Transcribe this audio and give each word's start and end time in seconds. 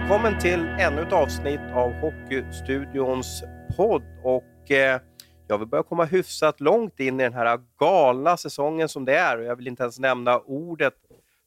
välkommen 0.00 0.38
till 0.38 0.60
ännu 0.60 1.02
ett 1.02 1.12
avsnitt 1.12 1.60
av 1.74 1.92
Hockeystudions 1.92 3.42
podd. 3.76 4.02
Och, 4.24 4.70
eh, 4.70 5.00
jag 5.48 5.58
vill 5.58 5.68
börja 5.68 5.82
komma 5.82 6.04
hyfsat 6.04 6.60
långt 6.60 7.00
in 7.00 7.20
i 7.20 7.22
den 7.22 7.32
här 7.32 7.60
galna 7.78 8.36
säsongen 8.36 8.88
som 8.88 9.04
det 9.04 9.16
är. 9.16 9.38
Och 9.38 9.44
jag 9.44 9.56
vill 9.56 9.68
inte 9.68 9.82
ens 9.82 9.98
nämna 9.98 10.38
ordet 10.38 10.94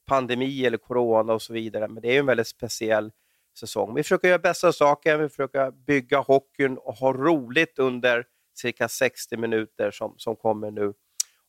pandemi 0.07 0.65
eller 0.65 0.77
corona 0.77 1.33
och 1.33 1.41
så 1.41 1.53
vidare, 1.53 1.87
men 1.87 2.01
det 2.01 2.07
är 2.07 2.11
ju 2.11 2.19
en 2.19 2.25
väldigt 2.25 2.47
speciell 2.47 3.11
säsong. 3.59 3.95
Vi 3.95 4.03
försöker 4.03 4.27
göra 4.27 4.39
bästa 4.39 4.73
saken, 4.73 5.21
vi 5.21 5.29
försöker 5.29 5.71
bygga 5.71 6.19
hockeyn 6.19 6.77
och 6.77 6.95
ha 6.95 7.13
roligt 7.13 7.79
under 7.79 8.25
cirka 8.57 8.87
60 8.87 9.37
minuter 9.37 9.91
som, 9.91 10.13
som 10.17 10.35
kommer 10.35 10.71
nu. 10.71 10.93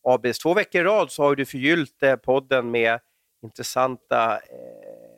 ABs 0.03 0.39
två 0.39 0.55
veckor 0.55 0.81
i 0.81 0.85
rad 0.85 1.11
så 1.11 1.23
har 1.23 1.37
du 1.37 1.45
förgyllt 1.45 2.03
eh, 2.03 2.17
podden 2.17 2.71
med 2.71 3.01
intressanta 3.43 4.35
eh, 4.37 5.12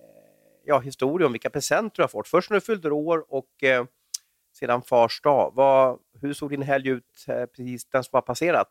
ja, 0.64 0.78
historier 0.78 1.26
om 1.26 1.32
vilka 1.32 1.50
presenter 1.50 1.96
du 1.96 2.02
har 2.02 2.08
fått. 2.08 2.28
Först 2.28 2.50
när 2.50 2.54
du 2.54 2.60
fyllde 2.60 2.90
år 2.90 3.24
och 3.28 3.62
eh, 3.62 3.84
sedan 4.58 4.82
fars 4.82 5.20
dag. 5.20 5.52
Vad, 5.54 5.98
hur 6.20 6.32
såg 6.32 6.50
din 6.50 6.62
helg 6.62 6.88
ut 6.88 7.24
eh, 7.28 7.46
precis 7.46 7.84
den 7.84 8.04
som 8.04 8.10
har 8.12 8.22
passerat? 8.22 8.68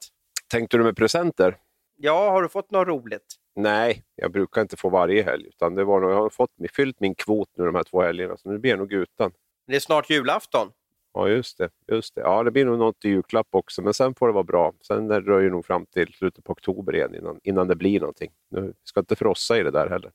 Tänkte 0.52 0.78
du 0.78 0.84
med 0.84 0.96
presenter? 0.96 1.58
Ja, 1.98 2.32
har 2.32 2.42
du 2.42 2.50
fått 2.50 2.72
något 2.72 2.88
roligt? 2.88 3.36
Nej, 3.56 4.04
jag 4.16 4.32
brukar 4.32 4.62
inte 4.62 4.78
få 4.78 4.90
varje 4.90 5.24
helg. 5.24 5.48
Utan 5.48 5.76
det 5.76 5.84
var 5.84 6.00
nog, 6.00 6.12
jag 6.12 6.16
har 6.16 6.30
fått, 6.30 6.52
fyllt 6.74 7.00
min 7.00 7.16
kvot 7.16 7.50
nu 7.58 7.66
de 7.66 7.76
här 7.76 7.84
två 7.84 8.02
helgerna, 8.02 8.38
så 8.38 8.50
nu 8.50 8.58
blir 8.58 8.72
jag 8.72 8.80
nog 8.80 8.94
utan. 8.94 9.32
Det 9.68 9.76
är 9.76 9.80
snart 9.80 10.10
julafton. 10.10 10.72
Ja, 11.14 11.30
just 11.30 11.58
det. 11.58 11.70
Just 11.88 12.16
det. 12.16 12.22
Ja, 12.22 12.44
det 12.44 12.52
blir 12.52 12.66
nog 12.66 12.80
något 12.80 13.06
i 13.06 13.10
julklapp 13.10 13.48
också, 13.52 13.82
men 13.82 13.94
sen 13.94 14.16
får 14.16 14.28
det 14.28 14.34
vara 14.34 14.44
bra. 14.44 14.74
Sen 14.82 15.08
det 15.08 15.50
nog 15.50 15.66
fram 15.66 15.86
till 15.86 16.14
slutet 16.14 16.44
på 16.44 16.52
oktober 16.52 16.96
igen 16.96 17.16
innan, 17.16 17.40
innan 17.44 17.68
det 17.68 17.76
blir 17.76 18.00
någonting. 18.00 18.32
Nu, 18.50 18.74
ska 18.84 19.00
inte 19.00 19.16
frossa 19.16 19.58
i 19.58 19.64
det 19.64 19.72
där 19.72 19.90
heller. 19.90 20.12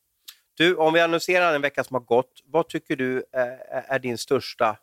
Du, 0.58 0.76
om 0.76 0.94
vi 0.94 1.00
annonserar 1.00 1.54
en 1.54 1.62
vecka 1.62 1.84
som 1.84 1.94
har 1.94 2.00
gått, 2.00 2.42
vad 2.46 2.68
tycker 2.68 2.96
du 2.96 3.24
är, 3.32 3.58
är 3.70 3.98
din 3.98 4.18
största 4.18 4.78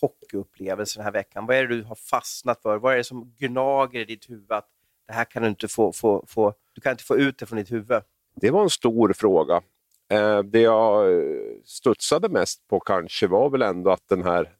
hockeyupplevelse 0.00 0.98
den 0.98 1.04
här 1.04 1.12
veckan? 1.12 1.46
Vad 1.46 1.56
är 1.56 1.66
det 1.66 1.76
du 1.76 1.82
har 1.82 1.94
fastnat 1.94 2.62
för? 2.62 2.78
Vad 2.78 2.92
är 2.92 2.96
det 2.96 3.04
som 3.04 3.34
gnager 3.38 4.00
i 4.00 4.04
ditt 4.04 4.30
huvud 4.30 4.52
att 4.52 4.68
det 5.06 5.12
här 5.12 5.24
kan 5.24 5.42
du 5.42 5.48
inte 5.48 5.68
få, 5.68 5.92
få, 5.92 6.24
få, 6.28 6.54
du 6.72 6.80
kan 6.80 6.92
inte 6.92 7.04
få 7.04 7.16
ut 7.16 7.38
det 7.38 7.46
från 7.46 7.58
ditt 7.58 7.72
huvud? 7.72 8.02
Det 8.34 8.50
var 8.50 8.62
en 8.62 8.70
stor 8.70 9.12
fråga. 9.12 9.62
Eh, 10.10 10.42
det 10.42 10.60
jag 10.60 11.22
studsade 11.64 12.28
mest 12.28 12.68
på 12.68 12.80
kanske 12.80 13.26
var 13.26 13.50
väl 13.50 13.62
ändå 13.62 13.90
att 13.90 14.08
den 14.08 14.22
här, 14.22 14.52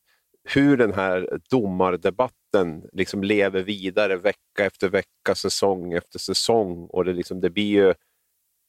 hur 0.44 0.77
den 0.77 0.92
här 0.92 1.41
domardebatten 1.50 2.89
liksom 2.92 3.22
lever 3.22 3.62
vidare 3.62 4.17
vecka 4.17 4.64
efter 4.64 4.89
vecka, 4.89 5.34
säsong 5.34 5.92
efter 5.92 6.19
säsong. 6.19 6.86
Och 6.86 7.05
det, 7.05 7.12
liksom, 7.12 7.41
det 7.41 7.50
blir 7.50 7.84
ju, 7.84 7.94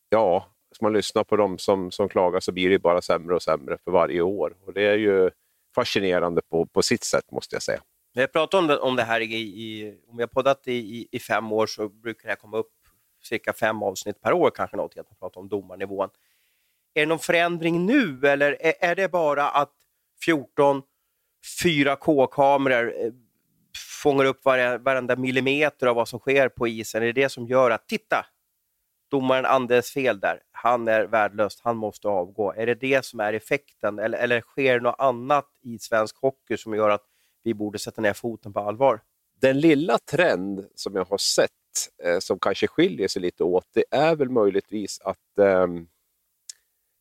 ja, 0.10 0.48
ska 0.78 0.86
man 0.86 0.94
lyssna 0.94 1.24
på 1.24 1.36
dem 1.36 1.58
som, 1.58 1.92
som 1.92 2.10
klagar 2.10 2.40
så 2.40 2.52
blir 2.52 2.70
det 2.70 2.80
bara 2.80 3.02
sämre 3.02 3.36
och 3.36 3.44
sämre 3.44 3.78
för 3.84 3.92
varje 3.92 4.22
år. 4.22 4.56
Och 4.66 4.74
Det 4.74 4.86
är 4.86 4.98
ju 4.98 5.30
fascinerande 5.76 6.42
på, 6.42 6.66
på 6.66 6.82
sitt 6.82 7.04
sätt 7.04 7.32
måste 7.32 7.56
jag 7.56 7.64
säga. 7.64 7.82
När 8.16 8.24
jag 8.24 8.32
pratar 8.32 8.58
om 8.58 8.68
det, 8.68 8.78
om 8.78 8.96
det 8.96 9.04
här 9.04 9.22
i, 9.22 9.36
i, 9.36 9.98
om 10.08 10.18
vi 10.18 10.24
har 10.24 10.28
poddat 10.28 10.68
i, 10.68 10.72
i, 10.74 11.08
i, 11.12 11.20
fem 11.20 11.52
år 11.52 11.68
så 11.68 11.90
brukar 11.90 12.30
det 12.30 12.36
komma 12.36 12.58
upp 12.58 12.72
cirka 13.24 13.54
fem 13.54 13.84
avsnitt 13.84 14.22
per 14.22 14.34
år, 14.34 14.52
kanske 14.56 14.78
något, 14.78 14.98
att 14.98 15.10
man 15.10 15.16
pratar 15.20 15.42
om 15.42 15.50
domarnivån. 15.50 16.10
Är 16.94 17.00
det 17.00 17.06
någon 17.06 17.20
förändring 17.20 17.86
nu 17.86 18.20
eller 18.24 18.58
är, 18.60 18.74
är 18.80 18.96
det 18.96 19.12
bara 19.12 19.50
att 19.50 19.74
14 20.26 20.82
4K-kameror 21.64 23.06
eh, 23.06 23.12
fångar 24.04 24.26
upp 24.26 24.46
varenda 24.46 25.16
millimeter 25.16 25.88
av 25.88 25.96
vad 25.96 26.08
som 26.08 26.20
sker 26.20 26.50
på 26.50 26.68
isen? 26.68 27.02
Är 27.02 27.06
det 27.06 27.22
det 27.22 27.30
som 27.30 27.48
gör 27.48 27.72
att, 27.72 27.88
titta, 27.88 28.26
domaren 29.10 29.46
Anders 29.46 29.94
fel 29.94 30.20
där, 30.20 30.42
han 30.52 30.88
är 30.88 31.04
värdelös, 31.06 31.62
han 31.64 31.78
måste 31.78 32.08
avgå. 32.08 32.54
Är 32.54 32.66
det 32.66 32.76
det 32.76 33.06
som 33.06 33.20
är 33.20 33.34
effekten 33.34 34.00
eller, 34.00 34.18
eller 34.18 34.42
sker 34.42 34.74
det 34.74 34.84
något 34.84 34.96
annat 35.00 35.48
i 35.62 35.80
svensk 35.80 36.18
hockey 36.18 36.58
som 36.58 36.74
gör 36.76 36.90
att 36.90 37.04
vi 37.44 37.54
borde 37.54 37.80
sätta 37.80 38.02
ner 38.02 38.14
foten 38.14 38.54
på 38.54 38.60
allvar? 38.60 39.02
Den 39.42 39.60
lilla 39.60 39.98
trend 39.98 40.66
som 40.76 40.96
jag 40.96 41.06
har 41.06 41.18
sett, 41.18 41.52
eh, 42.04 42.20
som 42.20 42.40
kanske 42.40 42.68
skiljer 42.68 43.08
sig 43.08 43.22
lite 43.22 43.44
åt, 43.44 43.66
det 43.74 43.84
är 43.92 44.16
väl 44.16 44.30
möjligtvis 44.30 45.00
att 45.02 45.38
eh, 45.40 45.68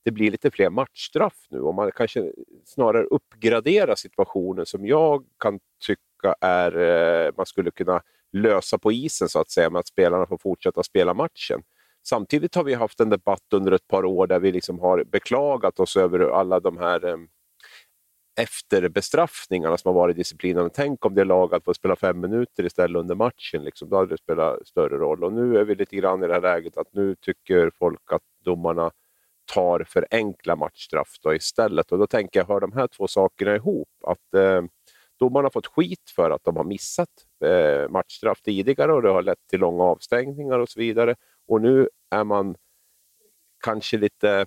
det 0.05 0.11
blir 0.11 0.31
lite 0.31 0.51
fler 0.51 0.71
matchstraff 0.71 1.47
nu 1.51 1.61
och 1.61 1.75
man 1.75 1.93
kanske 1.93 2.33
snarare 2.65 3.05
uppgraderar 3.05 3.95
situationen 3.95 4.67
som 4.67 4.87
jag 4.87 5.25
kan 5.39 5.61
tycka 5.87 6.35
är 6.41 6.79
eh, 7.27 7.33
man 7.37 7.47
skulle 7.47 7.71
kunna 7.71 8.03
lösa 8.33 8.79
på 8.79 8.93
isen 8.93 9.29
så 9.29 9.39
att 9.39 9.51
säga, 9.51 9.71
med 9.71 9.81
att 9.81 9.87
spelarna 9.87 10.27
får 10.27 10.39
fortsätta 10.39 10.83
spela 10.83 11.15
matchen. 11.15 11.63
Samtidigt 12.09 12.55
har 12.55 12.65
vi 12.65 12.75
haft 12.75 13.01
en 13.01 13.11
debatt 13.11 13.53
under 13.53 13.73
ett 13.73 13.89
par 13.89 14.05
år 14.05 14.27
där 14.27 14.41
vi 14.41 14.53
liksom 14.53 14.79
har 14.79 15.05
beklagat 15.05 15.81
oss 15.81 15.97
över 15.97 16.21
alla 16.21 16.61
de 16.61 16.79
här 16.79 17.05
eh, 17.05 17.17
efterbestraffningarna 18.41 19.77
som 19.77 19.89
har 19.89 19.95
varit 19.95 20.17
i 20.17 20.19
disciplinen. 20.19 20.71
Tänk 20.75 21.05
om 21.05 21.15
det 21.15 21.25
laget 21.25 21.65
får 21.65 21.73
spela 21.73 21.97
fem 21.97 22.21
minuter 22.21 22.65
istället 22.65 23.01
under 23.01 23.15
matchen. 23.15 23.65
Liksom. 23.65 23.89
Då 23.89 23.97
hade 23.97 24.09
det 24.09 24.19
spelat 24.19 24.67
större 24.67 24.99
roll. 24.99 25.25
Och 25.25 25.33
nu 25.33 25.59
är 25.59 25.65
vi 25.65 25.75
lite 25.75 25.97
grann 25.97 26.25
i 26.25 26.27
det 26.27 26.35
här 26.35 26.41
läget 26.41 26.77
att 26.77 26.93
nu 26.93 27.15
tycker 27.21 27.71
folk 27.79 28.13
att 28.13 28.23
domarna 28.45 28.91
tar 29.55 29.85
för 29.89 30.07
enkla 30.11 30.57
matchstraff 30.57 31.09
då 31.23 31.35
istället. 31.35 31.93
Och 31.93 31.99
då 31.99 32.07
tänker 32.07 32.41
jag, 32.41 32.47
hör 32.47 32.61
de 32.61 32.73
här 32.73 32.87
två 32.87 33.09
sakerna 33.09 33.57
ihop? 33.57 33.89
Att 34.07 34.35
eh, 34.35 34.63
domarna 35.19 35.47
har 35.47 35.51
fått 35.51 35.67
skit 35.67 36.13
för 36.17 36.31
att 36.31 36.45
de 36.45 36.57
har 36.57 36.65
missat 36.65 37.09
eh, 37.45 37.89
matchstraff 37.91 38.43
tidigare 38.43 38.93
och 38.93 39.03
det 39.03 39.11
har 39.11 39.23
lett 39.23 39.47
till 39.51 39.61
långa 39.61 39.85
avstängningar 39.85 40.59
och 40.59 40.69
så 40.69 40.81
vidare. 40.81 41.15
Och 41.47 41.61
nu 41.61 41.89
är 42.11 42.25
man 42.25 42.57
kanske 43.65 43.97
lite, 43.97 44.47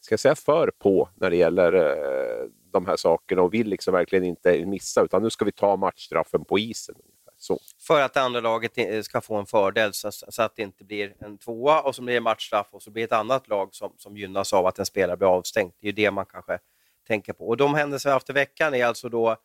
ska 0.00 0.12
jag 0.12 0.20
säga 0.20 0.34
för 0.34 0.70
på 0.78 1.08
när 1.14 1.30
det 1.30 1.36
gäller 1.36 1.72
eh, 1.72 2.48
de 2.72 2.86
här 2.86 2.96
sakerna 2.96 3.42
och 3.42 3.54
vill 3.54 3.68
liksom 3.68 3.94
verkligen 3.94 4.24
inte 4.24 4.66
missa 4.66 5.02
utan 5.02 5.22
nu 5.22 5.30
ska 5.30 5.44
vi 5.44 5.52
ta 5.52 5.76
matchstraffen 5.76 6.44
på 6.44 6.58
isen. 6.58 6.94
Så. 7.36 7.58
För 7.86 8.00
att 8.00 8.14
det 8.14 8.20
andra 8.20 8.40
laget 8.40 8.78
eh, 8.78 9.02
ska 9.02 9.20
få 9.20 9.34
en 9.34 9.46
fördel 9.46 9.92
så, 9.92 10.12
så, 10.12 10.42
att 10.42 10.56
det 10.56 10.62
inte 10.62 10.84
blir 10.84 11.14
en 11.18 11.38
tvåa 11.38 11.80
och 11.80 11.94
så 11.94 12.02
blir 12.02 12.14
det 12.14 12.20
matchstraff 12.20 12.66
och 12.70 12.82
så 12.82 12.90
blir 12.90 13.02
det 13.02 13.14
ett 13.14 13.20
annat 13.20 13.48
lag 13.48 13.74
som, 13.74 13.92
som 13.96 14.16
gynnas 14.16 14.52
av 14.52 14.66
att 14.66 14.78
en 14.78 14.86
spelare 14.86 15.16
blir 15.16 15.28
avstängd. 15.28 15.72
Det 15.80 15.86
är 15.86 15.88
ju 15.88 15.92
det 15.92 16.10
man 16.10 16.26
kanske 16.26 16.58
tänker 17.06 17.32
på. 17.32 17.48
Och 17.48 17.56
de 17.56 17.74
händelser 17.74 18.08
vi 18.08 18.10
har 18.10 18.16
haft 18.16 18.30
i 18.30 18.32
veckan 18.32 18.74
är 18.74 18.84
alltså 18.84 19.08
då 19.08 19.36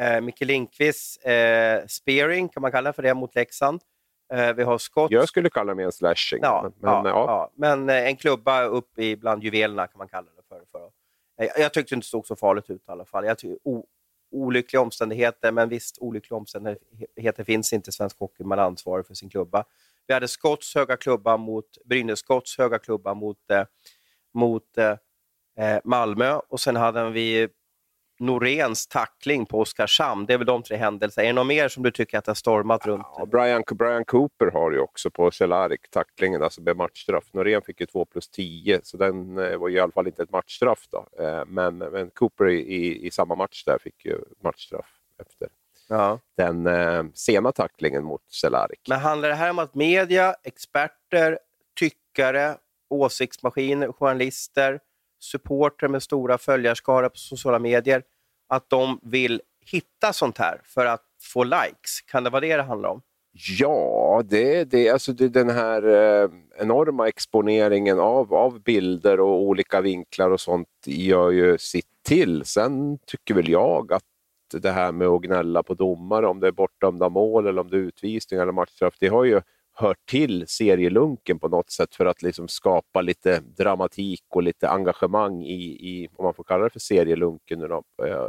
eh, 0.00 0.20
Micke 0.20 0.40
Lindqvists 0.40 1.16
eh, 1.16 1.86
spearing, 1.86 2.48
kan 2.48 2.60
man 2.60 2.72
kalla 2.72 2.90
det 2.90 2.92
för 2.92 3.02
det, 3.02 3.14
mot 3.14 3.34
Leksand. 3.34 3.80
Eh, 4.32 4.54
vi 4.54 4.62
har 4.62 4.78
skott. 4.78 5.10
Jag 5.10 5.28
skulle 5.28 5.50
kalla 5.50 5.72
det 5.72 5.76
mer 5.76 5.84
en 5.84 5.92
slashing. 5.92 6.38
Ja, 6.42 6.62
men, 6.62 6.90
ja, 6.90 7.02
ja. 7.08 7.24
ja, 7.26 7.50
men 7.54 7.88
eh, 7.88 8.06
en 8.06 8.16
klubba 8.16 8.62
upp 8.62 8.98
i 8.98 9.16
bland 9.16 9.44
juvelerna 9.44 9.86
kan 9.86 9.98
man 9.98 10.08
kalla 10.08 10.28
det 10.36 10.42
för. 10.48 10.62
för. 10.72 10.90
Jag, 11.36 11.60
eh, 11.60 11.68
tyckte 11.68 11.94
det 11.94 11.96
inte 11.96 12.06
såg 12.06 12.26
så 12.26 12.36
farligt 12.36 12.70
ut 12.70 12.80
i 12.88 12.90
alla 12.90 13.04
fall. 13.04 13.24
Jag 13.24 13.38
tycker, 13.38 13.58
o, 13.64 13.86
olyckliga 14.30 14.80
omständigheter, 14.80 15.52
men 15.52 15.68
visst, 15.68 15.98
olyckliga 15.98 16.36
omständigheter 16.36 17.44
finns 17.44 17.72
inte 17.72 17.88
i 17.88 17.92
svensk 17.92 18.18
hockey. 18.18 18.44
Man 18.44 18.58
är 18.58 18.62
ansvarig 18.62 19.06
för 19.06 19.14
sin 19.14 19.30
klubba. 19.30 19.64
Vi 20.06 20.14
hade 20.14 20.28
Skotts 20.28 20.74
höga 20.74 20.96
klubba 20.96 21.36
mot 21.36 21.66
Brynäs 21.84 22.18
Skotts 22.18 22.58
höga 22.58 22.78
klubba 22.78 23.14
mot, 23.14 23.50
eh, 23.50 23.64
mot 24.34 24.78
eh, 24.78 25.80
Malmö 25.84 26.40
och 26.48 26.60
sen 26.60 26.76
hade 26.76 27.10
vi 27.10 27.48
Noréns 28.22 28.86
tackling 28.86 29.46
på 29.46 29.60
Oskarshamn. 29.60 30.26
Det 30.26 30.34
är 30.34 30.38
väl 30.38 30.46
de 30.46 30.62
tre 30.62 30.76
händelserna. 30.76 31.24
Är 31.24 31.26
det 31.26 31.32
något 31.32 31.46
mer 31.46 31.68
som 31.68 31.82
du 31.82 31.90
tycker 31.90 32.18
att 32.18 32.24
det 32.24 32.30
har 32.30 32.34
stormat 32.34 32.86
runt? 32.86 33.06
Ja, 33.16 33.26
Brian, 33.26 33.62
Brian 33.70 34.04
Cooper 34.04 34.50
har 34.50 34.72
ju 34.72 34.78
också 34.78 35.10
på 35.10 35.30
Cehlárik 35.30 35.90
tacklingen, 35.90 36.42
alltså 36.42 36.60
med 36.60 36.76
matchstraff. 36.76 37.24
Norén 37.32 37.62
fick 37.62 37.80
ju 37.80 37.86
2 37.86 38.04
plus 38.04 38.28
10, 38.28 38.80
så 38.82 38.96
den 38.96 39.38
eh, 39.38 39.56
var 39.58 39.68
ju 39.68 39.76
i 39.76 39.80
alla 39.80 39.92
fall 39.92 40.06
inte 40.06 40.22
ett 40.22 40.30
matchstraff. 40.30 40.86
Då. 40.90 41.24
Eh, 41.24 41.44
men, 41.46 41.78
men 41.78 42.10
Cooper 42.10 42.48
i, 42.48 42.60
i, 42.60 43.06
i, 43.06 43.10
samma 43.10 43.34
match 43.34 43.64
där 43.64 43.78
fick 43.78 44.04
ju 44.04 44.18
matchstraff 44.40 44.86
efter 45.20 45.48
ja. 45.88 46.18
den 46.36 46.66
eh, 46.66 47.04
sena 47.14 47.52
tacklingen 47.52 48.04
mot 48.04 48.22
Cehlárik. 48.28 48.80
Men 48.88 49.00
handlar 49.00 49.28
det 49.28 49.34
här 49.34 49.50
om 49.50 49.58
att 49.58 49.74
media, 49.74 50.34
experter, 50.42 51.38
tyckare, 51.74 52.56
åsiktsmaskiner, 52.88 53.92
journalister, 53.92 54.80
supporter 55.18 55.88
med 55.88 56.02
stora 56.02 56.38
följarskaror 56.38 57.08
på 57.08 57.16
sociala 57.16 57.58
medier 57.58 58.02
att 58.52 58.70
de 58.70 58.98
vill 59.02 59.40
hitta 59.60 60.12
sånt 60.12 60.38
här 60.38 60.60
för 60.64 60.86
att 60.86 61.04
få 61.22 61.44
likes? 61.44 62.00
Kan 62.06 62.24
det 62.24 62.30
vara 62.30 62.40
det 62.40 62.56
det 62.56 62.62
handlar 62.62 62.88
om? 62.88 63.02
Ja, 63.58 64.22
det, 64.24 64.64
det, 64.64 64.90
alltså 64.90 65.12
det, 65.12 65.28
den 65.28 65.48
här 65.48 65.88
eh, 65.88 66.30
enorma 66.58 67.08
exponeringen 67.08 67.98
av, 67.98 68.34
av 68.34 68.60
bilder 68.60 69.20
och 69.20 69.42
olika 69.42 69.80
vinklar 69.80 70.30
och 70.30 70.40
sånt 70.40 70.68
gör 70.86 71.30
ju 71.30 71.58
sitt 71.58 71.86
till. 72.02 72.44
Sen 72.44 72.98
tycker 73.06 73.34
väl 73.34 73.48
jag 73.48 73.92
att 73.92 74.04
det 74.52 74.70
här 74.70 74.92
med 74.92 75.08
att 75.08 75.22
gnälla 75.22 75.62
på 75.62 75.74
domare, 75.74 76.26
om 76.26 76.40
det 76.40 76.46
är 76.46 76.52
bortdömda 76.52 77.08
mål 77.08 77.46
eller 77.46 77.60
om 77.60 77.70
det 77.70 77.76
är 77.76 77.80
utvisning 77.80 78.40
eller 78.40 78.52
matchstraff, 78.52 78.94
det 78.98 79.08
har 79.08 79.24
ju 79.24 79.40
hört 79.82 80.06
till 80.06 80.46
serielunken 80.48 81.38
på 81.38 81.48
något 81.48 81.70
sätt 81.70 81.94
för 81.94 82.06
att 82.06 82.22
liksom 82.22 82.48
skapa 82.48 83.00
lite 83.00 83.40
dramatik 83.40 84.24
och 84.28 84.42
lite 84.42 84.68
engagemang 84.68 85.42
i, 85.42 85.62
i 85.62 86.08
om 86.16 86.24
man 86.24 86.34
får 86.34 86.44
kalla 86.44 86.64
det 86.64 86.70
för 86.70 86.80
serielunken, 86.80 87.58
då, 87.58 87.82
eh, 88.06 88.28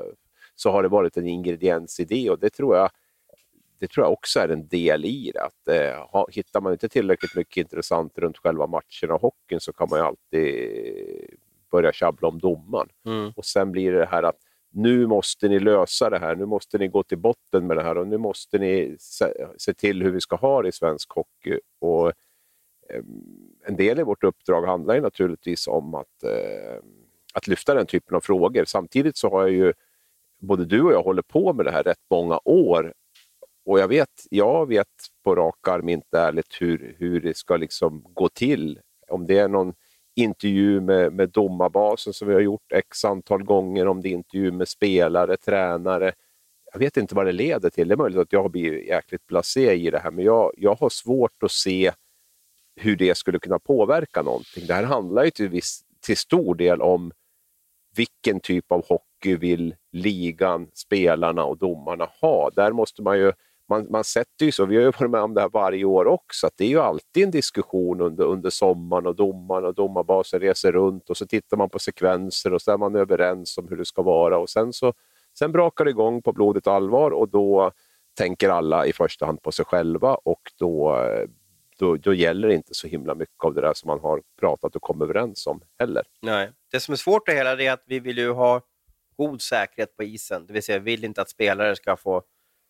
så 0.56 0.72
har 0.72 0.84
det 0.84 0.90
varit 0.90 1.18
en 1.18 1.28
ingrediens 1.28 2.00
i 2.00 2.06
det 2.06 2.30
och 2.30 2.40
det 2.40 2.50
tror 2.50 2.78
jag 2.78 2.90
det 3.80 3.88
tror 3.88 4.06
jag 4.06 4.14
också 4.14 4.40
är 4.40 4.50
en 4.50 4.68
del 4.68 5.06
i 5.06 5.32
det. 5.34 5.42
Att, 5.42 5.68
eh, 5.68 6.26
hittar 6.30 6.62
man 6.62 6.72
inte 6.72 6.90
tillräckligt 6.90 7.36
mycket 7.36 7.58
intressant 7.58 8.18
runt 8.18 8.38
själva 8.38 8.68
matchen 8.68 9.12
och 9.12 9.22
hockeyn 9.22 9.60
så 9.60 9.74
kan 9.74 9.88
man 9.90 10.00
ju 10.00 10.06
alltid 10.06 11.38
börjar 11.72 11.92
tjabbla 11.92 12.28
om 12.28 12.40
domaren. 12.40 12.90
Mm. 13.06 13.32
Och 13.36 13.46
sen 13.46 13.72
blir 13.72 13.92
det 13.92 14.06
här 14.06 14.24
att 14.24 14.40
nu 14.74 15.08
måste 15.08 15.48
ni 15.48 15.60
lösa 15.60 16.10
det 16.10 16.20
här, 16.20 16.36
nu 16.36 16.46
måste 16.46 16.78
ni 16.78 16.88
gå 16.88 17.04
till 17.04 17.18
botten 17.18 17.68
med 17.68 17.78
det 17.78 17.84
här 17.84 17.98
och 17.98 18.08
nu 18.08 18.18
måste 18.18 18.58
ni 18.58 18.96
se, 19.00 19.26
se 19.58 19.74
till 19.74 20.04
hur 20.04 20.12
vi 20.12 20.22
ska 20.22 20.36
ha 20.36 20.62
det 20.62 20.70
i 20.70 20.72
svensk 20.72 21.10
hockey. 21.12 21.60
Och, 21.80 22.08
eh, 22.90 23.04
en 23.66 23.76
del 23.76 24.00
i 24.00 24.04
vårt 24.04 24.24
uppdrag 24.24 24.66
handlar 24.66 24.96
ju 24.96 25.02
naturligtvis 25.02 25.68
om 25.68 25.96
att, 25.96 26.24
eh, 26.24 26.84
att 27.34 27.48
lyfta 27.48 27.74
den 27.74 27.86
typen 27.86 28.16
av 28.16 28.22
frågor. 28.22 28.66
Samtidigt 28.66 29.18
så 29.18 29.30
har 29.30 29.42
jag 29.42 29.52
ju, 29.52 29.74
både 30.40 30.66
du 30.66 30.82
och 30.82 30.94
jag 30.94 31.04
håller 31.04 31.22
på 31.22 31.54
med 31.54 31.66
det 31.66 31.72
här 31.72 31.84
rätt 31.84 32.06
många 32.10 32.40
år 32.46 32.94
och 33.66 33.80
jag 33.80 33.88
vet, 33.88 34.28
jag 34.30 34.68
vet 34.68 34.88
på 35.24 35.36
rak 35.36 35.68
arm 35.68 35.90
inte 35.90 36.20
ärligt 36.20 36.62
hur, 36.62 36.96
hur 37.00 37.22
det 37.22 37.38
ska 37.38 37.58
liksom 37.58 38.06
gå 38.14 38.30
till. 38.30 38.80
Om 39.08 39.28
det 39.28 39.40
är 39.40 39.48
någon 39.48 39.74
intervju 40.16 40.82
med, 40.82 41.14
med 41.14 41.30
domarbasen 41.30 42.14
som 42.14 42.28
vi 42.28 42.34
har 42.34 42.42
gjort 42.42 42.72
x 42.74 43.06
antal 43.06 43.44
gånger, 43.44 43.88
om 43.88 44.02
det 44.02 44.10
är 44.10 44.14
intervju 44.14 44.52
med 44.52 44.68
spelare, 44.68 45.38
tränare. 45.38 46.14
Jag 46.74 46.80
vet 46.80 46.98
inte 46.98 47.16
vad 47.16 47.26
det 47.26 47.32
leder 47.32 47.70
till. 47.70 47.88
Det 47.88 47.94
är 47.94 47.98
möjligt 47.98 48.20
att 48.20 48.34
jag 48.34 48.42
har 48.42 48.50
blivit 48.50 48.88
jäkligt 48.88 49.28
blasé 49.28 49.74
i 49.74 49.90
det 49.90 50.00
här, 50.00 50.12
men 50.12 50.26
jag, 50.26 50.52
jag 50.58 50.76
har 50.76 50.90
svårt 50.90 51.44
att 51.44 51.52
se 51.52 51.92
hur 52.76 52.96
det 52.96 53.18
skulle 53.18 53.40
kunna 53.40 53.60
påverka 53.60 54.22
någonting. 54.22 54.68
Det 54.68 54.74
här 54.74 54.84
handlar 54.84 55.24
ju 55.24 55.32
till, 55.32 55.50
viss, 55.50 55.82
till 56.02 56.18
stor 56.18 56.56
del 56.56 56.82
om 56.82 57.12
vilken 57.96 58.40
typ 58.40 58.72
av 58.72 58.86
hockey 58.88 59.36
vill 59.36 59.76
ligan, 59.92 60.68
spelarna 60.74 61.44
och 61.46 61.58
domarna 61.58 62.08
ha. 62.22 62.50
Där 62.50 62.72
måste 62.72 63.02
man 63.02 63.18
ju 63.20 63.34
man, 63.70 63.88
man 63.90 64.04
sätter 64.04 64.46
ju 64.46 64.52
så, 64.52 64.66
vi 64.66 64.76
har 64.76 64.84
ju 64.84 64.92
varit 64.92 65.12
med 65.12 65.22
om 65.22 65.34
det 65.34 65.42
här 65.42 65.50
varje 65.50 65.86
år 65.86 66.06
också, 66.06 66.48
att 66.48 66.54
det 66.58 66.66
är 66.66 66.70
ju 66.70 66.80
alltid 66.80 67.24
en 67.24 67.32
diskussion 67.32 68.02
under, 68.02 68.24
under 68.24 68.50
sommaren 68.50 69.06
och 69.06 69.16
domaren 69.16 69.66
och 69.66 69.76
domarbasen 69.76 70.40
reser 70.40 70.72
runt 70.72 71.10
och 71.10 71.18
så 71.18 71.26
tittar 71.26 71.58
man 71.58 71.70
på 71.70 71.80
sekvenser 71.80 72.54
och 72.54 72.62
så 72.62 72.72
är 72.72 72.78
man 72.78 72.96
överens 72.96 73.58
om 73.58 73.68
hur 73.68 73.78
det 73.78 73.86
ska 73.86 74.02
vara 74.02 74.38
och 74.38 74.50
sen 74.50 74.74
så 74.74 74.94
sen 75.40 75.52
brakar 75.52 75.86
det 75.86 75.92
igång 75.92 76.22
på 76.22 76.34
blodigt 76.34 76.68
allvar 76.68 77.12
och 77.12 77.30
då 77.30 77.72
tänker 78.18 78.50
alla 78.50 78.86
i 78.86 78.94
första 78.94 79.26
hand 79.26 79.42
på 79.42 79.52
sig 79.52 79.66
själva 79.66 80.16
och 80.16 80.42
då, 80.60 80.98
då, 81.80 81.96
då 81.96 82.14
gäller 82.14 82.48
det 82.48 82.54
inte 82.54 82.74
så 82.74 82.88
himla 82.88 83.16
mycket 83.16 83.44
av 83.44 83.54
det 83.54 83.62
där 83.62 83.74
som 83.74 83.88
man 83.88 84.00
har 84.00 84.22
pratat 84.40 84.76
och 84.76 84.82
kommit 84.82 85.04
överens 85.04 85.48
om 85.48 85.62
heller. 85.80 86.04
Nej. 86.22 86.52
Det 86.72 86.80
som 86.80 86.92
är 86.92 86.96
svårt 86.96 87.26
det 87.26 87.34
hela 87.34 87.62
är 87.62 87.72
att 87.72 87.84
vi 87.86 88.00
vill 88.00 88.18
ju 88.18 88.32
ha 88.32 88.62
god 89.16 89.42
säkerhet 89.42 89.98
på 89.98 90.04
isen, 90.04 90.46
det 90.46 90.54
vill 90.54 90.64
säga 90.64 90.80
vi 90.80 90.92
vill 90.92 91.04
inte 91.04 91.22
att 91.22 91.30
spelare 91.30 91.76
ska 91.76 91.96
få 91.96 92.24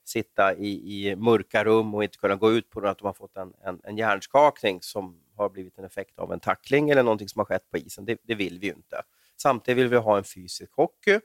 sitta 0.04 0.56
i, 0.56 0.70
i 1.08 1.16
mörka 1.16 1.64
rum 1.64 1.96
och 1.96 2.04
inte 2.04 2.18
kunna 2.18 2.36
gå 2.36 2.52
ut 2.52 2.70
på 2.70 2.80
grund 2.80 2.88
av 2.88 2.92
att 2.92 2.98
de 2.98 3.06
har 3.06 3.14
fått 3.14 3.38
en, 3.38 3.54
en, 3.64 3.82
en 3.84 3.98
hjärnskakning 3.98 4.82
som 4.82 5.20
har 5.36 5.50
blivit 5.50 5.78
en 5.78 5.86
effekt 5.86 6.20
av 6.20 6.34
en 6.34 6.40
tackling 6.40 6.90
eller 6.90 7.04
någonting 7.04 7.30
som 7.30 7.40
har 7.40 7.46
skett 7.46 7.70
på 7.72 7.78
isen. 7.78 8.06
Det, 8.06 8.20
det 8.24 8.36
vill 8.36 8.60
vi 8.60 8.68
ju 8.68 8.74
inte. 8.74 9.02
Samtidigt 9.38 9.78
vill 9.78 9.88
vi 9.88 9.98
ha 9.98 10.18
en 10.18 10.24
fysisk 10.24 10.72
hockey. 10.76 11.20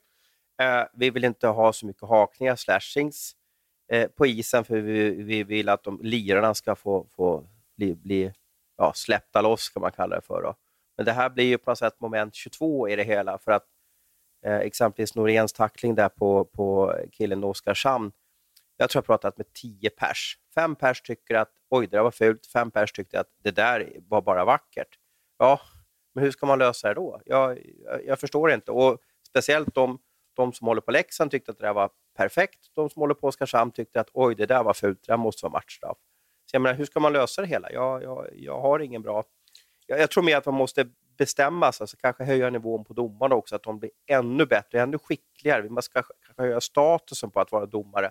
Eh, 0.60 0.84
vi 0.94 1.10
vill 1.10 1.24
inte 1.24 1.46
ha 1.46 1.72
så 1.72 1.86
mycket 1.86 2.08
hakningar, 2.08 2.56
slashings 2.56 3.32
eh, 3.88 4.08
på 4.08 4.26
isen 4.26 4.64
för 4.64 4.80
vi, 4.80 5.10
vi 5.10 5.44
vill 5.44 5.68
att 5.68 5.82
de 5.82 6.00
lirarna 6.02 6.54
ska 6.54 6.76
få, 6.76 7.06
få 7.16 7.46
bli, 7.76 7.94
bli 7.94 8.32
ja, 8.76 8.92
släppta 8.94 9.40
loss, 9.42 9.68
kan 9.68 9.80
man 9.80 9.92
kalla 9.92 10.16
det 10.16 10.22
för. 10.22 10.42
Då. 10.42 10.54
Men 10.96 11.06
det 11.06 11.12
här 11.12 11.30
blir 11.30 11.44
ju 11.44 11.58
på 11.58 11.70
något 11.70 11.78
sätt 11.78 12.00
moment 12.00 12.34
22 12.34 12.88
i 12.88 12.96
det 12.96 13.04
hela 13.04 13.38
för 13.38 13.52
att 13.52 13.66
eh, 14.44 14.56
exempelvis 14.56 15.14
Noréns 15.14 15.52
tackling 15.52 15.94
där 15.94 16.08
på, 16.08 16.44
på 16.44 16.94
killen 17.12 17.44
Oskarshamn 17.44 18.12
jag 18.78 18.90
tror 18.90 19.00
jag 19.00 19.06
pratat 19.06 19.38
med 19.38 19.52
tio 19.52 19.90
pers. 19.90 20.38
Fem 20.54 20.76
pers 20.76 21.02
tycker 21.02 21.34
att 21.34 21.52
oj, 21.70 21.86
det 21.86 21.96
där 21.96 22.02
var 22.02 22.10
fult. 22.10 22.46
Fem 22.46 22.70
pers 22.70 22.92
tyckte 22.92 23.20
att 23.20 23.28
det 23.42 23.50
där 23.50 23.92
var 24.08 24.22
bara 24.22 24.44
vackert. 24.44 24.98
Ja, 25.38 25.60
men 26.14 26.24
hur 26.24 26.30
ska 26.30 26.46
man 26.46 26.58
lösa 26.58 26.88
det 26.88 26.94
då? 26.94 27.20
Jag, 27.24 27.58
jag, 27.84 28.06
jag 28.06 28.20
förstår 28.20 28.52
inte. 28.52 28.70
Och 28.70 28.98
Speciellt 29.28 29.74
de, 29.74 29.98
de 30.36 30.52
som 30.52 30.66
håller 30.66 30.80
på 30.80 30.90
Leksand 30.90 31.30
tyckte 31.30 31.50
att 31.50 31.58
det 31.58 31.66
där 31.66 31.74
var 31.74 31.90
perfekt. 32.16 32.58
De 32.74 32.90
som 32.90 33.00
håller 33.00 33.14
på 33.14 33.26
Oskarshamn 33.26 33.70
tyckte 33.70 34.00
att 34.00 34.10
oj, 34.12 34.34
det 34.34 34.46
där 34.46 34.62
var 34.62 34.74
fult. 34.74 35.02
Det 35.06 35.12
där 35.12 35.16
måste 35.16 35.44
vara 35.44 35.52
matchstraff. 35.52 35.98
Så 36.44 36.54
jag 36.54 36.62
menar, 36.62 36.76
hur 36.76 36.84
ska 36.84 37.00
man 37.00 37.12
lösa 37.12 37.42
det 37.42 37.48
hela? 37.48 37.72
Jag, 37.72 38.02
jag, 38.02 38.28
jag 38.32 38.60
har 38.60 38.80
ingen 38.80 39.02
bra... 39.02 39.24
Jag, 39.86 40.00
jag 40.00 40.10
tror 40.10 40.24
mer 40.24 40.36
att 40.36 40.46
man 40.46 40.54
måste 40.54 40.88
bestämma 41.18 41.72
sig, 41.72 41.82
alltså 41.84 41.96
kanske 41.96 42.24
höja 42.24 42.50
nivån 42.50 42.84
på 42.84 42.94
domarna 42.94 43.34
också, 43.34 43.56
att 43.56 43.62
de 43.62 43.78
blir 43.78 43.90
ännu 44.06 44.46
bättre, 44.46 44.80
ännu 44.80 44.98
skickligare. 44.98 45.70
Man 45.70 45.82
ska 45.82 46.02
kanske 46.02 46.42
höja 46.42 46.60
statusen 46.60 47.30
på 47.30 47.40
att 47.40 47.52
vara 47.52 47.66
domare 47.66 48.10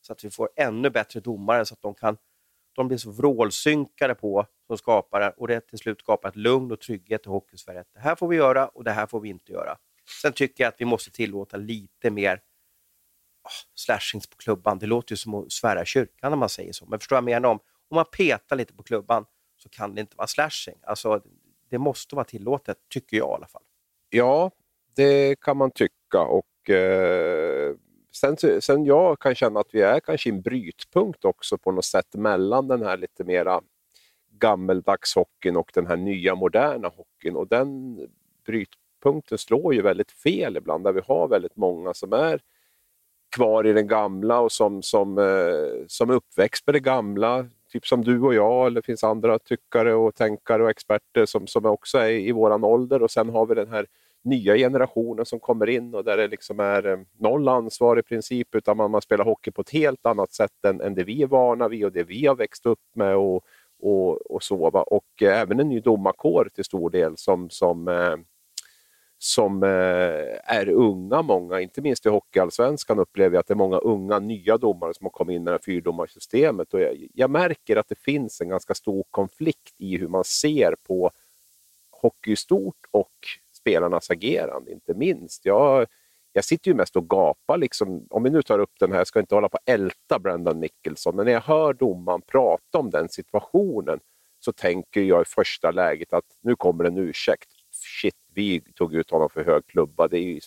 så 0.00 0.12
att 0.12 0.24
vi 0.24 0.30
får 0.30 0.48
ännu 0.56 0.90
bättre 0.90 1.20
domare 1.20 1.66
så 1.66 1.74
att 1.74 1.82
de 1.82 1.94
kan 1.94 2.16
de 2.78 2.88
blir 2.88 2.98
så 2.98 3.10
vrålsynkade 3.10 4.14
på 4.14 4.46
som 4.66 4.78
skapare 4.78 5.30
och 5.36 5.48
det 5.48 5.60
till 5.60 5.78
slut 5.78 6.00
skapar 6.00 6.28
ett 6.28 6.36
lugn 6.36 6.72
och 6.72 6.80
trygghet 6.80 7.26
i 7.26 7.28
Hockeysverige. 7.28 7.84
Det 7.94 8.00
här 8.00 8.14
får 8.14 8.28
vi 8.28 8.36
göra 8.36 8.68
och 8.68 8.84
det 8.84 8.90
här 8.90 9.06
får 9.06 9.20
vi 9.20 9.28
inte 9.28 9.52
göra. 9.52 9.78
Sen 10.22 10.32
tycker 10.32 10.64
jag 10.64 10.68
att 10.68 10.80
vi 10.80 10.84
måste 10.84 11.10
tillåta 11.10 11.56
lite 11.56 12.10
mer 12.10 12.34
oh, 13.44 13.50
slashings 13.74 14.26
på 14.26 14.36
klubban. 14.36 14.78
Det 14.78 14.86
låter 14.86 15.12
ju 15.12 15.16
som 15.16 15.34
att 15.34 15.52
svära 15.52 15.84
kyrkan 15.84 16.30
när 16.30 16.36
man 16.36 16.48
säger 16.48 16.72
så, 16.72 16.86
men 16.86 16.98
förstår 16.98 17.16
jag 17.16 17.24
menar 17.24 17.48
om? 17.48 17.58
Om 17.88 17.94
man 17.94 18.04
petar 18.12 18.56
lite 18.56 18.74
på 18.74 18.82
klubban 18.82 19.24
så 19.56 19.68
kan 19.68 19.94
det 19.94 20.00
inte 20.00 20.16
vara 20.16 20.26
slashing. 20.26 20.76
Alltså, 20.82 21.22
det 21.70 21.78
måste 21.78 22.14
vara 22.14 22.24
tillåtet, 22.24 22.78
tycker 22.88 23.16
jag 23.16 23.30
i 23.30 23.34
alla 23.34 23.46
fall. 23.46 23.62
Ja, 24.10 24.50
det 24.96 25.40
kan 25.40 25.56
man 25.56 25.70
tycka 25.70 26.20
och 26.20 26.70
eh, 26.70 27.74
sen, 28.18 28.60
sen 28.60 28.84
jag 28.84 29.18
kan 29.18 29.34
känna 29.34 29.60
att 29.60 29.74
vi 29.74 29.82
är 29.82 30.00
kanske 30.00 30.28
i 30.28 30.32
en 30.32 30.40
brytpunkt 30.40 31.24
också 31.24 31.58
på 31.58 31.72
något 31.72 31.84
sätt 31.84 32.14
mellan 32.14 32.68
den 32.68 32.82
här 32.82 32.96
lite 32.96 33.24
mera 33.24 33.60
gammeldags 34.38 35.14
hockeyn 35.14 35.56
och 35.56 35.70
den 35.74 35.86
här 35.86 35.96
nya 35.96 36.34
moderna 36.34 36.88
hockeyn. 36.88 37.36
Och 37.36 37.48
den 37.48 37.98
brytpunkten 38.46 39.38
slår 39.38 39.74
ju 39.74 39.82
väldigt 39.82 40.12
fel 40.12 40.56
ibland, 40.56 40.84
där 40.84 40.92
vi 40.92 41.00
har 41.06 41.28
väldigt 41.28 41.56
många 41.56 41.94
som 41.94 42.12
är 42.12 42.40
kvar 43.36 43.66
i 43.66 43.72
den 43.72 43.86
gamla 43.86 44.40
och 44.40 44.52
som, 44.52 44.82
som, 44.82 45.18
eh, 45.18 45.86
som 45.86 46.10
är 46.10 46.14
uppväxt 46.14 46.66
med 46.66 46.74
det 46.74 46.80
gamla. 46.80 47.46
Typ 47.72 47.86
som 47.86 48.04
du 48.04 48.20
och 48.20 48.34
jag, 48.34 48.66
eller 48.66 48.80
det 48.80 48.86
finns 48.86 49.04
andra 49.04 49.38
tyckare 49.38 49.94
och 49.94 50.14
tänkare 50.14 50.62
och 50.62 50.70
experter 50.70 51.26
som, 51.26 51.46
som 51.46 51.64
också 51.64 51.98
är 51.98 52.10
i 52.10 52.32
våran 52.32 52.64
ålder. 52.64 53.02
Och 53.02 53.10
sen 53.10 53.28
har 53.28 53.46
vi 53.46 53.54
den 53.54 53.68
här 53.68 53.86
nya 54.22 54.56
generationen 54.56 55.26
som 55.26 55.40
kommer 55.40 55.68
in 55.68 55.94
och 55.94 56.04
där 56.04 56.16
det 56.16 56.28
liksom 56.28 56.60
är 56.60 56.86
eh, 56.86 56.98
noll 57.18 57.48
ansvar 57.48 57.98
i 57.98 58.02
princip, 58.02 58.54
utan 58.54 58.76
man, 58.76 58.90
man 58.90 59.02
spelar 59.02 59.24
hockey 59.24 59.50
på 59.50 59.60
ett 59.60 59.70
helt 59.70 60.06
annat 60.06 60.32
sätt 60.32 60.64
än, 60.66 60.80
än 60.80 60.94
det 60.94 61.04
vi 61.04 61.22
är 61.22 61.26
vana 61.26 61.68
vid 61.68 61.84
och 61.84 61.92
det 61.92 62.02
vi 62.02 62.26
har 62.26 62.34
växt 62.34 62.66
upp 62.66 62.80
med 62.94 63.16
och, 63.16 63.44
och, 63.80 64.30
och 64.30 64.42
så. 64.42 64.70
Va? 64.70 64.82
Och 64.82 65.22
eh, 65.22 65.40
även 65.40 65.60
en 65.60 65.68
ny 65.68 65.80
domarkår 65.80 66.50
till 66.54 66.64
stor 66.64 66.90
del 66.90 67.16
som, 67.16 67.50
som, 67.50 67.88
eh, 67.88 68.16
som 69.18 69.62
eh, 69.62 69.68
är 70.44 70.68
unga 70.68 71.22
många, 71.22 71.60
inte 71.60 71.82
minst 71.82 72.06
i 72.06 72.08
Hockeyallsvenskan 72.08 72.98
upplever 72.98 73.34
jag 73.34 73.40
att 73.40 73.46
det 73.46 73.54
är 73.54 73.56
många 73.56 73.78
unga 73.78 74.18
nya 74.18 74.58
domare 74.58 74.94
som 74.94 75.04
har 75.04 75.10
kommit 75.10 75.34
in 75.34 75.42
i 75.42 75.44
det 75.44 75.50
här 75.50 75.60
fyrdomarsystemet. 75.64 76.74
Och 76.74 76.80
jag, 76.80 77.08
jag 77.14 77.30
märker 77.30 77.76
att 77.76 77.88
det 77.88 77.98
finns 77.98 78.40
en 78.40 78.48
ganska 78.48 78.74
stor 78.74 79.04
konflikt 79.10 79.74
i 79.78 79.96
hur 79.96 80.08
man 80.08 80.24
ser 80.24 80.76
på 80.86 81.10
hockey 81.90 82.32
i 82.32 82.36
stort 82.36 82.86
och 82.90 83.12
spelarnas 83.58 84.10
agerande, 84.10 84.72
inte 84.72 84.94
minst. 84.94 85.44
Jag, 85.44 85.86
jag 86.32 86.44
sitter 86.44 86.70
ju 86.70 86.74
mest 86.74 86.96
och 86.96 87.10
gapar, 87.10 87.58
liksom, 87.58 88.06
om 88.10 88.22
vi 88.22 88.30
nu 88.30 88.42
tar 88.42 88.58
upp 88.58 88.72
den 88.80 88.92
här, 88.92 88.98
jag 88.98 89.06
ska 89.06 89.20
inte 89.20 89.34
hålla 89.34 89.48
på 89.48 89.56
att 89.56 89.68
älta 89.68 90.18
Brendan 90.18 90.60
Nicholson, 90.60 91.16
men 91.16 91.26
när 91.26 91.32
jag 91.32 91.40
hör 91.40 91.72
domaren 91.72 92.22
prata 92.22 92.78
om 92.78 92.90
den 92.90 93.08
situationen 93.08 94.00
så 94.40 94.52
tänker 94.52 95.00
jag 95.00 95.22
i 95.22 95.24
första 95.24 95.70
läget 95.70 96.12
att 96.12 96.24
nu 96.40 96.56
kommer 96.56 96.84
en 96.84 96.98
ursäkt. 96.98 97.50
Shit, 97.70 98.14
vi 98.34 98.60
tog 98.60 98.94
ut 98.94 99.10
honom 99.10 99.30
för 99.30 99.44
hög 99.44 99.66
klubba. 99.66 100.08
Det 100.08 100.18
är 100.18 100.22
ju 100.22 100.40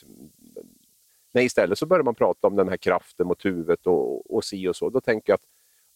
Nej, 1.33 1.45
istället 1.45 1.77
så 1.77 1.85
börjar 1.85 2.03
man 2.03 2.15
prata 2.15 2.47
om 2.47 2.55
den 2.55 2.69
här 2.69 2.77
kraften 2.77 3.27
mot 3.27 3.45
huvudet 3.45 3.87
och, 3.87 4.35
och 4.35 4.43
si 4.43 4.67
och 4.67 4.75
så. 4.75 4.89
Då 4.89 5.01
tänker 5.01 5.31
jag 5.31 5.35
att 5.35 5.47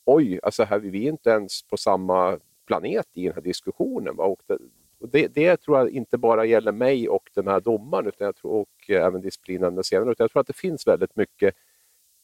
oj, 0.05 0.39
alltså 0.43 0.63
här, 0.63 0.79
vi 0.79 1.05
är 1.05 1.10
inte 1.10 1.29
ens 1.29 1.63
på 1.63 1.77
samma 1.77 2.39
planet 2.67 3.07
i 3.13 3.24
den 3.25 3.34
här 3.34 3.41
diskussionen. 3.41 4.15
Va? 4.15 4.24
Och 4.25 4.41
det, 4.48 4.57
och 5.05 5.12
det, 5.12 5.27
det, 5.27 5.57
tror 5.57 5.77
jag 5.77 5.89
inte 5.89 6.17
bara 6.17 6.45
gäller 6.45 6.71
mig 6.71 7.09
och 7.09 7.29
den 7.35 7.47
här 7.47 7.59
domaren 7.59 8.07
utan 8.07 8.25
jag 8.25 8.35
tror, 8.35 8.51
och 8.51 8.89
även 8.89 9.21
disciplinen 9.21 9.83
senare. 9.83 10.12
Utan 10.12 10.24
jag 10.24 10.31
tror 10.31 10.39
att 10.41 10.47
det 10.47 10.57
finns 10.57 10.88
väldigt 10.88 11.15
mycket 11.15 11.55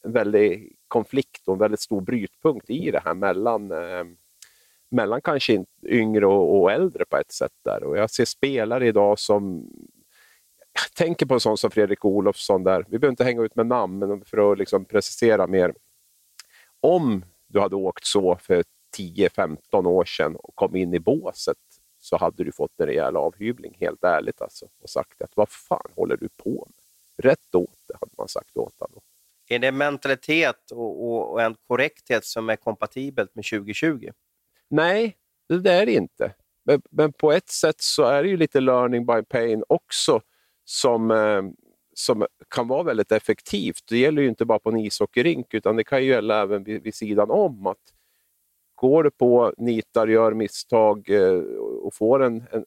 en 0.04 0.12
väldig 0.12 0.76
konflikt 0.88 1.48
och 1.48 1.52
en 1.52 1.58
väldigt 1.58 1.80
stor 1.80 2.00
brytpunkt 2.00 2.70
i 2.70 2.90
det 2.90 3.02
här 3.04 3.14
mellan, 3.14 3.70
eh, 3.70 4.04
mellan 4.90 5.20
kanske 5.20 5.64
yngre 5.86 6.26
och, 6.26 6.60
och, 6.60 6.72
äldre 6.72 7.04
på 7.04 7.16
ett 7.16 7.32
sätt. 7.32 7.52
där. 7.64 7.84
Och 7.84 7.98
jag 7.98 8.10
ser 8.10 8.24
spelare 8.24 8.86
idag 8.86 9.18
som 9.18 9.70
jag 10.72 10.94
tänker 10.94 11.26
på 11.26 11.34
en 11.34 11.40
sån 11.40 11.58
som 11.58 11.70
Fredrik 11.70 12.04
Olofsson 12.04 12.64
där, 12.64 12.84
vi 12.88 12.98
behöver 12.98 13.12
inte 13.12 13.24
hänga 13.24 13.42
ut 13.42 13.56
med 13.56 13.66
namn, 13.66 13.98
men 13.98 14.24
för 14.24 14.52
att 14.52 14.58
liksom 14.58 14.84
precisera 14.84 15.46
mer. 15.46 15.74
Om 16.80 17.24
du 17.46 17.60
hade 17.60 17.76
åkt 17.76 18.04
så 18.04 18.36
för 18.36 18.64
10-15 18.98 19.86
år 19.86 20.04
sedan 20.04 20.36
och 20.36 20.54
kom 20.54 20.76
in 20.76 20.94
i 20.94 21.00
båset 21.00 21.56
så 22.02 22.16
hade 22.16 22.44
du 22.44 22.52
fått 22.52 22.80
en 22.80 22.86
rejäl 22.86 23.16
avhyvling, 23.16 23.76
helt 23.80 24.04
ärligt 24.04 24.42
alltså. 24.42 24.68
Och 24.82 24.90
sagt 24.90 25.22
att 25.22 25.36
vad 25.36 25.48
fan 25.48 25.90
håller 25.96 26.16
du 26.16 26.28
på 26.28 26.68
med? 26.68 26.84
Rätt 27.30 27.54
åt 27.54 27.78
det, 27.88 27.94
hade 28.00 28.12
man 28.18 28.28
sagt 28.28 28.56
åt 28.56 28.74
honom. 28.78 29.00
Är 29.48 29.58
det 29.58 29.72
mentalitet 29.72 30.70
och, 30.70 31.04
och, 31.04 31.32
och, 31.32 31.42
en 31.42 31.56
korrekthet 31.68 32.24
som 32.24 32.50
är 32.50 32.56
kompatibelt 32.56 33.34
med 33.34 33.44
2020? 33.44 34.10
Nej, 34.68 35.16
det 35.48 35.72
är 35.72 35.86
det 35.86 35.92
inte. 35.92 36.34
Men, 36.64 36.82
men, 36.90 37.12
på 37.12 37.32
ett 37.32 37.48
sätt 37.48 37.80
så 37.80 38.04
är 38.04 38.22
det 38.22 38.28
ju 38.28 38.36
lite 38.36 38.60
learning 38.60 39.06
by 39.06 39.22
pain 39.22 39.64
också. 39.68 40.20
som, 40.64 41.10
eh, 41.10 41.42
som 41.94 42.26
kan 42.48 42.68
vara 42.68 42.82
väldigt 42.82 43.12
effektivt. 43.12 43.82
Det 43.88 43.98
gäller 43.98 44.22
ju 44.22 44.28
inte 44.28 44.44
bara 44.44 44.58
på 44.58 44.70
en 44.70 44.78
ishockeyrink 44.78 45.54
utan 45.54 45.76
det 45.76 45.84
kan 45.84 46.04
ju 46.04 46.10
gälla 46.10 46.42
även 46.42 46.64
vid, 46.64 46.82
vid 46.82 46.94
sidan 46.94 47.30
om. 47.30 47.66
att 47.66 47.92
Går 48.82 49.02
du 49.02 49.10
på, 49.10 49.54
nitar, 49.56 50.06
gör 50.06 50.34
misstag 50.34 51.10
eh, 51.10 51.42
och 51.92 51.96
får 51.96 52.22
en, 52.22 52.44
en, 52.50 52.64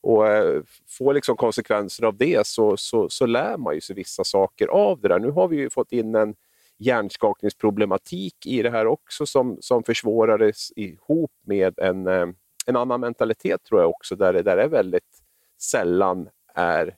och 0.00 0.28
eh, 0.28 0.62
får 0.88 1.14
liksom 1.14 1.36
konsekvenser 1.36 2.04
av 2.04 2.16
det 2.16 2.46
så, 2.46 2.76
så, 2.76 3.08
så 3.08 3.26
lär 3.26 3.56
man 3.56 3.74
ju 3.74 3.80
sig 3.80 3.96
vissa 3.96 4.24
saker 4.24 4.66
av 4.68 5.00
det 5.00 5.08
där. 5.08 5.18
Nu 5.18 5.30
har 5.30 5.48
vi 5.48 5.56
ju 5.56 5.70
fått 5.70 5.92
in 5.92 6.14
en 6.14 6.34
hjärnskakningsproblematik 6.78 8.46
i 8.46 8.62
det 8.62 8.70
här 8.70 8.86
också 8.86 9.26
som, 9.26 9.58
som 9.60 9.84
försvårades 9.84 10.72
ihop 10.76 11.32
med 11.46 11.78
en, 11.78 12.06
eh, 12.06 12.26
en 12.66 12.76
annan 12.76 13.00
mentalitet 13.00 13.64
tror 13.64 13.80
jag 13.80 13.90
också, 13.90 14.16
där 14.16 14.32
det, 14.32 14.42
där 14.42 14.56
är 14.56 14.68
väldigt 14.68 15.22
sällan 15.60 16.28
är 16.54 16.96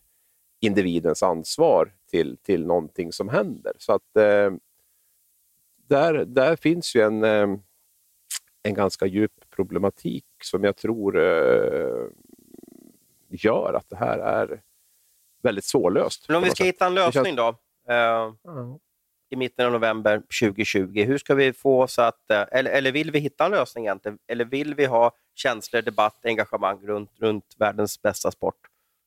individens 0.60 1.22
ansvar 1.22 1.92
till, 2.10 2.36
till 2.42 2.66
någonting 2.66 3.12
som 3.12 3.28
händer. 3.28 3.72
Så 3.78 3.92
att 3.92 4.16
eh, 4.16 4.50
där, 5.88 6.24
där 6.24 6.56
finns 6.56 6.94
ju 6.94 7.00
en, 7.00 7.24
eh, 7.24 7.46
en 8.66 8.74
ganska 8.74 9.06
djup 9.06 9.32
problematik 9.50 10.24
som 10.42 10.64
jag 10.64 10.76
tror 10.76 11.18
eh, 11.18 12.06
gör 13.28 13.74
att 13.74 13.90
det 13.90 13.96
här 13.96 14.18
är 14.18 14.60
väldigt 15.42 15.64
svårlöst. 15.64 16.28
Men 16.28 16.36
om 16.36 16.42
vi 16.42 16.50
ska 16.50 16.64
hitta 16.64 16.86
en 16.86 16.94
lösning 16.94 17.24
känns... 17.24 17.36
då? 17.36 17.48
Eh, 17.92 18.34
mm. 18.48 18.78
I 19.30 19.36
mitten 19.36 19.66
av 19.66 19.72
november 19.72 20.22
2020. 20.40 21.04
Hur 21.04 21.18
ska 21.18 21.34
vi 21.34 21.52
få 21.52 21.86
så 21.86 22.02
att, 22.02 22.30
eh, 22.30 22.44
eller, 22.52 22.70
eller 22.70 22.92
vill 22.92 23.10
vi 23.10 23.18
hitta 23.18 23.44
en 23.44 23.50
lösning 23.50 23.84
egentligen? 23.84 24.18
Eller 24.26 24.44
vill 24.44 24.74
vi 24.74 24.84
ha 24.86 25.12
känslor, 25.34 25.82
debatt, 25.82 26.18
engagemang 26.24 26.86
runt, 26.86 27.10
runt 27.18 27.54
världens 27.58 28.02
bästa 28.02 28.30
sport? 28.30 28.56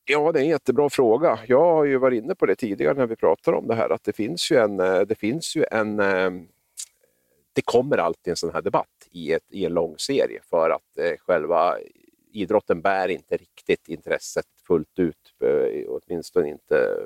Ja, 0.04 0.32
det 0.32 0.38
är 0.38 0.42
en 0.42 0.48
jättebra 0.48 0.90
fråga. 0.90 1.38
Jag 1.46 1.60
har 1.60 1.84
ju 1.84 1.98
varit 1.98 2.24
inne 2.24 2.34
på 2.34 2.46
det 2.46 2.54
tidigare 2.54 2.94
när 2.94 3.06
vi 3.06 3.16
pratade 3.16 3.56
om 3.56 3.68
det 3.68 3.74
här, 3.74 3.90
att 3.90 4.04
det 4.04 4.12
finns 4.12 4.52
ju 4.52 4.56
en... 4.56 4.80
Eh, 4.80 5.00
det, 5.00 5.14
finns 5.14 5.56
ju 5.56 5.64
en, 5.70 6.00
eh, 6.00 6.30
det 7.52 7.62
kommer 7.64 7.98
alltid 7.98 8.30
en 8.30 8.36
sån 8.36 8.52
här 8.54 8.62
debatt 8.62 8.99
i, 9.10 9.32
ett, 9.32 9.44
i 9.48 9.64
en 9.64 9.74
lång 9.74 9.98
serie 9.98 10.40
för 10.50 10.70
att 10.70 10.98
eh, 10.98 11.16
själva 11.18 11.78
idrotten 12.32 12.80
bär 12.80 13.08
inte 13.08 13.36
riktigt 13.36 13.88
intresset 13.88 14.46
fullt 14.66 14.98
ut, 14.98 15.34
eh, 15.44 15.84
åtminstone 15.88 16.48
inte 16.48 16.96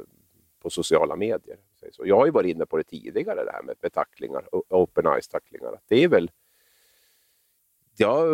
på 0.63 0.71
sociala 0.71 1.17
medier. 1.17 1.59
Så 1.91 2.07
jag 2.07 2.17
har 2.17 2.27
ju 2.27 2.33
varit 2.33 2.57
inne 2.57 2.67
på 2.67 2.77
det 2.77 2.85
tidigare, 2.85 3.45
det 3.45 3.53
här 3.53 3.63
med, 3.63 3.77
med 3.81 3.93
tacklingar, 3.93 4.49
open 4.53 5.07
eyes-tacklingar. 5.07 5.81
Det 5.89 6.05
är 6.05 6.09
väl 6.09 6.31
ja, 7.97 8.25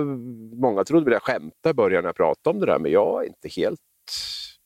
många 0.52 0.84
trodde 0.84 1.04
väl 1.04 1.12
jag 1.12 1.22
skämtade 1.22 1.70
i 1.70 1.74
början 1.74 2.02
när 2.02 2.08
jag 2.08 2.16
pratade 2.16 2.54
om 2.54 2.60
det 2.60 2.66
där, 2.66 2.78
men 2.78 2.92
jag 2.92 3.22
är 3.22 3.28
inte 3.28 3.48
helt 3.48 3.80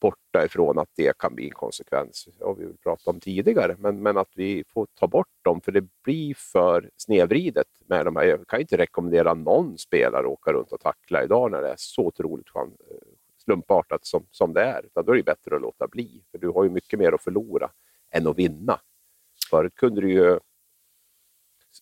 borta 0.05 0.45
ifrån 0.45 0.79
att 0.79 0.91
det 0.97 1.19
kan 1.19 1.35
bli 1.35 1.45
en 1.45 1.51
konsekvens. 1.51 2.29
Det 2.39 2.55
vi 2.59 2.65
väl 2.65 2.77
pratat 2.77 3.07
om 3.07 3.21
tidigare, 3.21 3.77
men, 3.79 4.03
men 4.03 4.17
att 4.17 4.33
vi 4.35 4.65
får 4.69 4.87
ta 4.95 5.07
bort 5.07 5.35
dem 5.43 5.61
för 5.61 5.73
det 5.73 5.85
blir 6.05 6.35
för 6.35 6.91
snedvridet 6.97 7.67
med 7.87 8.05
de 8.05 8.17
här. 8.17 8.25
Jag 8.25 8.47
kan 8.49 8.61
inte 8.61 8.77
rekommendera 8.77 9.35
någon 9.35 9.79
spelare 9.79 10.21
att 10.21 10.33
åka 10.33 10.53
runt 10.53 10.73
och 10.73 10.81
tackla 10.81 11.25
idag 11.25 11.51
när 11.51 11.63
det 11.63 11.69
är 11.69 11.75
så 11.79 12.07
otroligt 12.07 12.47
eh, 12.57 12.63
slumpartat 13.45 14.07
som, 14.07 14.27
som 14.31 14.53
det 14.53 14.63
är. 14.63 14.85
Då 14.95 15.13
är 15.13 15.17
det 15.17 15.23
bättre 15.23 15.57
att 15.57 15.63
låta 15.63 15.89
bli, 15.89 16.23
för 16.31 16.39
du 16.39 16.49
har 16.49 16.65
ju 16.65 16.71
mycket 16.71 16.99
mer 16.99 17.13
att 17.13 17.23
förlora 17.23 17.71
än 18.11 18.27
att 18.27 18.39
vinna. 18.39 18.81
Förut 19.51 19.75
kunde 19.75 20.01
du 20.01 20.13
ju 20.13 20.39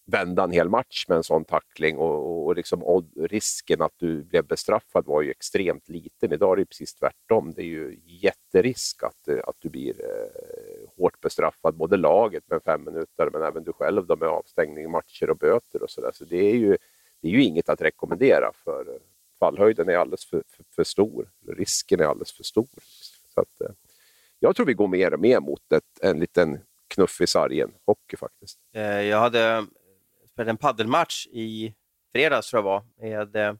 vända 0.06 0.44
en 0.44 0.50
hel 0.50 0.68
match 0.68 1.04
med 1.08 1.16
en 1.16 1.22
sån 1.22 1.44
tackling 1.44 1.99
och, 1.99 2.46
och, 2.46 2.56
liksom, 2.56 2.82
och 2.82 3.04
risken 3.16 3.82
att 3.82 3.92
du 3.96 4.25
blev 4.25 4.46
bestraffad 4.46 5.06
var 5.06 5.22
ju 5.22 5.30
extremt 5.30 5.88
liten. 5.88 6.32
Idag 6.32 6.52
är 6.52 6.56
det 6.56 6.66
precis 6.66 6.94
tvärtom. 6.94 7.52
Det 7.56 7.62
är 7.62 7.66
ju 7.66 8.00
jätterisk 8.06 9.02
att, 9.02 9.28
eh, 9.28 9.38
att 9.44 9.56
du 9.58 9.68
blir 9.68 10.04
eh, 10.04 10.88
hårt 10.96 11.20
bestraffad, 11.20 11.75
både 11.75 11.96
laget 11.96 12.44
med 12.50 12.62
fem 12.62 12.84
minuter 12.84 13.30
men 13.32 13.42
även 13.42 13.64
du 13.64 13.72
själv 13.72 14.06
då 14.06 14.16
med 14.16 14.28
avstängning, 14.28 14.90
matcher 14.90 15.30
och 15.30 15.37
böter 15.37 15.82
och 15.82 15.90
sådär. 15.90 16.11
Så 16.14 16.25
det 16.25 16.50
är, 16.50 16.56
ju, 16.56 16.76
det 17.20 17.28
är 17.28 17.32
ju 17.32 17.42
inget 17.42 17.68
att 17.68 17.82
rekommendera 17.82 18.52
för 18.64 18.88
eh, 18.88 19.00
fallhöjden 19.38 19.88
är 19.88 19.96
alldeles 19.96 20.25
för, 20.25 20.42
för, 20.46 20.64
för 20.75 20.84
stor. 20.84 21.30
Risken 21.49 22.00
är 22.00 22.04
alldeles 22.04 22.32
för 22.32 22.44
stor. 22.44 22.68
Så 23.34 23.40
att, 23.40 23.61
eh, 23.61 23.75
jag 24.38 24.56
tror 24.56 24.66
vi 24.66 24.75
går 24.75 24.88
mer 24.88 25.14
och 25.14 25.20
mer 25.20 25.40
mot 25.40 25.72
ett, 25.72 25.99
en 26.00 26.20
liten 26.20 26.58
knuff 26.94 27.20
i 27.20 27.26
sargen 27.26 27.70
hockey 27.87 28.16
faktiskt. 28.16 28.58
Eh, 28.72 29.00
jag 29.02 29.18
hade 29.18 29.66
spelade 30.42 30.50
en 30.50 30.56
paddelmatch 30.56 31.26
i 31.26 31.75
fredags, 32.12 32.50
tror 32.50 32.58
jag 32.58 32.64
var, 32.64 32.84
med, 32.96 33.37
eh, 33.37 33.56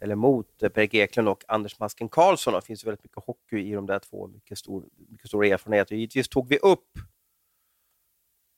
eller 0.00 0.14
mot 0.14 0.58
Per 0.58 0.94
Eklund 0.94 1.28
och 1.28 1.44
Anders 1.48 1.78
Masken 1.78 2.08
Karlsson. 2.08 2.54
Det 2.54 2.60
finns 2.60 2.84
väldigt 2.84 3.04
mycket 3.04 3.24
hockey 3.24 3.58
i 3.58 3.72
de 3.72 3.86
där 3.86 3.98
två, 3.98 4.26
mycket 4.26 4.58
stor, 4.58 4.84
mycket 5.08 5.28
stor 5.28 5.44
erfarenhet. 5.44 5.90
Och 5.90 5.96
givetvis 5.96 6.28
tog 6.28 6.48
vi 6.48 6.58
upp 6.58 6.98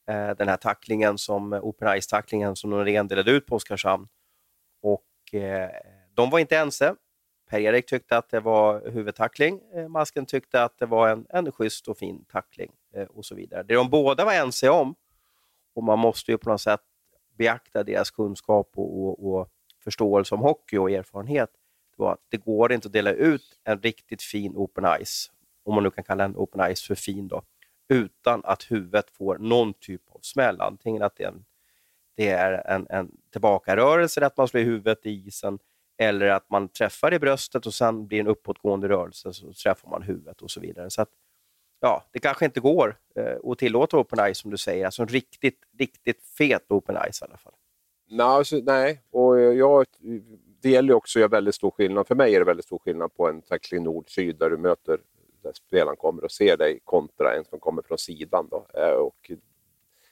eh, 0.08 0.30
den 0.36 0.48
här 0.48 0.56
tacklingen, 0.56 1.18
som 1.18 1.52
eh, 1.52 1.64
Open 1.64 1.88
Ice-tacklingen 1.88 2.56
som 2.56 2.70
Norén 2.70 3.08
delade 3.08 3.30
ut 3.30 3.46
på 3.46 3.56
Oskarshamn. 3.56 4.08
Och 4.82 5.34
eh, 5.34 5.70
de 6.14 6.30
var 6.30 6.38
inte 6.38 6.56
ense. 6.56 6.94
Per-Erik 7.50 7.86
tyckte 7.86 8.16
att 8.16 8.30
det 8.30 8.40
var 8.40 8.90
huvudtackling. 8.90 9.60
Eh, 9.74 9.88
Masken 9.88 10.26
tyckte 10.26 10.62
att 10.62 10.78
det 10.78 10.86
var 10.86 11.08
en, 11.08 11.26
en 11.28 11.52
schysst 11.52 11.88
och 11.88 11.98
fin 11.98 12.24
tackling 12.24 12.72
eh, 12.94 13.02
och 13.02 13.24
så 13.24 13.34
vidare. 13.34 13.62
Det 13.62 13.74
de 13.74 13.90
båda 13.90 14.24
var 14.24 14.32
ense 14.32 14.68
om 14.68 14.94
och 15.78 15.84
man 15.84 15.98
måste 15.98 16.30
ju 16.32 16.38
på 16.38 16.50
något 16.50 16.60
sätt 16.60 16.80
beakta 17.36 17.84
deras 17.84 18.10
kunskap 18.10 18.70
och, 18.74 19.02
och, 19.02 19.32
och 19.32 19.48
förståelse 19.84 20.34
om 20.34 20.40
hockey 20.40 20.76
och 20.78 20.90
erfarenhet. 20.90 21.50
Det, 21.96 22.02
var 22.02 22.12
att 22.12 22.24
det 22.28 22.36
går 22.36 22.72
inte 22.72 22.88
att 22.88 22.92
dela 22.92 23.12
ut 23.12 23.60
en 23.64 23.80
riktigt 23.80 24.22
fin 24.22 24.52
open 24.56 24.84
ice, 25.04 25.30
om 25.64 25.74
man 25.74 25.84
nu 25.84 25.90
kan 25.90 26.04
kalla 26.04 26.24
en 26.24 26.36
open 26.36 26.74
ice 26.74 26.86
för 26.86 26.94
fin, 26.94 27.28
då, 27.28 27.42
utan 27.88 28.40
att 28.44 28.70
huvudet 28.70 29.10
får 29.10 29.38
någon 29.38 29.74
typ 29.74 30.02
av 30.10 30.18
smäll. 30.22 30.60
Antingen 30.60 31.02
att 31.02 31.16
det 31.16 31.24
är 31.24 31.28
en, 31.28 31.44
det 32.16 32.28
är 32.28 32.66
en, 32.66 32.86
en 32.90 33.10
tillbakarörelse, 33.32 34.26
att 34.26 34.36
man 34.36 34.48
slår 34.48 34.62
i 34.62 34.64
huvudet 34.64 35.06
i 35.06 35.10
isen, 35.10 35.58
eller 35.98 36.26
att 36.26 36.50
man 36.50 36.68
träffar 36.68 37.14
i 37.14 37.18
bröstet 37.18 37.66
och 37.66 37.74
sen 37.74 38.06
blir 38.06 38.20
en 38.20 38.26
uppåtgående 38.26 38.88
rörelse 38.88 39.32
så 39.32 39.52
träffar 39.52 39.90
man 39.90 40.02
huvudet 40.02 40.42
och 40.42 40.50
så 40.50 40.60
vidare. 40.60 40.90
Så 40.90 41.02
att 41.02 41.10
ja, 41.80 42.04
det 42.12 42.18
kanske 42.18 42.44
inte 42.44 42.60
går 42.60 42.96
eh, 43.16 43.50
att 43.50 43.58
tillåta 43.58 43.98
open 43.98 44.34
ice 44.34 44.38
som 44.38 44.50
du 44.50 44.56
säger. 44.56 44.84
Alltså 44.84 45.02
en 45.02 45.08
riktigt, 45.08 45.60
riktigt 45.78 46.22
fet 46.38 46.64
open 46.68 46.96
ice 47.12 47.22
i 47.22 47.24
alla 47.24 47.36
fall. 47.36 47.54
Nej, 48.10 48.26
alltså, 48.26 48.56
nej. 48.56 49.02
och 49.10 49.40
eh, 49.40 49.52
jag, 49.52 49.86
det 50.62 50.70
gäller 50.70 50.94
också 50.94 51.18
att 51.18 51.20
göra 51.20 51.28
väldigt 51.28 51.54
stor 51.54 51.70
skillnad. 51.70 52.06
För 52.06 52.14
mig 52.14 52.34
är 52.34 52.38
det 52.38 52.44
väldigt 52.44 52.66
stor 52.66 52.78
skillnad 52.78 53.14
på 53.14 53.28
en 53.28 53.42
tackling 53.42 53.82
nord-syd 53.82 54.36
där 54.36 54.50
du 54.50 54.56
möter 54.56 54.98
där 55.42 55.52
spelaren 55.52 55.96
kommer 55.96 56.24
och 56.24 56.30
ser 56.30 56.56
dig 56.56 56.80
kontra 56.84 57.36
en 57.36 57.44
som 57.44 57.60
kommer 57.60 57.82
från 57.82 57.98
sidan. 57.98 58.48
Då. 58.50 58.66
Eh, 58.74 58.92
och, 58.92 59.30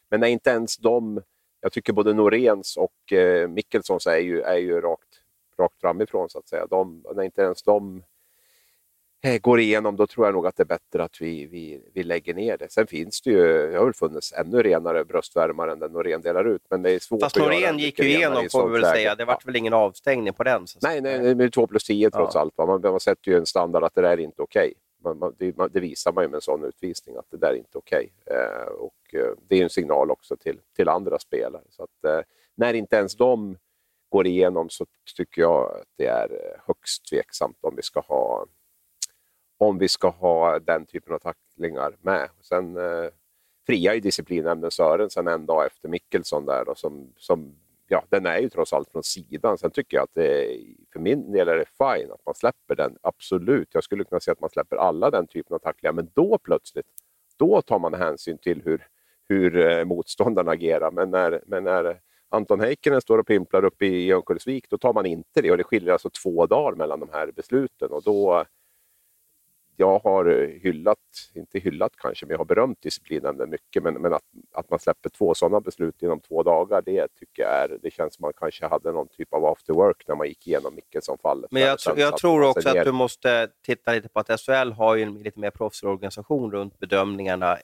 men 0.09 0.23
är 0.23 0.27
inte 0.27 0.51
ens 0.51 0.77
de, 0.77 1.23
jag 1.61 1.73
tycker 1.73 1.93
både 1.93 2.13
Noréns 2.13 2.77
och 2.77 3.13
eh, 3.13 3.49
Mickelsons 3.49 4.07
är 4.07 4.19
ju, 4.19 4.41
är 4.41 4.59
ju 4.59 4.81
rakt, 4.81 5.23
rakt 5.59 5.81
framifrån 5.81 6.29
så 6.29 6.39
att 6.39 6.49
säga. 6.49 6.67
De, 6.67 7.05
när 7.15 7.23
inte 7.23 7.43
ens 7.43 7.63
de 7.63 8.03
går 9.41 9.61
igenom, 9.61 9.97
då 9.97 10.07
tror 10.07 10.27
jag 10.27 10.35
nog 10.35 10.47
att 10.47 10.57
det 10.57 10.63
är 10.63 10.65
bättre 10.65 11.05
att 11.05 11.21
vi, 11.21 11.47
vi, 11.47 11.83
vi 11.95 12.03
lägger 12.03 12.35
ner 12.35 12.57
det. 12.57 12.73
Sen 12.73 12.87
finns 12.87 13.23
det 13.23 13.31
ju, 13.31 13.71
det 13.71 13.79
har 13.79 13.85
väl 13.85 13.95
funnits 13.95 14.33
ännu 14.33 14.63
renare 14.63 15.05
bröstvärmare 15.05 15.73
än 15.73 15.79
den 15.79 15.93
Norén 15.93 16.21
delar 16.21 16.45
ut, 16.45 16.63
men 16.71 16.83
det 16.83 16.91
är 16.91 16.99
svårt 16.99 17.23
Fast 17.23 17.37
Norén 17.37 17.79
gick 17.79 17.99
ju 17.99 18.09
igenom 18.09 18.49
får 18.53 18.69
vi 18.69 18.73
väl 18.73 18.93
säga, 18.93 19.15
det 19.15 19.25
vart 19.25 19.43
ja. 19.45 19.47
väl 19.47 19.57
ingen 19.57 19.73
avstängning 19.73 20.33
på 20.33 20.45
den? 20.45 20.67
Så 20.67 20.79
nej, 20.83 21.01
nej, 21.01 21.35
det 21.35 21.45
är 21.45 21.49
2 21.49 21.67
plus 21.67 21.85
10 21.85 22.11
trots 22.11 22.35
ja. 22.35 22.41
allt. 22.41 22.59
Man, 22.59 22.81
man 22.81 23.01
sätter 23.01 23.31
ju 23.31 23.39
en 23.39 23.47
standard 23.47 23.85
att 23.85 23.95
det 23.95 24.03
där 24.03 24.11
är 24.11 24.21
inte 24.21 24.43
okej. 24.43 24.75
Okay. 25.05 25.31
det, 25.53 25.69
det, 25.73 25.81
visar 25.81 26.13
man 26.13 26.25
ju 26.25 26.29
med 26.29 26.37
en 26.37 26.43
sån 26.43 26.65
utvisning, 26.65 27.17
att 27.17 27.31
det 27.31 27.37
där 27.37 27.51
är 27.51 27.57
inte 27.57 27.79
okej. 27.79 28.13
Eh, 28.27 28.73
och 28.73 29.15
eh, 29.15 29.31
det 29.49 29.59
är 29.59 29.63
en 29.63 29.71
signal 29.71 30.11
också 30.11 30.37
till, 30.37 30.61
till 30.77 30.89
andra 30.89 31.19
spelare. 31.19 31.63
Så 31.71 31.83
att, 31.83 32.05
eh, 32.05 32.21
när 32.55 32.75
inte 32.75 32.97
ens 32.97 33.17
de 33.17 33.57
går 34.09 34.27
igenom 34.27 34.71
så 34.71 34.87
tycker 35.17 35.43
jag 35.43 35.65
att 35.65 35.89
det 35.97 36.07
är 36.07 36.33
eh, 36.33 36.61
högst 36.67 37.09
tveksamt 37.11 37.59
om 37.61 37.77
vi 37.77 37.83
ska 37.83 38.01
ha 38.01 38.47
om 39.59 39.79
vi 39.79 39.89
ska 39.89 40.09
ha 40.09 40.59
den 40.59 40.87
typen 40.87 41.15
av 41.15 41.19
tacklingar 41.19 41.97
med. 42.01 42.29
Sen 42.41 42.77
eh, 42.77 43.11
friar 43.67 43.95
ju 43.95 44.01
disciplinnämnden 44.01 44.71
Sörensen 44.71 45.29
en 45.29 45.47
dag 45.47 45.67
efter 45.67 45.89
Mickelsson 45.89 46.45
där. 46.45 46.65
Då, 46.65 46.75
som, 46.75 47.13
som, 47.17 47.55
ja, 47.89 48.05
den 48.09 48.27
är 48.27 48.39
ju 48.39 48.49
trots 48.49 48.73
allt 48.73 48.91
från 48.91 49.03
sidan. 49.03 49.59
Sen 49.59 49.71
tycker 49.71 49.97
jag 49.97 50.05
att 50.05 50.15
det, 50.15 50.61
för 50.93 51.01
min 51.01 51.33
del 51.33 51.49
är 51.49 51.57
det 51.57 51.65
fine 51.79 52.13
att 52.13 52.27
man 52.27 52.35
släpper 52.35 52.75
den. 52.75 52.97
Absolut, 53.03 53.69
jag 53.73 53.85
skulle 53.85 54.05
kunna 54.05 54.21
säga 54.21 54.33
att 54.33 54.41
man 54.41 54.51
släpper 54.51 54.77
alla 54.77 55.11
den 55.11 55.27
typen 55.27 55.55
av 55.55 55.59
tacklingar. 55.59 55.93
Men 55.93 56.11
då 56.15 56.39
plötsligt, 56.39 56.87
då 57.37 57.63
tar 57.63 57.79
man 57.79 57.95
hänsyn 57.95 58.39
till 58.39 58.63
hur, 58.65 58.87
hur 59.29 59.57
eh, 59.57 59.85
motståndarna 59.85 60.51
agerar. 60.51 60.91
Men 60.91 61.11
när, 61.11 61.43
men 61.47 61.65
när 61.65 62.01
Anton 62.29 62.61
Heikkinen 62.61 63.01
står 63.01 63.19
och 63.19 63.27
pimplar 63.27 63.65
uppe 63.65 63.87
i 63.87 64.13
Örnsköldsvik, 64.13 64.71
då 64.71 64.79
tar 64.79 64.93
man 64.93 65.07
inte 65.07 65.43
det. 65.43 65.51
Och 65.51 65.57
det 65.57 65.65
skiljer 65.65 65.93
alltså 65.93 66.11
två 66.11 66.47
dagar 66.47 66.77
mellan 66.77 67.01
de 67.01 67.09
här 67.13 67.33
besluten. 67.33 67.91
Och 67.91 68.03
då, 68.03 68.45
jag 69.77 69.99
har 69.99 70.59
hyllat, 70.63 70.99
inte 71.35 71.59
hyllat 71.59 71.93
kanske, 71.97 72.27
men 72.27 72.31
jag 72.31 72.39
har 72.39 72.45
berömt 72.45 72.83
disciplinnämnden 72.83 73.51
mycket. 73.51 73.83
Men, 73.83 73.95
men 73.95 74.15
att, 74.15 74.23
att 74.53 74.71
man 74.71 74.79
släpper 74.79 75.09
två 75.09 75.35
sådana 75.35 75.61
beslut 75.61 76.03
inom 76.03 76.21
två 76.21 76.43
dagar, 76.43 76.83
det 76.83 77.09
tycker 77.19 77.43
jag 77.43 77.53
är, 77.53 77.79
det 77.83 77.91
känns 77.91 78.15
som 78.15 78.23
man 78.23 78.33
kanske 78.37 78.67
hade 78.67 78.93
någon 78.93 79.09
typ 79.09 79.35
av 79.35 79.47
after 79.47 79.73
work 79.73 80.09
när 80.09 80.15
man 80.15 80.29
gick 80.29 80.47
igenom 80.47 80.75
Mickelson-fallet. 80.75 81.51
Men 81.53 81.63
jag, 81.63 81.79
tro, 81.79 81.95
jag 81.97 82.17
tror 82.17 82.45
också 82.45 82.69
att 82.69 82.85
du 82.85 82.93
måste 82.93 83.49
titta 83.63 83.93
lite 83.93 84.09
på 84.09 84.21
att 84.21 84.41
SHL 84.41 84.73
har 84.73 84.95
ju 84.95 85.03
en 85.03 85.23
lite 85.23 85.41
mer 85.41 85.51
proffsig 85.51 85.89
organisation 85.89 86.53
runt 86.53 86.79
bedömningarna 86.79 87.59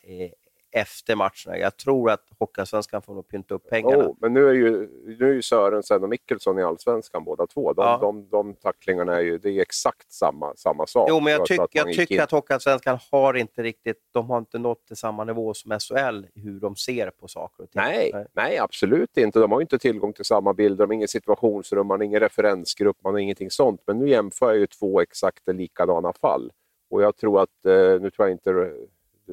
efter 0.73 1.17
matcherna. 1.17 1.59
Jag 1.59 1.77
tror 1.77 2.11
att 2.11 2.25
Hockeyallsvenskan 2.39 3.03
får 3.03 3.15
nog 3.15 3.29
pynta 3.29 3.55
upp 3.55 3.69
pengarna. 3.71 4.09
Oh, 4.09 4.17
men 4.21 4.33
nu 4.33 4.49
är 4.49 4.53
ju, 4.53 4.89
nu 5.19 5.31
är 5.31 5.35
ju 5.35 5.43
Sörensen 5.43 6.03
och 6.03 6.09
Mikkelsson 6.09 6.59
i 6.59 6.63
Allsvenskan 6.63 7.25
båda 7.25 7.47
två. 7.47 7.73
De, 7.73 7.83
ja. 7.83 7.99
de, 8.01 8.29
de, 8.31 8.55
tacklingarna 8.55 9.17
är 9.17 9.21
ju 9.21 9.39
det 9.39 9.51
är 9.51 9.63
exakt 9.63 10.13
samma, 10.13 10.57
samma 10.57 10.87
sak. 10.87 11.07
Jo, 11.09 11.21
men 11.21 11.33
jag, 11.33 11.47
tyck, 11.47 11.61
jag 11.73 11.93
tycker 11.93 12.15
in. 12.15 12.21
att 12.21 12.31
Hockeyallsvenskan 12.31 12.99
har 13.11 13.35
inte 13.35 13.63
riktigt, 13.63 13.97
de 14.13 14.31
har 14.31 14.39
inte 14.39 14.59
nått 14.59 14.87
till 14.87 14.97
samma 14.97 15.25
nivå 15.25 15.55
som 15.55 15.79
SHL 15.81 16.27
hur 16.35 16.61
de 16.61 16.77
ser 16.77 17.11
på 17.11 17.29
saker 17.29 17.63
och 17.63 17.71
ting. 17.71 17.83
Nej, 17.83 18.11
nej. 18.15 18.27
nej 18.33 18.59
absolut 18.59 19.17
inte. 19.17 19.39
De 19.39 19.53
har 19.53 19.61
inte 19.61 19.79
tillgång 19.79 20.13
till 20.13 20.25
samma 20.25 20.55
bilder, 20.55 20.85
de 20.85 20.91
har 20.91 20.95
ingen 20.95 21.09
situationsrum, 21.09 21.87
man 21.87 22.01
har 22.01 22.05
ingen 22.05 22.21
referensgrupp, 22.21 22.97
man 23.05 23.13
har 23.13 23.21
ingenting 23.21 23.51
sånt. 23.51 23.81
Men 23.87 23.99
nu 23.99 24.09
jämför 24.09 24.47
jag 24.47 24.59
ju 24.59 24.67
två 24.67 25.01
exakt 25.01 25.49
likadana 25.49 26.13
fall. 26.13 26.53
Och 26.91 27.03
jag 27.03 27.17
tror 27.17 27.43
att, 27.43 27.67
eh, 27.67 28.01
nu 28.01 28.11
tror 28.11 28.29
jag 28.29 28.31
inte 28.31 28.73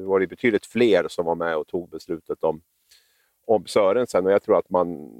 det 0.00 0.06
var 0.06 0.20
det 0.20 0.26
betydligt 0.26 0.66
fler 0.66 1.08
som 1.08 1.26
var 1.26 1.34
med 1.34 1.56
och 1.56 1.66
tog 1.66 1.90
beslutet 1.90 2.44
om, 2.44 2.62
om 3.46 3.66
Sörensen 3.66 4.26
och 4.26 4.32
jag 4.32 4.42
tror 4.42 4.58
att 4.58 4.70
man 4.70 5.10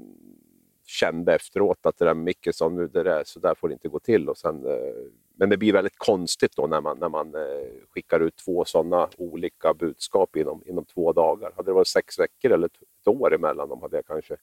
kände 0.91 1.35
efteråt 1.35 1.85
att 1.85 1.97
det 1.97 2.05
där 2.05 2.13
med 2.13 2.23
Mickelson, 2.23 2.75
nu 2.75 2.87
det 2.87 3.03
där, 3.03 3.23
så 3.25 3.39
där 3.39 3.55
får 3.55 3.67
det 3.67 3.73
inte 3.73 3.87
gå 3.87 3.99
till. 3.99 4.29
Och 4.29 4.37
sen, 4.37 4.65
eh, 4.65 4.93
men 5.35 5.49
det 5.49 5.57
blir 5.57 5.73
väldigt 5.73 5.97
konstigt 5.97 6.55
då 6.55 6.67
när 6.67 6.81
man, 6.81 6.99
när 6.99 7.09
man 7.09 7.35
eh, 7.35 7.67
skickar 7.89 8.19
ut 8.19 8.35
två 8.35 8.65
sådana 8.65 9.09
olika 9.17 9.73
budskap 9.73 10.35
inom, 10.35 10.63
inom 10.65 10.85
två 10.85 11.13
dagar. 11.13 11.51
Hade 11.55 11.69
det 11.69 11.73
varit 11.73 11.87
sex 11.87 12.19
veckor 12.19 12.51
eller 12.51 12.65
ett 12.67 13.07
år 13.07 13.33
emellan 13.33 13.69
dem 13.69 13.81
hade 13.81 13.97
jag 13.97 14.05
kanske 14.05 14.37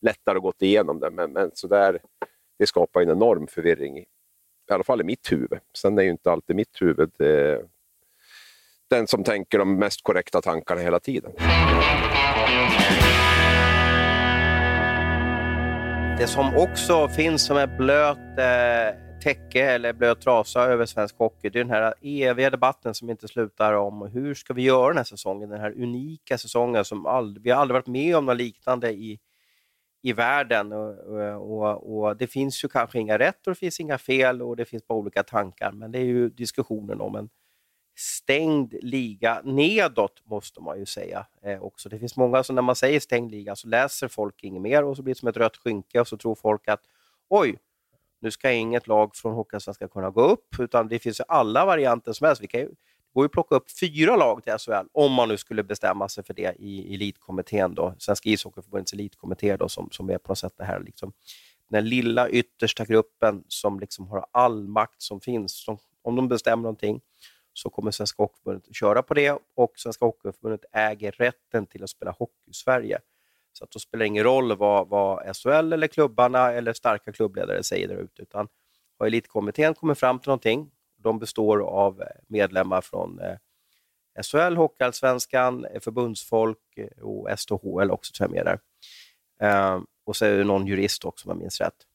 lättare 0.00 0.38
gått 0.38 0.62
igenom 0.62 1.00
det. 1.00 1.10
Men, 1.10 1.32
men 1.32 1.50
så 1.54 1.68
där, 1.68 2.00
det 2.58 2.66
skapar 2.66 3.02
en 3.02 3.10
enorm 3.10 3.46
förvirring, 3.46 3.98
i, 3.98 4.06
i 4.70 4.72
alla 4.72 4.84
fall 4.84 5.00
i 5.00 5.04
mitt 5.04 5.32
huvud. 5.32 5.58
Sen 5.76 5.98
är 5.98 6.02
ju 6.02 6.10
inte 6.10 6.32
alltid 6.32 6.56
mitt 6.56 6.82
huvud 6.82 7.20
eh, 7.20 7.58
den 8.90 9.06
som 9.06 9.24
tänker 9.24 9.58
de 9.58 9.78
mest 9.78 10.02
korrekta 10.02 10.40
tankarna 10.40 10.80
hela 10.80 11.00
tiden. 11.00 11.32
Det 16.18 16.26
som 16.26 16.56
också 16.56 17.08
finns 17.08 17.42
som 17.46 17.56
ett 17.56 17.76
blöt 17.78 18.38
eh, 18.38 19.20
täcke 19.22 19.64
eller 19.70 19.92
blöt 19.92 20.20
trasa 20.20 20.62
över 20.62 20.86
svensk 20.86 21.18
hockey, 21.18 21.50
det 21.50 21.58
är 21.58 21.64
den 21.64 21.72
här 21.72 21.94
eviga 22.02 22.50
debatten 22.50 22.94
som 22.94 23.10
inte 23.10 23.28
slutar 23.28 23.72
om 23.72 24.02
hur 24.12 24.34
ska 24.34 24.54
vi 24.54 24.62
göra 24.62 24.88
den 24.88 24.96
här 24.96 25.04
säsongen? 25.04 25.48
Den 25.48 25.60
här 25.60 25.82
unika 25.82 26.38
säsongen 26.38 26.84
som 26.84 27.06
aldrig, 27.06 27.44
vi 27.44 27.50
har 27.50 27.60
aldrig 27.60 27.74
varit 27.74 27.86
med 27.86 28.16
om 28.16 28.26
något 28.26 28.36
liknande 28.36 28.90
i, 28.90 29.18
i 30.02 30.12
världen. 30.12 30.72
Och, 30.72 30.98
och, 31.34 31.98
och, 31.98 32.16
Det 32.16 32.26
finns 32.26 32.64
ju 32.64 32.68
kanske 32.68 32.98
inga 32.98 33.18
rätt 33.18 33.46
och 33.46 33.52
det 33.52 33.58
finns 33.58 33.80
inga 33.80 33.98
fel 33.98 34.42
och 34.42 34.56
det 34.56 34.64
finns 34.64 34.86
bara 34.86 34.98
olika 34.98 35.22
tankar, 35.22 35.72
men 35.72 35.92
det 35.92 35.98
är 35.98 36.04
ju 36.04 36.28
diskussionen 36.28 37.00
om 37.00 37.16
en 37.16 37.28
stängd 37.94 38.74
liga 38.82 39.40
nedåt, 39.44 40.22
måste 40.24 40.60
man 40.60 40.78
ju 40.78 40.86
säga. 40.86 41.26
Eh, 41.42 41.62
också. 41.62 41.88
Det 41.88 41.98
finns 41.98 42.16
många 42.16 42.42
som 42.42 42.54
när 42.54 42.62
man 42.62 42.76
säger 42.76 43.00
stängd 43.00 43.30
liga 43.30 43.56
så 43.56 43.68
läser 43.68 44.08
folk 44.08 44.44
inget 44.44 44.62
mer 44.62 44.84
och 44.84 44.96
så 44.96 45.02
blir 45.02 45.14
det 45.14 45.18
som 45.18 45.28
ett 45.28 45.36
rött 45.36 45.56
skynke 45.56 46.00
och 46.00 46.08
så 46.08 46.16
tror 46.16 46.34
folk 46.34 46.68
att 46.68 46.80
oj, 47.28 47.58
nu 48.20 48.30
ska 48.30 48.52
inget 48.52 48.86
lag 48.86 49.16
från 49.16 49.34
Hockeyallsvenskan 49.34 49.88
kunna 49.88 50.10
gå 50.10 50.22
upp, 50.22 50.58
utan 50.58 50.88
det 50.88 50.98
finns 50.98 51.20
ju 51.20 51.24
alla 51.28 51.64
varianter 51.64 52.12
som 52.12 52.26
helst. 52.26 52.42
Vi 52.42 52.46
kan 52.46 52.60
ju, 52.60 52.66
det 52.66 52.74
går 53.14 53.24
ju 53.24 53.26
att 53.26 53.32
plocka 53.32 53.54
upp 53.54 53.78
fyra 53.80 54.16
lag 54.16 54.44
till 54.44 54.52
SHL, 54.58 54.86
om 54.92 55.12
man 55.12 55.28
nu 55.28 55.36
skulle 55.36 55.62
bestämma 55.62 56.08
sig 56.08 56.24
för 56.24 56.34
det 56.34 56.56
i 56.58 56.94
elitkommittén, 56.94 57.74
då, 57.74 57.94
Svenska 57.98 58.28
ishockeyförbundets 58.30 58.92
elitkommitté, 58.92 59.56
då, 59.56 59.68
som, 59.68 59.88
som 59.90 60.10
är 60.10 60.18
på 60.18 60.30
något 60.30 60.38
sätt 60.38 60.54
det 60.56 60.64
här 60.64 60.80
liksom, 60.80 61.12
den 61.68 61.88
lilla 61.88 62.28
yttersta 62.28 62.84
gruppen 62.84 63.44
som 63.48 63.80
liksom 63.80 64.08
har 64.08 64.26
all 64.30 64.68
makt 64.68 65.02
som 65.02 65.20
finns. 65.20 65.56
Som, 65.56 65.78
om 66.02 66.16
de 66.16 66.28
bestämmer 66.28 66.62
någonting 66.62 67.00
så 67.54 67.70
kommer 67.70 67.90
Svenska 67.90 68.22
Hockeyförbundet 68.22 68.68
att 68.68 68.76
köra 68.76 69.02
på 69.02 69.14
det 69.14 69.38
och 69.56 69.72
Svenska 69.76 70.04
Hockeyförbundet 70.04 70.64
äger 70.72 71.12
rätten 71.12 71.66
till 71.66 71.82
att 71.82 71.90
spela 71.90 72.10
hockey 72.10 72.50
i 72.50 72.54
Sverige. 72.54 72.98
Så 73.52 73.64
att 73.64 73.70
då 73.70 73.78
spelar 73.78 73.98
det 74.04 74.06
ingen 74.06 74.24
roll 74.24 74.56
vad, 74.56 74.88
vad 74.88 75.36
SHL 75.36 75.72
eller 75.72 75.86
klubbarna 75.86 76.52
eller 76.52 76.72
starka 76.72 77.12
klubbledare 77.12 77.62
säger 77.62 77.88
där 77.88 77.96
ute, 77.96 78.22
utan 78.22 78.48
har 78.98 79.06
elitkommittén 79.06 79.74
kommit 79.74 79.98
fram 79.98 80.18
till 80.18 80.28
någonting, 80.28 80.70
de 80.96 81.18
består 81.18 81.60
av 81.60 82.02
eh, 82.02 82.06
medlemmar 82.28 82.80
från 82.80 83.20
eh, 83.20 83.36
SHL, 84.22 84.56
Hockeyallsvenskan, 84.56 85.64
eh, 85.64 85.80
förbundsfolk 85.80 86.58
eh, 86.76 87.02
och 87.02 87.28
SHL 87.38 87.90
också 87.90 88.12
tror 88.12 88.28
jag 88.28 88.44
med 88.44 88.46
där. 88.46 88.58
Eh, 89.48 89.80
och 90.06 90.16
så 90.16 90.24
är 90.24 90.38
det 90.38 90.44
någon 90.44 90.66
jurist 90.66 91.04
också 91.04 91.28
om 91.28 91.30
jag 91.30 91.42
minns 91.42 91.60
rätt. 91.60 91.86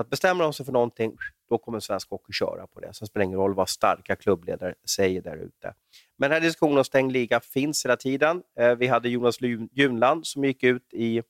Att 0.00 0.10
bestämmer 0.10 0.44
de 0.44 0.52
sig 0.52 0.66
för 0.66 0.72
någonting, 0.72 1.16
då 1.48 1.58
kommer 1.58 1.80
svensk 1.80 2.10
hockey 2.10 2.32
köra 2.32 2.66
på 2.66 2.80
det. 2.80 2.94
Sen 2.94 3.08
spelar 3.08 3.24
det 3.24 3.26
ingen 3.26 3.38
roll 3.38 3.54
vad 3.54 3.68
starka 3.68 4.16
klubbledare 4.16 4.74
säger 4.84 5.22
där 5.22 5.36
ute. 5.36 5.74
Men 6.16 6.30
den 6.30 6.32
här 6.32 6.40
diskussionen 6.40 6.78
om 6.78 6.84
stängd 6.84 7.12
liga 7.12 7.40
finns 7.40 7.84
hela 7.84 7.96
tiden. 7.96 8.42
Eh, 8.58 8.74
vi 8.74 8.86
hade 8.86 9.08
Jonas 9.08 9.36
Junland 9.72 10.26
som 10.26 10.44
gick 10.44 10.62
ut 10.62 10.92
i 10.92 11.22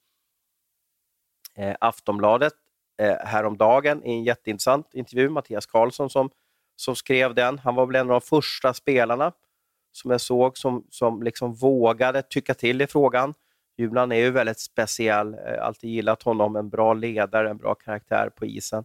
eh, 1.56 1.76
Aftonbladet 1.80 2.52
eh, 2.98 3.16
häromdagen 3.16 4.04
i 4.04 4.10
en 4.10 4.24
jätteintressant 4.24 4.94
intervju. 4.94 5.28
Mattias 5.28 5.66
Karlsson 5.66 6.10
som, 6.10 6.30
som 6.76 6.96
skrev 6.96 7.34
den. 7.34 7.58
Han 7.58 7.74
var 7.74 7.86
väl 7.86 7.96
en 7.96 8.10
av 8.10 8.20
de 8.20 8.20
första 8.20 8.74
spelarna 8.74 9.32
som 9.92 10.10
jag 10.10 10.20
såg 10.20 10.58
som, 10.58 10.86
som 10.90 11.22
liksom 11.22 11.54
vågade 11.54 12.22
tycka 12.22 12.54
till 12.54 12.82
i 12.82 12.86
frågan. 12.86 13.34
Julan 13.80 14.12
är 14.12 14.16
ju 14.16 14.30
väldigt 14.30 14.60
speciell, 14.60 15.34
eh, 15.34 15.62
alltid 15.62 15.90
gillat 15.90 16.22
honom, 16.22 16.56
en 16.56 16.68
bra 16.68 16.94
ledare, 16.94 17.50
en 17.50 17.56
bra 17.56 17.74
karaktär 17.74 18.30
på 18.36 18.46
isen. 18.46 18.84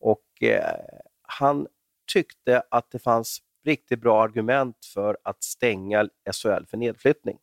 Och 0.00 0.42
eh, 0.42 0.76
Han 1.22 1.66
tyckte 2.12 2.62
att 2.70 2.90
det 2.90 2.98
fanns 2.98 3.38
riktigt 3.64 4.00
bra 4.00 4.22
argument 4.22 4.76
för 4.94 5.18
att 5.22 5.42
stänga 5.42 6.08
SHL 6.32 6.64
för 6.66 6.76
nedflyttning. 6.76 7.38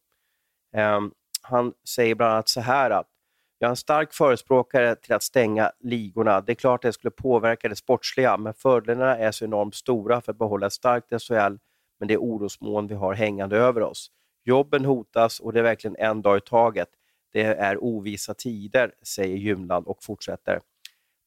Eh, 0.76 1.00
han 1.42 1.74
säger 1.88 2.16
bland 2.16 2.34
annat 2.34 2.50
så 2.50 2.62
här 2.62 2.92
att 2.92 3.08
jag 3.60 3.68
är 3.68 3.70
en 3.70 3.76
stark 3.76 4.14
förespråkare 4.14 4.96
till 4.96 5.14
att 5.14 5.24
stänga 5.24 5.72
ligorna. 5.80 6.42
Det 6.42 6.52
är 6.52 6.56
klart 6.56 6.86
att 6.86 6.90
det 6.90 6.94
skulle 6.94 7.12
påverka 7.12 7.70
det 7.70 7.76
sportsliga, 7.76 8.38
men 8.38 8.54
fördelarna 8.54 9.18
är 9.18 9.32
så 9.32 9.46
enormt 9.46 9.76
stora 9.76 10.22
för 10.22 10.32
att 10.32 10.38
behålla 10.38 10.68
ett 10.68 10.74
starkt 10.74 11.22
SHL, 11.22 11.58
men 12.00 12.08
det 12.08 12.14
är 12.14 12.18
orosmoln 12.18 12.88
vi 12.88 12.96
har 12.96 13.14
hängande 13.14 13.58
över 13.58 13.82
oss. 13.82 14.12
Jobben 14.50 14.86
hotas 14.86 15.40
och 15.40 15.54
det 15.54 15.60
är 15.60 15.64
verkligen 15.64 15.96
en 16.00 16.22
dag 16.22 16.38
i 16.38 16.42
taget. 16.42 16.90
Det 17.32 17.44
är 17.44 17.84
ovissa 17.84 18.34
tider, 18.34 18.94
säger 19.04 19.38
Gymland 19.38 19.88
och 19.88 20.04
fortsätter. 20.04 20.62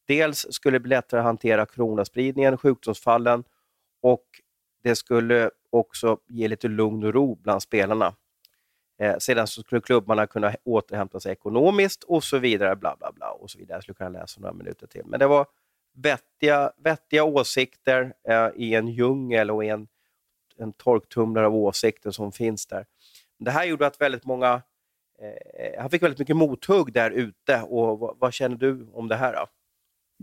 Dels 0.07 0.47
skulle 0.49 0.75
det 0.75 0.79
bli 0.79 0.89
lättare 0.89 1.19
att 1.19 1.25
hantera 1.25 1.65
coronaspridningen, 1.65 2.57
sjukdomsfallen 2.57 3.43
och 4.01 4.25
det 4.83 4.95
skulle 4.95 5.51
också 5.69 6.17
ge 6.27 6.47
lite 6.47 6.67
lugn 6.67 7.03
och 7.03 7.13
ro 7.13 7.35
bland 7.35 7.61
spelarna. 7.61 8.15
Eh, 8.99 9.17
sedan 9.17 9.47
så 9.47 9.61
skulle 9.61 9.81
klubbarna 9.81 10.27
kunna 10.27 10.55
återhämta 10.63 11.19
sig 11.19 11.31
ekonomiskt 11.31 12.03
och 12.03 12.23
så 12.23 12.37
vidare. 12.37 12.75
Bla, 12.75 12.95
bla, 12.99 13.11
bla, 13.11 13.31
och 13.31 13.51
så 13.51 13.59
vidare. 13.59 13.75
Jag 13.75 13.83
skulle 13.83 13.95
kunna 13.95 14.09
läsa 14.09 14.41
några 14.41 14.53
minuter 14.53 14.87
till. 14.87 15.03
Men 15.05 15.19
det 15.19 15.27
var 15.27 15.47
vettiga, 15.93 16.71
vettiga 16.77 17.23
åsikter 17.23 18.13
eh, 18.27 18.49
i 18.55 18.75
en 18.75 18.87
djungel 18.87 19.51
och 19.51 19.65
i 19.65 19.69
en, 19.69 19.87
en 20.57 20.73
torktumlare 20.73 21.45
av 21.45 21.55
åsikter 21.55 22.11
som 22.11 22.31
finns 22.31 22.65
där. 22.65 22.85
Det 23.39 23.51
här 23.51 23.65
gjorde 23.65 23.87
att 23.87 24.01
väldigt 24.01 24.25
många... 24.25 24.61
Eh, 25.21 25.81
han 25.81 25.89
fick 25.89 26.03
väldigt 26.03 26.19
mycket 26.19 26.35
mothugg 26.35 26.93
där 26.93 27.11
ute. 27.11 27.61
Och 27.61 27.99
vad, 27.99 28.17
vad, 28.19 28.33
känner 28.33 28.55
du 28.55 28.87
om 28.93 29.07
det 29.07 29.15
här? 29.15 29.33
Då? 29.33 29.47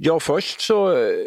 Ja, 0.03 0.21
först 0.21 0.61
så 0.61 0.93
eh, 0.97 1.27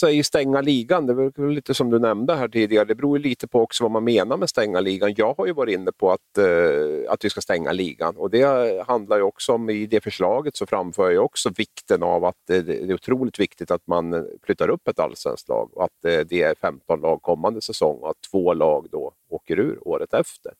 säger 0.00 0.22
stänga 0.22 0.60
ligan, 0.60 1.06
det 1.06 1.14
var 1.14 1.50
lite 1.50 1.74
som 1.74 1.90
du 1.90 1.98
nämnde 1.98 2.34
här 2.34 2.48
tidigare, 2.48 2.84
det 2.84 2.94
beror 2.94 3.18
lite 3.18 3.48
på 3.48 3.60
också 3.60 3.84
vad 3.84 3.90
man 3.90 4.04
menar 4.04 4.36
med 4.36 4.48
stänga 4.48 4.80
ligan. 4.80 5.14
Jag 5.16 5.34
har 5.34 5.46
ju 5.46 5.52
varit 5.52 5.74
inne 5.74 5.92
på 5.92 6.12
att, 6.12 6.38
eh, 6.38 7.12
att 7.12 7.24
vi 7.24 7.30
ska 7.30 7.40
stänga 7.40 7.72
ligan 7.72 8.16
och 8.16 8.30
det 8.30 8.84
handlar 8.86 9.16
ju 9.16 9.22
också 9.22 9.52
om, 9.52 9.70
i 9.70 9.86
det 9.86 10.00
förslaget 10.00 10.56
så 10.56 10.66
framför 10.66 11.10
jag 11.10 11.24
också 11.24 11.50
vikten 11.56 12.02
av 12.02 12.24
att 12.24 12.50
eh, 12.50 12.56
det, 12.56 12.62
det 12.62 12.90
är 12.90 12.94
otroligt 12.94 13.40
viktigt 13.40 13.70
att 13.70 13.86
man 13.86 14.28
flyttar 14.42 14.68
upp 14.68 14.88
ett 14.88 14.98
allsvenskt 14.98 15.48
lag 15.48 15.70
och 15.72 15.84
att 15.84 16.04
eh, 16.04 16.20
det 16.20 16.42
är 16.42 16.54
15 16.54 17.00
lag 17.00 17.22
kommande 17.22 17.60
säsong 17.60 17.98
och 17.98 18.10
att 18.10 18.20
två 18.30 18.54
lag 18.54 18.86
då 18.90 19.12
åker 19.28 19.58
ur 19.58 19.88
året 19.88 20.14
efter. 20.14 20.52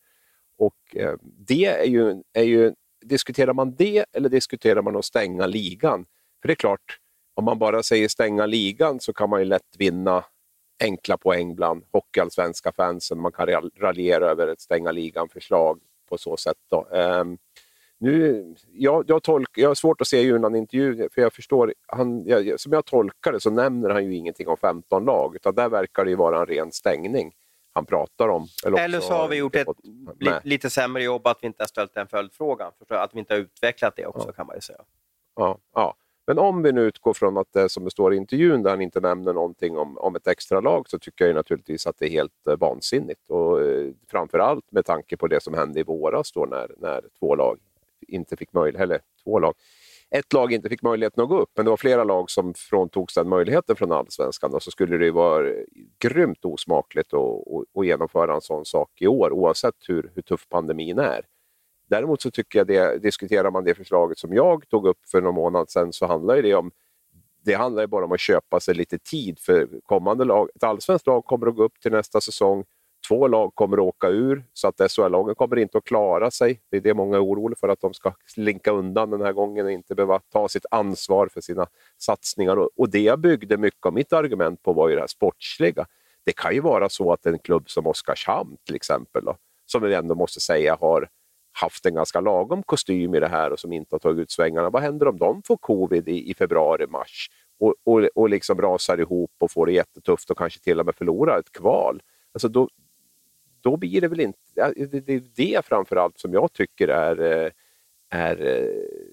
Och 0.63 0.97
eh, 0.97 1.15
det 1.23 1.67
är 1.67 1.85
ju, 1.85 2.23
är 2.33 2.43
ju, 2.43 2.75
diskuterar 3.05 3.53
man 3.53 3.75
det 3.75 4.05
eller 4.13 4.29
diskuterar 4.29 4.83
man 4.83 4.97
att 4.97 5.05
stänga 5.05 5.47
ligan? 5.47 6.07
För 6.41 6.49
det 6.49 6.53
är 6.53 6.57
klart, 6.57 6.99
om 7.35 7.45
man 7.45 7.59
bara 7.59 7.83
säger 7.83 8.09
stänga 8.09 8.47
ligan 8.47 9.01
så 9.01 9.13
kan 9.13 9.31
man 9.31 9.41
ju 9.41 9.45
lätt 9.45 9.77
vinna 9.79 10.25
enkla 10.83 11.17
poäng 11.17 11.55
bland 11.55 11.85
hockeyallsvenska 11.93 12.73
fansen. 12.73 13.21
Man 13.21 13.33
kan 13.33 13.47
raljera 13.81 14.31
över 14.31 14.49
ett 14.49 14.61
stänga 14.61 14.93
ligan-förslag 14.93 15.81
på 16.09 16.19
så 16.19 16.37
sätt. 16.37 16.59
Då. 16.71 16.89
Um, 16.91 17.39
nu, 17.99 18.45
jag, 18.73 19.05
jag, 19.09 19.23
tolk, 19.23 19.59
jag 19.59 19.71
har 19.71 19.75
svårt 19.75 20.01
att 20.01 20.07
se 20.07 20.21
Junan 20.21 20.55
intervju 20.55 21.09
för 21.15 21.23
jag 21.23 21.33
förstår, 21.33 21.75
han, 21.87 22.25
jag, 22.27 22.61
som 22.61 22.73
jag 22.73 22.85
tolkar 22.85 23.33
det 23.33 23.41
så 23.41 23.51
nämner 23.51 23.91
han 23.91 24.05
ju 24.05 24.15
ingenting 24.15 24.49
om 24.49 24.57
15 24.57 25.05
lag, 25.05 25.37
utan 25.37 25.55
där 25.55 25.69
verkar 25.69 26.05
det 26.05 26.11
ju 26.11 26.17
vara 26.17 26.41
en 26.41 26.47
ren 26.47 26.73
stängning 26.73 27.33
han 27.73 27.87
pratar 27.87 28.29
om. 28.29 28.47
Eller, 28.67 28.79
Eller 28.79 29.01
så 29.01 29.13
har 29.13 29.29
vi 29.29 29.37
gjort 29.37 29.57
ett 29.57 29.69
li, 30.21 30.31
lite 30.43 30.71
sämre 30.71 31.03
jobb 31.03 31.27
att 31.27 31.39
vi 31.43 31.47
inte 31.47 31.63
har 31.63 31.69
ställt 31.69 31.95
den 31.95 32.07
följdfrågan. 32.07 32.73
Förstår? 32.79 32.97
Att 32.97 33.15
vi 33.15 33.19
inte 33.19 33.35
har 33.35 33.41
utvecklat 33.41 33.97
det 33.97 34.07
också 34.07 34.29
ja. 34.29 34.33
kan 34.33 34.47
man 34.47 34.57
ju 34.57 34.61
säga. 34.61 34.81
Ja, 35.37 35.59
ja. 35.75 35.97
Men 36.27 36.39
om 36.39 36.63
vi 36.63 36.73
nu 36.73 36.81
utgår 36.81 37.13
från 37.13 37.37
att 37.37 37.53
det 37.53 37.69
som 37.69 37.85
det 37.85 37.91
står 37.91 38.15
i 38.15 38.17
intervjun 38.17 38.63
där 38.63 38.71
han 38.71 38.81
inte 38.81 39.01
nämner 39.01 39.33
någonting 39.33 39.79
om, 39.79 39.99
om 39.99 40.17
ett 40.17 40.27
extra 40.27 40.61
lag 40.61 40.89
så 40.89 40.99
tycker 40.99 41.27
jag 41.27 41.35
naturligtvis 41.35 41.87
att 41.87 41.99
det 41.99 42.07
är 42.07 42.11
helt 42.11 42.47
eh, 42.47 42.57
vansinnigt. 42.57 43.31
Och, 43.31 43.63
eh, 43.63 43.91
framförallt 44.11 44.73
med 44.73 44.85
tanke 44.85 45.17
på 45.17 45.27
det 45.27 45.43
som 45.43 45.55
hände 45.55 45.81
i 45.81 45.83
våras 45.83 46.33
då 46.33 46.45
när, 46.45 46.75
när 46.79 47.03
två 47.19 47.35
lag 47.35 47.59
inte 48.09 48.37
fick 48.37 48.53
möjlighet, 48.53 48.85
eller 48.85 49.01
två 49.25 49.39
lag, 49.39 49.55
ett 50.15 50.33
lag 50.33 50.53
inte 50.53 50.69
fick 50.69 50.83
möjligheten 50.83 51.23
att 51.23 51.29
gå 51.29 51.41
upp, 51.41 51.51
men 51.57 51.65
det 51.65 51.71
var 51.71 51.77
flera 51.77 52.05
lag 52.05 52.31
som 52.31 52.55
fråntogs 52.55 53.15
den 53.15 53.29
möjligheten 53.29 53.77
från 53.77 53.93
allsvenskan. 53.93 54.55
Och 54.55 54.63
så 54.63 54.71
skulle 54.71 54.99
det 54.99 55.05
ju 55.05 55.11
vara 55.11 55.49
grymt 55.99 56.45
osmakligt 56.45 57.15
att, 57.15 57.21
att, 57.21 57.79
att 57.79 57.87
genomföra 57.87 58.35
en 58.35 58.41
sån 58.41 58.65
sak 58.65 58.91
i 59.01 59.07
år, 59.07 59.33
oavsett 59.33 59.75
hur, 59.89 60.13
hur 60.15 60.23
tuff 60.23 60.49
pandemin 60.49 60.99
är. 60.99 61.21
Däremot 61.89 62.23
så 62.23 62.31
tycker 62.31 62.59
jag 62.59 62.67
det, 62.67 63.03
diskuterar 63.03 63.51
man 63.51 63.65
det 63.65 63.75
förslaget 63.75 64.19
som 64.19 64.35
jag 64.35 64.69
tog 64.69 64.87
upp 64.87 64.99
för 65.11 65.21
någon 65.21 65.35
månad 65.35 65.71
sedan 65.71 65.93
så 65.93 66.07
handlar 66.07 66.43
det 66.43 66.55
om 66.55 66.71
det 67.45 67.55
handlar 67.55 67.87
bara 67.87 68.05
om 68.05 68.13
att 68.13 68.21
köpa 68.21 68.61
sig 68.61 68.75
lite 68.75 68.99
tid 68.99 69.39
för 69.39 69.69
kommande 69.83 70.25
lag. 70.25 70.49
Ett 70.55 70.63
allsvenskt 70.63 71.07
lag 71.07 71.25
kommer 71.25 71.47
att 71.47 71.57
gå 71.57 71.63
upp 71.63 71.81
till 71.81 71.93
nästa 71.93 72.21
säsong. 72.21 72.65
Två 73.09 73.29
lag 73.29 73.55
kommer 73.55 73.77
att 73.77 73.83
åka 73.83 74.09
ur, 74.09 74.45
så 74.53 74.69
att 74.69 74.93
SHL-lagen 74.93 75.35
kommer 75.35 75.59
inte 75.59 75.79
att 75.79 75.85
klara 75.85 76.31
sig. 76.31 76.61
Det 76.71 76.77
är 76.77 76.81
det 76.81 76.95
många 76.95 77.17
är 77.17 77.25
oroliga 77.25 77.57
för, 77.61 77.69
att 77.69 77.81
de 77.81 77.95
ska 77.95 78.15
slinka 78.27 78.71
undan 78.71 79.11
den 79.11 79.21
här 79.21 79.33
gången 79.33 79.67
och 79.67 79.73
inte 79.73 79.95
behöva 79.95 80.21
ta 80.33 80.49
sitt 80.49 80.67
ansvar 80.71 81.29
för 81.29 81.41
sina 81.41 81.67
satsningar. 81.99 82.69
Och 82.81 82.91
det 82.91 83.01
jag 83.01 83.19
byggde 83.19 83.57
mycket 83.57 83.87
av 83.87 83.93
mitt 83.93 84.13
argument 84.13 84.63
på 84.63 84.73
var 84.73 84.89
ju 84.89 84.95
det 84.95 85.01
här 85.01 85.07
sportsliga. 85.07 85.87
Det 86.25 86.33
kan 86.33 86.55
ju 86.55 86.61
vara 86.61 86.89
så 86.89 87.13
att 87.13 87.27
en 87.27 87.39
klubb 87.39 87.71
som 87.71 87.87
Oskarshamn 87.87 88.57
till 88.67 88.75
exempel, 88.75 89.25
då, 89.25 89.37
som 89.67 89.83
vi 89.83 89.95
ändå 89.95 90.15
måste 90.15 90.41
säga 90.41 90.77
har 90.81 91.09
haft 91.53 91.87
en 91.87 91.95
ganska 91.95 92.21
lagom 92.21 92.63
kostym 92.63 93.15
i 93.15 93.21
det 93.21 93.29
här 93.29 93.53
och 93.53 93.61
som 93.61 93.73
inte 93.73 93.95
har 93.95 93.99
tagit 93.99 94.23
ut 94.23 94.31
svängarna. 94.31 94.71
Vad 94.71 94.83
händer 94.83 95.09
om 95.09 95.19
de 95.19 95.43
får 95.43 95.57
covid 95.57 96.09
i, 96.09 96.31
i 96.31 96.35
februari, 96.35 96.87
mars 96.87 97.29
och, 97.61 97.75
och, 97.85 98.09
och 98.15 98.29
liksom 98.29 98.61
rasar 98.61 99.01
ihop 99.01 99.33
och 99.39 99.51
får 99.51 99.67
det 99.67 99.73
jättetufft 99.73 100.31
och 100.31 100.39
kanske 100.39 100.61
till 100.61 100.81
och 100.81 100.87
med 100.87 100.95
förlorar 100.95 101.39
ett 101.39 101.53
kval? 101.53 102.03
Alltså 102.35 102.49
då, 102.49 102.69
då 103.63 103.77
blir 103.77 104.01
det 104.01 104.09
väl 104.09 104.21
inte... 104.21 104.39
Det 104.87 105.15
är 105.15 105.23
det 105.35 105.67
framförallt 105.67 106.19
som 106.19 106.33
jag 106.33 106.53
tycker 106.53 106.89
är, 106.89 107.21
eh, 107.21 107.51
är 108.11 108.47
eh, 108.47 109.13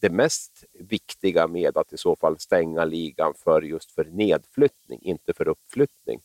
det 0.00 0.10
mest 0.10 0.64
viktiga 0.72 1.46
med 1.46 1.76
att 1.76 1.92
i 1.92 1.96
så 1.96 2.16
fall 2.16 2.38
stänga 2.38 2.84
ligan 2.84 3.34
för 3.34 3.62
just 3.62 3.90
för 3.92 4.04
nedflyttning, 4.04 5.00
inte 5.02 5.32
för 5.34 5.48
uppflyttning. 5.48 6.20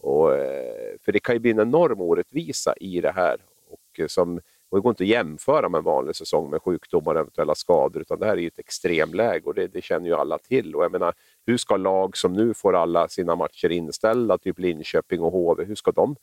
Och, 0.00 0.34
eh, 0.34 0.96
för 1.04 1.12
det 1.12 1.20
kan 1.20 1.34
ju 1.34 1.38
bli 1.38 1.50
en 1.50 1.60
enorm 1.60 2.00
orättvisa 2.00 2.74
i 2.80 3.00
det 3.00 3.12
här. 3.12 3.36
Och 3.70 4.10
som, 4.10 4.40
och 4.68 4.78
det 4.78 4.82
går 4.82 4.90
inte 4.90 5.02
att 5.02 5.08
jämföra 5.08 5.68
med 5.68 5.78
en 5.78 5.84
vanlig 5.84 6.16
säsong 6.16 6.50
med 6.50 6.62
sjukdomar 6.62 7.14
och 7.14 7.20
eventuella 7.20 7.54
skador, 7.54 8.02
utan 8.02 8.18
det 8.18 8.26
här 8.26 8.32
är 8.32 8.40
ju 8.40 8.46
ett 8.48 8.58
extremläge 8.58 9.42
och 9.44 9.54
det, 9.54 9.66
det, 9.66 9.82
känner 9.82 10.06
ju 10.06 10.14
alla 10.14 10.38
till. 10.38 10.74
Och 10.74 10.84
jag 10.84 10.92
menar, 10.92 11.14
hur 11.46 11.56
ska 11.56 11.76
lag 11.76 12.16
som 12.16 12.32
nu 12.32 12.54
får 12.54 12.76
alla 12.76 13.08
sina 13.08 13.36
matcher 13.36 13.72
inställda, 13.72 14.38
typ 14.38 14.58
Linköping 14.58 15.20
och 15.20 15.32
HV, 15.32 15.64
hur 15.64 15.74
ska 15.74 15.92
de 15.92 16.16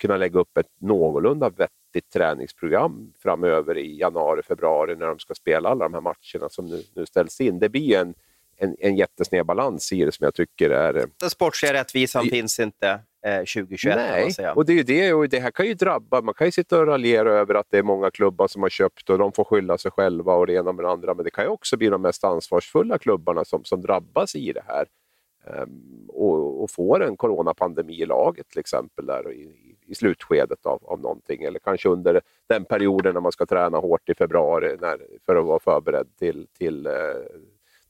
kunna 0.00 0.16
lägga 0.16 0.40
upp 0.40 0.56
ett 0.56 0.66
någorlunda 0.80 1.50
vettigt 1.50 2.10
träningsprogram 2.12 3.12
framöver 3.22 3.78
i 3.78 3.98
januari, 3.98 4.42
februari 4.42 4.96
när 4.96 5.06
de 5.06 5.18
ska 5.18 5.34
spela 5.34 5.68
alla 5.68 5.84
de 5.84 5.94
här 5.94 6.00
matcherna 6.00 6.48
som 6.48 6.66
nu, 6.66 6.82
nu 6.94 7.06
ställs 7.06 7.40
in. 7.40 7.58
Det 7.58 7.68
blir 7.68 7.98
en, 7.98 8.14
en, 8.56 8.76
en 8.78 8.96
jättesned 8.96 9.46
balans 9.46 9.92
i 9.92 10.04
det 10.04 10.12
som 10.12 10.24
jag 10.24 10.34
tycker 10.34 10.70
är... 10.70 10.92
Den 11.20 11.30
sportsliga 11.30 11.72
rättvisan 11.72 12.24
det, 12.24 12.30
finns 12.30 12.60
inte 12.60 13.00
eh, 13.26 13.38
2021. 13.38 13.96
Nej, 13.96 14.48
och 14.54 14.64
det 14.66 14.78
är 14.78 14.84
det. 14.84 15.12
Och 15.12 15.28
det 15.28 15.40
här 15.40 15.50
kan 15.50 15.66
ju 15.66 15.74
drabba... 15.74 16.20
Man 16.20 16.34
kan 16.34 16.46
ju 16.46 16.50
sitta 16.50 16.78
och 16.78 16.86
raljera 16.86 17.32
över 17.32 17.54
att 17.54 17.66
det 17.70 17.78
är 17.78 17.82
många 17.82 18.10
klubbar 18.10 18.48
som 18.48 18.62
har 18.62 18.70
köpt 18.70 19.10
och 19.10 19.18
de 19.18 19.32
får 19.32 19.44
skylla 19.44 19.78
sig 19.78 19.90
själva 19.90 20.34
och 20.34 20.46
det 20.46 20.52
ena 20.52 20.72
med 20.72 20.84
det 20.84 20.90
andra. 20.90 21.14
Men 21.14 21.24
det 21.24 21.30
kan 21.30 21.44
ju 21.44 21.50
också 21.50 21.76
bli 21.76 21.88
de 21.88 22.02
mest 22.02 22.24
ansvarsfulla 22.24 22.98
klubbarna 22.98 23.44
som, 23.44 23.64
som 23.64 23.80
drabbas 23.82 24.34
i 24.34 24.52
det 24.52 24.62
här. 24.66 24.86
Um, 25.44 26.06
och, 26.08 26.62
och 26.62 26.70
får 26.70 27.04
en 27.04 27.16
coronapandemi 27.16 28.02
i 28.02 28.06
laget 28.06 28.48
till 28.48 28.60
exempel 28.60 29.06
där 29.06 29.32
i, 29.32 29.76
i 29.90 29.94
slutskedet 29.94 30.66
av, 30.66 30.84
av 30.84 31.00
någonting. 31.00 31.42
Eller 31.42 31.58
kanske 31.58 31.88
under 31.88 32.20
den 32.48 32.64
perioden 32.64 33.14
när 33.14 33.20
man 33.20 33.32
ska 33.32 33.46
träna 33.46 33.78
hårt 33.78 34.08
i 34.08 34.14
februari 34.14 34.76
när, 34.80 35.06
för 35.26 35.36
att 35.36 35.44
vara 35.44 35.58
förberedd 35.58 36.16
till, 36.18 36.46
till 36.58 36.86
eh, 36.86 36.92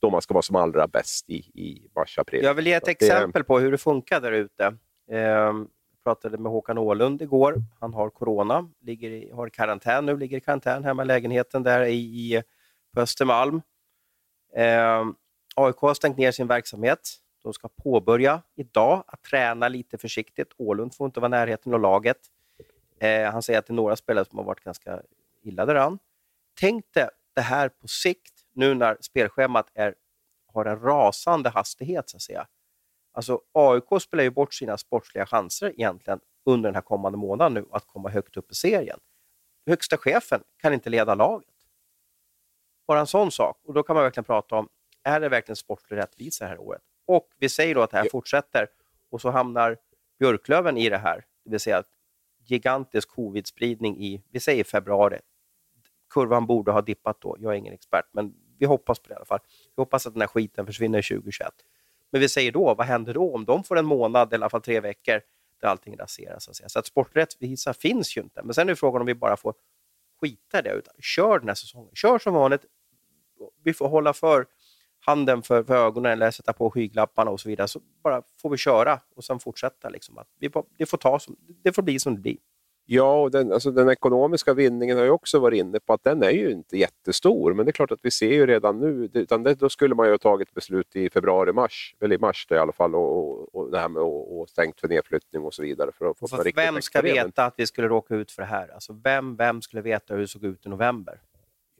då 0.00 0.10
man 0.10 0.22
ska 0.22 0.34
vara 0.34 0.42
som 0.42 0.56
allra 0.56 0.86
bäst 0.86 1.30
i, 1.30 1.36
i 1.36 1.90
mars-april. 1.96 2.44
Jag 2.44 2.54
vill 2.54 2.66
ge 2.66 2.72
ett 2.72 2.84
Så 2.84 2.90
exempel 2.90 3.42
det... 3.42 3.46
på 3.46 3.58
hur 3.58 3.72
det 3.72 3.78
funkar 3.78 4.20
där 4.20 4.32
ute. 4.32 4.76
Eh, 5.10 5.18
jag 5.18 5.66
pratade 6.04 6.38
med 6.38 6.52
Håkan 6.52 6.78
Ålund 6.78 7.22
igår. 7.22 7.54
Han 7.80 7.94
har 7.94 8.10
corona, 8.10 8.70
ligger 8.80 9.10
i, 9.10 9.30
har 9.30 9.48
karantän 9.48 10.06
nu, 10.06 10.16
ligger 10.16 10.36
i 10.36 10.40
karantän 10.40 10.84
hemma 10.84 11.02
i 11.02 11.06
lägenheten 11.06 11.62
där 11.62 11.84
i, 11.84 11.94
i 11.94 12.42
på 12.94 13.00
Östermalm. 13.00 13.62
Eh, 14.56 15.06
AIK 15.56 15.76
har 15.76 15.94
stängt 15.94 16.18
ner 16.18 16.32
sin 16.32 16.46
verksamhet. 16.46 17.00
De 17.42 17.52
ska 17.52 17.68
påbörja 17.68 18.42
idag 18.54 19.04
att 19.06 19.22
träna 19.22 19.68
lite 19.68 19.98
försiktigt. 19.98 20.52
Ålund 20.56 20.94
får 20.94 21.06
inte 21.06 21.20
vara 21.20 21.28
i 21.28 21.30
närheten 21.30 21.74
av 21.74 21.80
laget. 21.80 22.18
Eh, 23.00 23.32
han 23.32 23.42
säger 23.42 23.58
att 23.58 23.66
det 23.66 23.72
är 23.72 23.74
några 23.74 23.96
spelare 23.96 24.24
som 24.24 24.38
har 24.38 24.44
varit 24.44 24.64
ganska 24.64 25.02
illa 25.42 25.66
däran. 25.66 25.98
Tänk 26.54 26.92
dig 26.94 27.08
det 27.34 27.40
här 27.40 27.68
på 27.68 27.88
sikt, 27.88 28.34
nu 28.52 28.74
när 28.74 28.96
spelschemat 29.00 29.70
är, 29.74 29.94
har 30.46 30.64
en 30.64 30.80
rasande 30.80 31.50
hastighet, 31.50 32.10
så 32.10 32.16
att 32.16 32.22
säga. 32.22 32.46
Alltså, 33.12 33.40
AIK 33.52 34.02
spelar 34.02 34.24
ju 34.24 34.30
bort 34.30 34.54
sina 34.54 34.78
sportsliga 34.78 35.26
chanser 35.26 35.70
egentligen 35.70 36.20
under 36.44 36.68
den 36.68 36.74
här 36.74 36.82
kommande 36.82 37.18
månaden 37.18 37.54
nu 37.54 37.64
att 37.72 37.86
komma 37.86 38.08
högt 38.08 38.36
upp 38.36 38.52
i 38.52 38.54
serien. 38.54 38.98
Högsta 39.66 39.96
chefen 39.96 40.42
kan 40.56 40.74
inte 40.74 40.90
leda 40.90 41.14
laget. 41.14 41.48
Bara 42.86 43.00
en 43.00 43.06
sån 43.06 43.30
sak. 43.30 43.58
Och 43.64 43.74
då 43.74 43.82
kan 43.82 43.94
man 43.94 44.02
verkligen 44.02 44.24
prata 44.24 44.56
om, 44.56 44.68
är 45.02 45.20
det 45.20 45.28
verkligen 45.28 45.56
sportlig 45.56 45.96
rättvisa 45.96 46.44
det 46.44 46.50
här 46.50 46.60
året? 46.60 46.82
Och 47.10 47.28
vi 47.38 47.48
säger 47.48 47.74
då 47.74 47.82
att 47.82 47.90
det 47.90 47.96
här 47.96 48.08
fortsätter 48.08 48.68
och 49.10 49.20
så 49.20 49.30
hamnar 49.30 49.76
Björklöven 50.18 50.76
i 50.76 50.88
det 50.88 50.98
här, 50.98 51.24
det 51.44 51.50
vill 51.50 51.60
säga 51.60 51.82
gigantisk 52.44 53.08
covid-spridning 53.08 54.04
i, 54.04 54.22
vi 54.30 54.40
säger 54.40 54.64
februari. 54.64 55.18
Kurvan 56.10 56.46
borde 56.46 56.72
ha 56.72 56.82
dippat 56.82 57.20
då, 57.20 57.36
jag 57.38 57.52
är 57.52 57.56
ingen 57.56 57.74
expert, 57.74 58.04
men 58.12 58.34
vi 58.58 58.66
hoppas 58.66 58.98
på 58.98 59.08
det 59.08 59.12
i 59.12 59.16
alla 59.16 59.24
fall. 59.24 59.38
Vi 59.76 59.80
hoppas 59.80 60.06
att 60.06 60.12
den 60.12 60.20
här 60.20 60.28
skiten 60.28 60.66
försvinner 60.66 61.02
2021. 61.02 61.52
Men 62.10 62.20
vi 62.20 62.28
säger 62.28 62.52
då, 62.52 62.74
vad 62.74 62.86
händer 62.86 63.14
då 63.14 63.34
om 63.34 63.44
de 63.44 63.64
får 63.64 63.78
en 63.78 63.86
månad, 63.86 64.28
eller 64.28 64.42
i 64.42 64.44
alla 64.44 64.50
fall 64.50 64.62
tre 64.62 64.80
veckor, 64.80 65.20
där 65.60 65.68
allting 65.68 65.96
raseras? 65.96 66.44
Så 66.44 66.50
att, 66.50 66.56
säga. 66.56 66.68
så 66.68 66.78
att 66.78 66.86
sporträttvisa 66.86 67.74
finns 67.74 68.16
ju 68.16 68.20
inte. 68.20 68.42
Men 68.42 68.54
sen 68.54 68.68
är 68.68 68.74
frågan 68.74 69.00
om 69.00 69.06
vi 69.06 69.14
bara 69.14 69.36
får 69.36 69.54
skita 70.20 70.58
i 70.58 70.62
det, 70.62 70.72
utan 70.72 70.94
kör 70.98 71.38
den 71.38 71.48
här 71.48 71.54
säsongen. 71.54 71.94
Kör 71.94 72.18
som 72.18 72.34
vanligt. 72.34 72.64
Vi 73.62 73.72
får 73.72 73.88
hålla 73.88 74.12
för 74.12 74.46
handen 75.00 75.42
för, 75.42 75.62
för 75.62 75.74
ögonen 75.74 76.12
eller 76.12 76.30
sätta 76.30 76.52
på 76.52 76.70
skygglapparna 76.70 77.30
och 77.30 77.40
så 77.40 77.48
vidare, 77.48 77.68
så 77.68 77.80
bara 78.02 78.22
får 78.42 78.50
vi 78.50 78.56
köra 78.56 79.00
och 79.16 79.24
sen 79.24 79.38
fortsätta. 79.38 79.88
Liksom. 79.88 80.18
Att 80.18 80.28
vi, 80.38 80.50
det, 80.78 80.86
får 80.86 80.98
ta 80.98 81.18
som, 81.18 81.36
det 81.62 81.72
får 81.72 81.82
bli 81.82 81.98
som 81.98 82.14
det 82.14 82.20
blir. 82.20 82.36
Ja, 82.92 83.20
och 83.20 83.30
den, 83.30 83.52
alltså 83.52 83.70
den 83.70 83.88
ekonomiska 83.88 84.54
vinningen 84.54 84.98
har 84.98 85.04
jag 85.04 85.14
också 85.14 85.38
varit 85.38 85.58
inne 85.58 85.80
på 85.80 85.92
att 85.92 86.04
den 86.04 86.22
är 86.22 86.30
ju 86.30 86.50
inte 86.50 86.78
jättestor. 86.78 87.54
Men 87.54 87.66
det 87.66 87.70
är 87.70 87.72
klart 87.72 87.90
att 87.90 87.98
vi 88.02 88.10
ser 88.10 88.32
ju 88.32 88.46
redan 88.46 88.78
nu, 88.78 89.10
utan 89.14 89.42
det, 89.42 89.54
då 89.54 89.68
skulle 89.68 89.94
man 89.94 90.06
ju 90.06 90.12
ha 90.12 90.18
tagit 90.18 90.54
beslut 90.54 90.96
i 90.96 91.10
februari, 91.10 91.52
mars, 91.52 91.94
eller 92.00 92.14
i 92.14 92.18
mars 92.18 92.46
i 92.50 92.54
alla 92.54 92.72
fall, 92.72 92.94
och, 92.94 93.18
och, 93.18 93.54
och 93.54 93.70
det 93.70 93.78
här 93.78 93.88
med 93.88 94.02
och, 94.02 94.40
och 94.40 94.48
stängt 94.48 94.80
för 94.80 94.88
nedflyttning 94.88 95.42
och 95.42 95.54
så 95.54 95.62
vidare. 95.62 95.90
För 95.98 96.10
att 96.10 96.18
få 96.18 96.28
för 96.28 96.52
vem 96.54 96.82
ska 96.82 97.02
veta 97.02 97.44
att 97.44 97.54
vi 97.56 97.66
skulle 97.66 97.88
råka 97.88 98.14
ut 98.14 98.32
för 98.32 98.42
det 98.42 98.48
här? 98.48 98.68
Alltså 98.74 98.92
vem, 99.04 99.36
vem 99.36 99.62
skulle 99.62 99.82
veta 99.82 100.14
hur 100.14 100.20
det 100.20 100.28
såg 100.28 100.44
ut 100.44 100.66
i 100.66 100.68
november? 100.68 101.20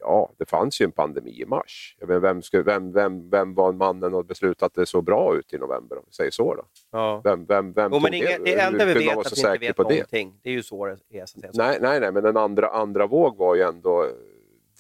Ja, 0.01 0.33
det 0.37 0.49
fanns 0.49 0.81
ju 0.81 0.85
en 0.85 0.93
pandemi 0.93 1.43
i 1.43 1.47
mars. 1.47 1.97
Jag 1.99 2.09
menar, 2.09 2.21
vem, 2.21 2.43
skulle, 2.43 2.63
vem, 2.63 2.93
vem, 2.93 3.31
vem 3.31 3.55
var 3.55 3.73
mannen 3.73 4.15
och 4.15 4.25
beslutade 4.25 4.67
att 4.67 4.75
det 4.75 4.87
såg 4.87 5.05
bra 5.05 5.37
ut 5.37 5.53
i 5.53 5.59
november, 5.59 5.97
om 5.99 6.03
vi 6.07 6.13
säger 6.13 6.31
så? 6.31 6.55
Då? 6.55 6.63
Ja. 6.91 7.21
Vem, 7.25 7.45
vem, 7.47 7.73
vem 7.73 7.91
jo, 7.93 8.01
men 8.01 8.15
inga, 8.15 8.27
det? 8.27 8.45
Det 8.45 8.61
enda 8.61 8.85
vi 8.85 8.95
vet 8.95 9.19
att 9.19 9.39
vi 9.39 9.41
inte 9.41 9.59
vet 9.59 9.79
någonting. 9.79 10.31
Det? 10.31 10.39
det 10.43 10.51
är 10.51 10.55
ju 10.55 10.63
så 10.63 10.87
det 10.87 11.19
är. 11.19 11.27
Så 11.27 11.39
nej, 11.55 11.79
nej, 11.81 12.01
nej, 12.01 12.13
men 12.13 12.25
en 12.25 12.37
andra, 12.37 12.69
andra 12.69 13.07
våg 13.07 13.37
var 13.37 13.55
ju 13.55 13.63
ändå 13.63 14.07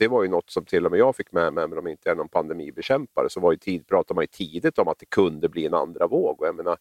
det 0.00 0.08
var 0.08 0.22
ju 0.22 0.28
något 0.28 0.50
som 0.50 0.64
till 0.64 0.86
och 0.86 0.90
med 0.90 1.00
jag 1.00 1.16
fick 1.16 1.32
med 1.32 1.52
mig, 1.52 1.68
men 1.68 1.78
om 1.78 1.86
inte 1.86 2.10
är 2.10 2.14
någon 2.14 2.28
pandemibekämpare, 2.28 3.30
så 3.30 3.40
var 3.40 3.52
ju 3.52 3.58
tid, 3.58 3.86
pratade 3.86 4.14
man 4.14 4.22
ju 4.22 4.26
tidigt 4.26 4.78
om 4.78 4.88
att 4.88 4.98
det 4.98 5.06
kunde 5.06 5.48
bli 5.48 5.66
en 5.66 5.74
andra 5.74 6.06
våg. 6.06 6.40
Och 6.40 6.46
jag 6.46 6.54
menar, 6.54 6.76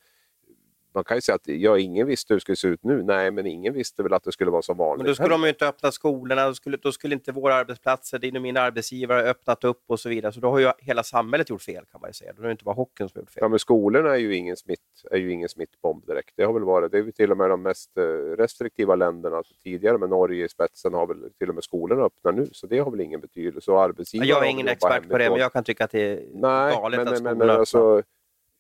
man 0.94 1.04
kan 1.04 1.18
ju 1.18 1.22
säga 1.22 1.36
att 1.36 1.48
ja, 1.48 1.78
ingen 1.78 2.08
visste 2.08 2.34
hur 2.34 2.36
det 2.36 2.42
skulle 2.42 2.56
se 2.56 2.68
ut 2.68 2.84
nu. 2.84 3.04
Nej, 3.04 3.32
men 3.32 3.46
ingen 3.46 3.74
visste 3.74 4.04
väl 4.04 4.14
att 4.14 4.24
det 4.24 4.32
skulle 4.32 4.52
vara 4.52 4.62
som 4.62 4.78
vanligt. 4.78 4.98
Men 4.98 5.08
då 5.08 5.16
skulle 5.16 5.30
de 5.30 5.44
ju 5.44 5.50
inte 5.50 5.68
öppna 5.68 5.92
skolorna, 5.92 6.48
då 6.48 6.54
skulle, 6.54 6.78
då 6.78 6.92
skulle 6.92 7.16
inte 7.16 7.32
våra 7.32 7.56
arbetsplatser, 7.56 8.20
din 8.20 8.36
och 8.36 8.42
min 8.42 8.58
arbetsgivare, 8.58 9.22
öppnat 9.22 9.64
upp 9.64 9.84
och 9.88 10.00
så 10.00 10.10
vidare. 10.10 10.32
Så 10.32 10.40
då 10.40 10.50
har 10.50 10.60
ju 10.60 10.72
hela 10.78 11.04
samhället 11.04 11.50
gjort 11.50 11.62
fel 11.62 11.86
kan 11.92 12.02
man 12.02 12.10
ju 12.10 12.14
säga. 12.14 12.34
Då 12.34 12.42
är 12.42 12.46
det 12.46 12.52
inte 12.52 12.64
bara 12.64 12.76
hockeyn 12.76 13.10
som 13.10 13.20
gjort 13.20 13.32
fel. 13.32 13.42
Ja, 13.42 13.48
men 13.48 13.60
skolorna 13.60 14.10
är 14.10 14.18
ju 14.18 14.36
ingen, 14.36 14.58
smitt, 14.58 14.80
är 15.12 15.18
ju 15.18 15.32
ingen 15.32 15.50
smittbomb 15.50 16.06
direkt. 16.06 16.34
Det 16.36 16.44
har 16.44 16.54
väl 16.54 16.64
varit, 16.64 16.92
det 16.92 16.98
är 16.98 17.12
till 17.12 17.32
och 17.32 17.38
med 17.38 17.50
de 17.50 17.62
mest 17.62 17.98
eh, 17.98 18.04
restriktiva 18.38 18.96
länderna. 18.96 19.38
Alltså 19.38 19.54
tidigare 19.64 19.98
med 19.98 20.10
Norge 20.10 20.46
i 20.46 20.50
spetsen 20.50 20.94
har 20.94 21.08
väl 21.08 21.34
till 21.40 21.50
och 21.50 21.56
med 21.56 21.64
skolorna 21.64 22.04
öppnat 22.04 22.36
nu, 22.36 22.50
så 22.52 22.68
det 22.68 22.80
har 22.80 22.92
väl 22.92 23.02
ingen 23.02 23.22
betydelse. 23.22 23.72
Och 23.72 23.82
arbetsgivare 23.82 24.28
jag 24.28 24.46
är 24.46 24.50
ingen 24.50 24.68
expert 24.68 25.10
på 25.10 25.18
det, 25.18 25.30
men 25.30 25.40
jag 25.40 25.54
kan 25.54 25.64
tycka 25.64 25.84
att 25.84 25.92
det 25.92 26.02
är 26.02 26.24
Nej, 26.34 26.76
galet 26.76 26.98
men, 26.98 27.08
att 27.08 27.16
skolorna 27.18 27.36
men, 27.36 27.48
men, 27.48 27.58
alltså, 27.60 28.04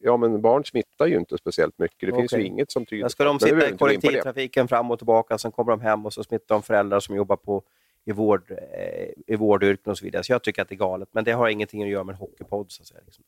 Ja, 0.02 0.18
men 0.18 0.42
barn 0.42 0.66
smittar 0.66 1.06
ju 1.06 1.18
inte 1.18 1.38
speciellt 1.38 1.80
mycket. 1.80 2.00
Det 2.00 2.12
Okej. 2.12 2.22
finns 2.22 2.34
ju 2.34 2.46
inget 2.46 2.72
som 2.72 2.86
tyder 2.86 3.08
ska 3.08 3.24
på 3.24 3.28
de 3.28 3.38
det. 3.38 3.46
Men 3.46 3.56
vi 3.56 3.62
sitta 3.62 3.76
i 3.76 3.78
kollektivtrafiken 3.78 4.68
fram 4.68 4.92
och 4.92 5.00
tillbaka, 5.00 5.38
sen 5.38 5.52
kommer 5.52 5.72
de 5.72 5.82
hem 5.82 6.06
och 6.06 6.14
så 6.14 6.24
smittar 6.24 6.56
de 6.56 6.64
föräldrar 6.64 7.00
som 7.00 7.16
jobbar 7.16 7.36
på, 7.36 7.64
i, 8.06 8.12
vård, 8.12 8.52
eh, 8.52 9.34
i 9.34 9.36
vårdyrken 9.36 9.92
och 9.92 9.98
så 9.98 10.06
vidare. 10.06 10.24
Så 10.24 10.32
jag 10.32 10.44
tycker 10.44 10.62
att 10.62 10.70
det 10.70 10.76
är 10.76 10.78
galet, 10.78 11.10
men 11.12 11.24
det 11.24 11.32
har 11.32 11.50
ingenting 11.50 11.84
att 11.84 11.90
göra 11.90 12.04
med 12.04 12.14
en 12.14 12.20
hockeypodd. 12.20 12.72
Så 12.72 12.82
att 12.82 12.88
säga, 12.88 13.02
liksom. 13.06 13.24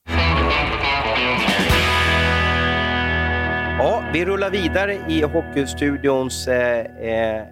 Ja, 3.80 4.04
vi 4.14 4.26
rullar 4.26 4.50
vidare 4.50 5.00
i 5.10 5.22
Hockeystudions 5.22 6.48
eh, 6.48 6.86
eh, 7.08 7.46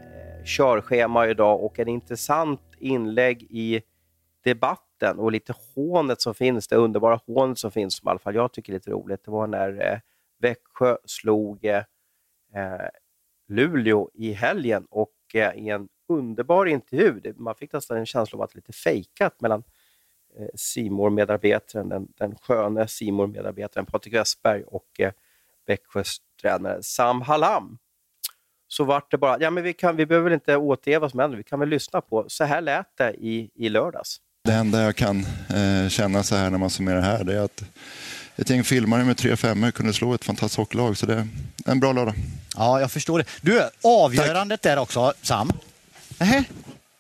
körschema 0.46 1.28
idag 1.28 1.64
och 1.64 1.80
en 1.80 1.88
intressant 1.88 2.62
inlägg 2.80 3.48
i 3.50 3.82
debatten 5.00 5.20
och 5.20 5.32
lite 5.32 5.54
hånet 5.76 6.22
som 6.22 6.36
finns, 6.36 6.68
det 6.68 6.76
underbara 6.76 7.20
hånet 7.28 7.58
som 7.58 7.72
finns, 7.72 7.96
som 7.96 8.08
i 8.08 8.10
alla 8.10 8.20
fall 8.20 8.36
jag 8.36 8.52
tycker 8.52 8.74
är 8.74 8.78
lite 8.78 8.92
roligt. 8.92 9.24
Det 9.24 9.32
var 9.32 9.48
när 9.48 9.92
eh, 9.92 10.00
Växjö 10.40 10.98
slog 11.06 11.66
eh, 11.66 11.84
eh 12.56 12.90
Luleå 13.48 14.10
i 14.14 14.34
helgen 14.34 14.86
och 14.90 15.16
eh, 15.34 15.54
i 15.56 15.70
en 15.70 15.90
underbar 16.10 16.66
intervju, 16.66 17.20
det, 17.20 17.38
man 17.38 17.56
fick 17.56 17.74
nästan 17.74 17.98
en 17.98 18.06
känsla 18.06 18.38
av 18.38 18.42
att 18.42 18.50
det 18.50 18.56
var 18.56 18.60
lite 18.60 18.74
fejkat 18.74 19.42
mellan 19.42 19.64
eh, 20.38 20.48
simor 20.56 21.10
medarbetaren 21.10 21.90
den, 21.90 22.08
den 22.18 22.36
sköne 22.36 22.88
simor 22.88 23.28
medarbetaren 23.28 23.86
Patrik 23.86 24.14
Westberg 24.14 24.64
och 24.64 25.00
eh, 25.00 25.12
Växjös 25.66 26.18
tränare 26.42 26.84
Sam 26.84 27.22
Hallam. 27.22 27.78
Så 28.68 28.84
vart 28.84 29.12
det 29.12 29.18
bara, 29.18 29.38
ja 29.40 29.50
men 29.50 29.64
vi, 29.64 29.74
kan, 29.74 29.96
vi 29.96 30.06
behöver 30.06 30.24
väl 30.24 30.34
inte 30.34 30.58
återge 30.58 31.00
vad 31.00 31.12
som 31.12 31.20
händer, 31.20 31.38
vi 31.38 31.44
kan 31.44 31.60
väl 31.60 31.70
lyssna 31.70 32.02
på, 32.02 32.26
så 32.28 32.44
här 32.44 32.62
lät 32.62 32.98
det 32.98 33.14
i, 33.14 33.52
i 33.56 33.70
lördags. 33.70 34.22
Det 34.50 34.56
enda 34.56 34.82
jag 34.82 34.96
kan 34.96 35.26
eh, 35.50 35.90
känna 35.90 36.24
så 36.24 36.36
här 36.36 36.50
när 36.50 36.58
man 36.58 36.70
summerar 36.70 37.02
här 37.02 37.24
det 37.24 37.36
är 37.36 37.40
att 37.40 37.64
ett 38.36 38.50
gäng 38.50 38.64
filmare 38.64 39.04
med 39.04 39.18
tre 39.18 39.36
femmor 39.36 39.72
kunde 39.72 39.94
slå 39.94 40.14
ett 40.14 40.26
fantastiskt 40.26 40.58
hockeylag. 40.58 40.98
Så 40.98 41.06
det 41.06 41.14
är 41.14 41.28
en 41.66 41.80
bra 41.80 41.92
lördag. 41.92 42.14
Ja, 42.56 42.80
jag 42.80 42.92
förstår 42.92 43.20
det. 43.20 43.26
Du, 43.42 43.70
avgörandet 43.84 44.62
där 44.62 44.80
också, 44.80 45.14
Sam. 45.22 45.52
Nähä, 46.20 46.44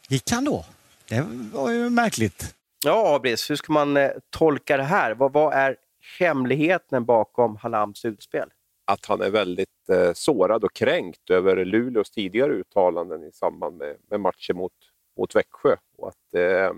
gick 0.08 0.32
han 0.32 0.46
då? 0.46 0.66
Det 1.08 1.26
var 1.54 1.70
ju 1.70 1.90
märkligt. 1.90 2.56
Ja, 2.86 3.16
Abris, 3.16 3.50
hur 3.50 3.56
ska 3.56 3.74
man 3.74 3.98
eh, 3.98 4.10
tolka 4.30 4.78
det 4.78 4.84
här? 4.84 5.14
Vad, 5.14 5.34
vad 5.34 5.54
är 5.54 5.76
hemligheten 6.20 7.06
bakom 7.06 7.56
Hallams 7.56 8.06
utspel? 8.06 8.50
att 8.86 9.06
han 9.06 9.22
är 9.22 9.30
väldigt 9.30 9.90
eh, 9.90 10.14
sårad 10.14 10.64
och 10.64 10.74
kränkt 10.74 11.30
över 11.30 11.66
Luleås 11.66 12.12
tidigare 12.12 12.54
uttalanden 12.54 13.24
i 13.24 13.32
samband 13.32 13.78
med, 13.78 13.96
med 14.10 14.20
matchen 14.20 14.58
mot, 14.58 14.74
mot 15.18 15.36
Växjö. 15.36 15.76
Och 15.98 16.08
att 16.08 16.34
eh, 16.34 16.72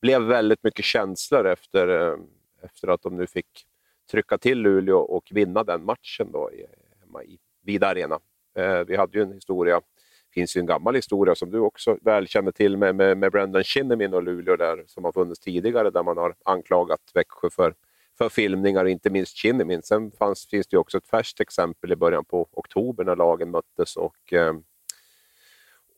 blev 0.00 0.22
väldigt 0.22 0.62
mycket 0.64 0.84
känslor 0.84 1.46
efter, 1.46 1.88
eh, 1.88 2.18
efter 2.62 2.88
att 2.88 3.02
de 3.02 3.16
nu 3.16 3.26
fick 3.26 3.66
trycka 4.10 4.38
till 4.38 4.58
Luleå 4.58 4.98
och 4.98 5.28
vinna 5.30 5.64
den 5.64 5.84
matchen 5.84 6.32
då, 6.32 6.50
i, 6.52 6.66
hemma 7.00 7.24
i 7.24 7.38
Vida 7.62 7.86
Arena. 7.86 8.20
Eh, 8.56 8.80
vi 8.80 8.96
hade 8.96 9.18
ju 9.18 9.24
en 9.24 9.32
historia, 9.32 9.76
det 9.76 10.34
finns 10.34 10.56
ju 10.56 10.58
en 10.58 10.66
gammal 10.66 10.94
historia 10.94 11.34
som 11.34 11.50
du 11.50 11.58
också 11.58 11.98
väl 12.02 12.26
känner 12.28 12.52
till 12.52 12.76
med, 12.76 12.94
med, 12.94 13.18
med 13.18 13.32
Brendan 13.32 13.64
Shinnimin 13.64 14.14
och 14.14 14.22
Luleå 14.22 14.56
där, 14.56 14.84
som 14.86 15.04
har 15.04 15.12
funnits 15.12 15.40
tidigare, 15.40 15.90
där 15.90 16.02
man 16.02 16.16
har 16.16 16.34
anklagat 16.44 17.00
Växjö 17.14 17.50
för 17.50 17.74
för 18.20 18.28
filmningar, 18.28 18.84
inte 18.84 19.10
minst 19.10 19.36
Kinnimin. 19.36 19.82
Sen 19.82 20.10
fanns, 20.10 20.46
finns 20.46 20.66
det 20.66 20.74
ju 20.74 20.78
också 20.78 20.98
ett 20.98 21.06
färskt 21.06 21.40
exempel 21.40 21.92
i 21.92 21.96
början 21.96 22.24
på 22.24 22.48
oktober 22.52 23.04
när 23.04 23.16
lagen 23.16 23.50
möttes 23.50 23.96
och, 23.96 24.32
eh, 24.32 24.54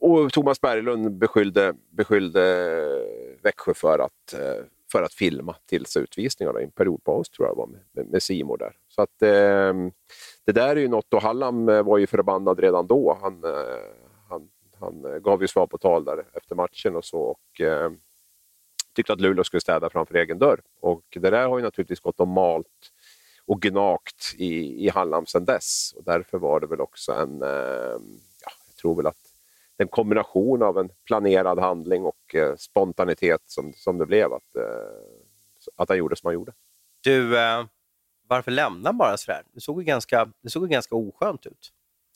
och 0.01 0.33
Thomas 0.33 0.61
Berglund 0.61 1.19
beskyllde, 1.19 1.75
beskyllde 1.91 2.43
Växjö 3.43 3.75
för 3.75 3.99
att, 3.99 4.33
eh, 4.33 4.65
för 4.93 5.03
att 5.03 5.15
filma 5.15 5.57
tills 5.67 5.97
utvisningarna 5.97 6.61
i 6.61 6.65
en 6.65 6.71
periodpaus 6.71 7.31
tror 7.31 7.49
jag 7.49 7.57
det 7.57 7.59
var 7.59 7.67
med, 7.67 7.81
med, 7.93 8.47
med 8.47 8.59
där. 8.59 8.77
Så 8.89 9.03
att 9.03 9.23
ehm, 9.23 9.93
det 10.45 10.53
där 10.53 10.77
är 10.77 10.81
ju 10.81 10.89
något 10.89 11.15
och 11.15 11.23
Hallam 11.23 11.69
eh, 11.69 11.83
var 11.83 11.99
ju 11.99 12.07
förbannad 12.07 12.61
redan 12.61 12.87
då. 12.87 13.19
Han, 13.23 13.45
eh, 13.45 13.51
han, 14.29 14.49
han 14.81 15.23
gav 15.23 15.43
ju 15.43 15.49
svar 15.49 15.67
på 15.67 15.79
tal 15.79 16.05
där 16.05 16.25
efter 16.33 16.55
matchen 16.55 16.97
och 16.97 17.05
så. 17.05 17.21
Och, 17.21 17.61
ehm, 17.61 17.99
tyckte 18.95 19.13
att 19.13 19.21
Luleå 19.21 19.45
skulle 19.45 19.61
städa 19.61 19.91
framför 19.91 20.15
egen 20.15 20.39
dörr. 20.39 20.61
Och 20.81 21.05
det 21.11 21.31
där 21.31 21.49
har 21.49 21.59
ju 21.59 21.65
naturligtvis 21.65 22.01
gått 22.01 22.21
och 22.21 22.29
malt 22.29 22.93
och 23.47 23.63
gnagt 23.63 24.35
i, 24.37 24.85
i 24.87 24.89
Hallam 24.89 25.27
sedan 25.27 25.45
dess. 25.45 25.95
Och 25.97 26.05
därför 26.05 26.39
var 26.39 26.61
det 26.61 26.67
väl 26.67 26.81
också 26.81 27.13
en, 27.13 27.43
eh, 27.43 27.49
ja, 28.45 28.53
jag 28.67 28.77
tror 28.81 28.97
väl 28.97 29.07
att 29.07 29.32
en 29.83 29.89
kombination 29.89 30.63
av 30.63 30.79
en 30.79 30.91
planerad 31.07 31.59
handling 31.59 32.05
och 32.05 32.35
eh, 32.35 32.57
spontanitet 32.57 33.41
som, 33.47 33.73
som 33.77 33.99
det 33.99 34.07
blev, 34.07 34.33
att, 34.33 34.57
eh, 34.57 34.63
att 35.77 35.89
han 35.89 35.99
gjorde 35.99 36.17
som 36.17 36.27
han 36.27 36.35
gjorde. 36.35 36.53
Du, 37.05 37.39
eh, 37.39 37.65
varför 38.29 38.51
lämnar 38.51 38.89
han 38.91 38.99
bara 38.99 39.17
sådär? 39.17 39.43
Det 39.53 39.61
såg 39.61 39.81
ju 39.81 39.85
ganska, 39.85 40.29
det 40.43 40.51
såg 40.51 40.63
ju 40.63 40.69
ganska 40.69 40.95
oskönt 40.95 41.47
ut. 41.47 41.73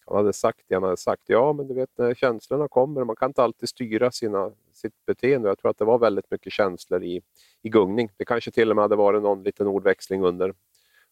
Han 0.07 0.17
hade 0.17 0.33
sagt 0.33 0.61
det 0.69 0.75
han 0.75 0.83
hade 0.83 0.97
sagt. 0.97 1.23
Ja, 1.27 1.53
men 1.53 1.69
du 1.69 1.75
vet 1.75 1.99
när 1.99 2.15
känslorna 2.15 2.69
kommer, 2.69 3.05
man 3.05 3.17
kan 3.17 3.31
inte 3.31 3.43
alltid 3.43 3.69
styra 3.69 4.11
sina, 4.11 4.53
sitt 4.73 5.07
beteende. 5.07 5.49
Jag 5.49 5.59
tror 5.59 5.71
att 5.71 5.79
det 5.79 5.85
var 5.85 5.99
väldigt 5.99 6.31
mycket 6.31 6.53
känslor 6.53 7.03
i, 7.03 7.23
i 7.63 7.69
gungning. 7.69 8.11
Det 8.17 8.25
kanske 8.25 8.51
till 8.51 8.71
och 8.71 8.77
med 8.77 8.83
hade 8.83 8.97
varit 8.97 9.23
någon 9.23 9.43
liten 9.43 9.67
ordväxling 9.67 10.23
under, 10.23 10.55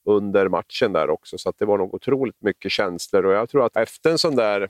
under 0.04 0.48
matchen 0.48 0.92
där 0.92 1.10
också, 1.10 1.38
så 1.38 1.52
det 1.58 1.64
var 1.64 1.78
nog 1.78 1.94
otroligt 1.94 2.42
mycket 2.42 2.72
känslor. 2.72 3.26
Och 3.26 3.32
jag 3.32 3.48
tror 3.48 3.66
att 3.66 3.76
efter 3.76 4.10
en 4.10 4.18
sån 4.18 4.36
där 4.36 4.68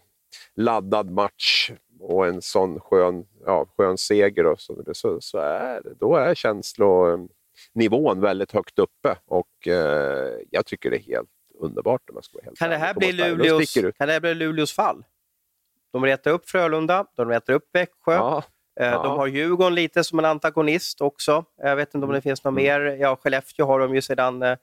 laddad 0.54 1.10
match 1.10 1.70
och 2.00 2.26
en 2.26 2.42
sån 2.42 2.80
skön, 2.80 3.26
ja, 3.46 3.66
skön 3.76 3.98
seger 3.98 4.46
och 4.46 4.60
så, 4.60 4.84
så, 4.92 5.20
så 5.20 5.38
är, 5.38 5.82
då 6.00 6.16
är 6.16 6.34
känslonivån 6.34 8.20
väldigt 8.20 8.52
högt 8.52 8.78
uppe 8.78 9.16
och 9.26 9.68
eh, 9.68 10.38
jag 10.50 10.66
tycker 10.66 10.90
det 10.90 10.96
är 10.96 11.02
helt 11.02 11.28
underbart 11.60 12.10
om 12.10 12.16
jag 12.16 12.24
ska 12.24 12.36
vara 12.38 12.44
helt 12.44 12.58
Kan 12.58 12.70
det, 12.70 12.76
här 12.76 12.94
bli 12.94 13.12
Luleås, 13.12 13.74
kan 13.74 14.06
det 14.08 14.12
här 14.12 14.20
bli 14.20 14.34
Luleås 14.34 14.72
fall? 14.72 15.04
De 15.92 16.04
retar 16.04 16.30
upp 16.30 16.48
Frölunda, 16.48 17.06
de 17.16 17.28
retar 17.28 17.52
upp 17.52 17.68
Växjö. 17.72 18.14
Ja, 18.14 18.42
Eh, 18.80 18.86
Ja. 18.86 19.02
De 19.02 19.16
har 19.18 19.26
Djurgården 19.26 19.74
lite 19.74 20.04
som 20.04 20.18
en 20.18 20.24
antagonist 20.24 21.00
också. 21.00 21.44
Jag 21.56 21.76
vet 21.76 21.94
inte 21.94 22.06
om 22.06 22.12
det 22.12 22.20
finns 22.20 22.44
något 22.44 22.50
Mm. 22.52 22.64
mer. 22.64 22.80
Ja, 23.00 23.16
Skellefteå 23.16 23.66
har 23.66 23.80
de 23.80 23.94
ju 23.94 24.02
sedan, 24.02 24.42
eh, 24.42 24.56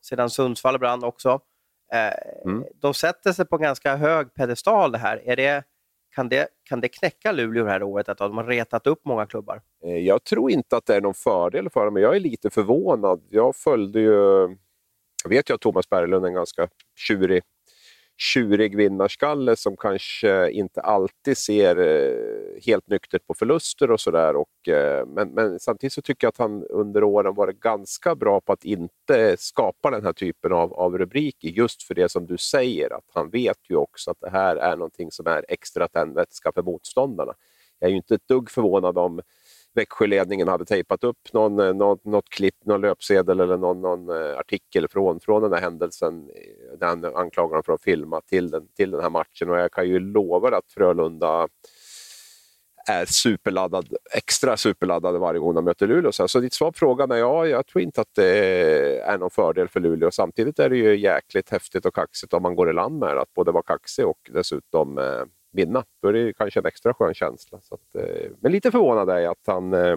sedan 0.00 0.30
Sundsvall 0.30 0.78
brann 0.78 1.04
också. 1.04 1.40
Eh, 1.92 2.48
Mm. 2.50 2.64
De 2.74 2.94
sätter 2.94 3.32
sig 3.32 3.46
på 3.46 3.56
en 3.56 3.62
ganska 3.62 3.96
hög 3.96 4.34
pedestal 4.34 4.92
det 4.92 4.98
här. 4.98 5.22
Är 5.24 5.36
det, 5.36 5.64
kan, 6.14 6.28
det, 6.28 6.48
kan 6.68 6.80
det 6.80 6.88
knäcka 6.88 7.32
Luleå 7.32 7.64
det 7.64 7.70
här 7.70 7.82
året 7.82 8.08
att 8.08 8.18
de 8.18 8.36
har 8.36 8.44
retat 8.44 8.86
upp 8.86 9.00
många 9.04 9.26
klubbar? 9.26 9.62
Eh, 9.84 9.96
Jag 9.96 10.24
tror 10.24 10.50
inte 10.50 10.76
att 10.76 10.86
det 10.86 10.96
är 10.96 11.00
någon 11.00 11.14
fördel 11.14 11.70
för 11.70 11.84
dem, 11.84 11.94
men 11.94 12.02
jag 12.02 12.16
är 12.16 12.20
lite 12.20 12.50
förvånad. 12.50 13.22
Jag 13.30 13.56
följde 13.56 14.00
ju... 14.00 14.48
Jag 15.24 15.28
vet 15.30 15.50
ju 15.50 15.54
att 15.54 15.60
Thomas 15.60 15.88
Berglund 15.90 16.24
är 16.24 16.28
en 16.28 16.34
ganska 16.34 16.68
tjurig, 16.96 17.42
tjurig 18.18 18.76
vinnarskalle 18.76 19.56
som 19.56 19.76
kanske 19.76 20.50
inte 20.50 20.80
alltid 20.80 21.38
ser 21.38 21.76
eh, 21.76 22.62
helt 22.66 22.88
nyktert 22.88 23.26
på 23.26 23.34
förluster 23.34 23.90
och 23.90 24.00
sådär. 24.00 24.34
Eh, 24.68 25.06
men, 25.06 25.28
men 25.28 25.60
samtidigt 25.60 25.92
så 25.92 26.02
tycker 26.02 26.26
jag 26.26 26.28
att 26.28 26.38
han 26.38 26.64
under 26.64 27.04
åren 27.04 27.34
varit 27.34 27.60
ganska 27.60 28.14
bra 28.14 28.40
på 28.40 28.52
att 28.52 28.64
inte 28.64 29.36
skapa 29.38 29.90
den 29.90 30.04
här 30.04 30.12
typen 30.12 30.52
av, 30.52 30.72
av 30.74 30.98
rubriker, 30.98 31.48
just 31.48 31.82
för 31.82 31.94
det 31.94 32.08
som 32.08 32.26
du 32.26 32.38
säger, 32.38 32.92
att 32.92 33.06
han 33.14 33.30
vet 33.30 33.70
ju 33.70 33.76
också 33.76 34.10
att 34.10 34.20
det 34.20 34.30
här 34.30 34.56
är 34.56 34.76
någonting 34.76 35.10
som 35.10 35.26
är 35.26 35.44
extra 35.48 35.88
tändvätska 35.88 36.52
för 36.52 36.62
motståndarna. 36.62 37.32
Jag 37.78 37.88
är 37.88 37.90
ju 37.90 37.96
inte 37.96 38.14
ett 38.14 38.28
dugg 38.28 38.50
förvånad 38.50 38.98
om 38.98 39.20
Växjöledningen 39.74 40.48
hade 40.48 40.64
tejpat 40.64 41.04
upp 41.04 41.32
någon, 41.32 41.60
eh, 41.60 41.74
något, 41.74 42.04
något 42.04 42.28
klipp, 42.28 42.54
någon 42.64 42.80
löpsedel 42.80 43.40
eller 43.40 43.56
någon, 43.56 43.80
någon 43.80 44.08
eh, 44.08 44.38
artikel 44.38 44.88
från, 44.88 45.20
från 45.20 45.42
den 45.42 45.52
här 45.52 45.60
händelsen, 45.60 46.30
Den 46.78 47.00
där 47.00 47.12
han 47.12 47.16
anklagar 47.16 47.54
dem 47.54 47.62
för 47.62 47.72
att 47.72 47.82
filma 47.82 48.20
till 48.20 48.50
den, 48.50 48.68
till 48.76 48.90
den 48.90 49.00
här 49.00 49.10
matchen. 49.10 49.50
Och 49.50 49.58
jag 49.58 49.72
kan 49.72 49.88
ju 49.88 49.98
lova 49.98 50.56
att 50.56 50.72
Frölunda 50.74 51.48
är 52.88 53.04
superladdad, 53.04 53.88
extra 54.14 54.56
superladdade 54.56 55.18
varje 55.18 55.40
gång 55.40 55.54
de 55.54 55.64
möter 55.64 55.86
Luleå. 55.86 56.12
Så 56.12 56.28
så 56.28 56.40
ditt 56.40 56.54
svar 56.54 56.72
på 56.72 56.78
frågan 56.78 57.10
är 57.10 57.16
ja, 57.16 57.46
jag 57.46 57.66
tror 57.66 57.82
inte 57.82 58.00
att 58.00 58.14
det 58.14 59.00
är 59.00 59.18
någon 59.18 59.30
fördel 59.30 59.68
för 59.68 59.80
Luleå. 59.80 60.10
Samtidigt 60.10 60.58
är 60.58 60.68
det 60.70 60.76
ju 60.76 60.96
jäkligt 60.96 61.50
häftigt 61.50 61.86
och 61.86 61.94
kaxigt 61.94 62.34
om 62.34 62.42
man 62.42 62.54
går 62.54 62.70
i 62.70 62.72
land 62.72 62.98
med 62.98 63.16
det, 63.16 63.20
att 63.22 63.34
både 63.34 63.52
vara 63.52 63.62
kaxig 63.62 64.06
och 64.06 64.30
dessutom 64.32 64.98
eh, 64.98 65.24
vinna. 65.52 65.84
Då 66.02 66.08
är 66.08 66.12
det 66.12 66.32
kanske 66.32 66.60
en 66.60 66.66
extra 66.66 66.94
skön 66.94 67.14
känsla. 67.14 67.58
Så 67.62 67.74
att, 67.74 67.94
eh, 67.94 68.30
men 68.40 68.52
lite 68.52 68.70
förvånad 68.70 69.10
är 69.10 69.18
jag 69.18 69.30
att 69.30 69.46
han 69.46 69.74
eh, 69.74 69.96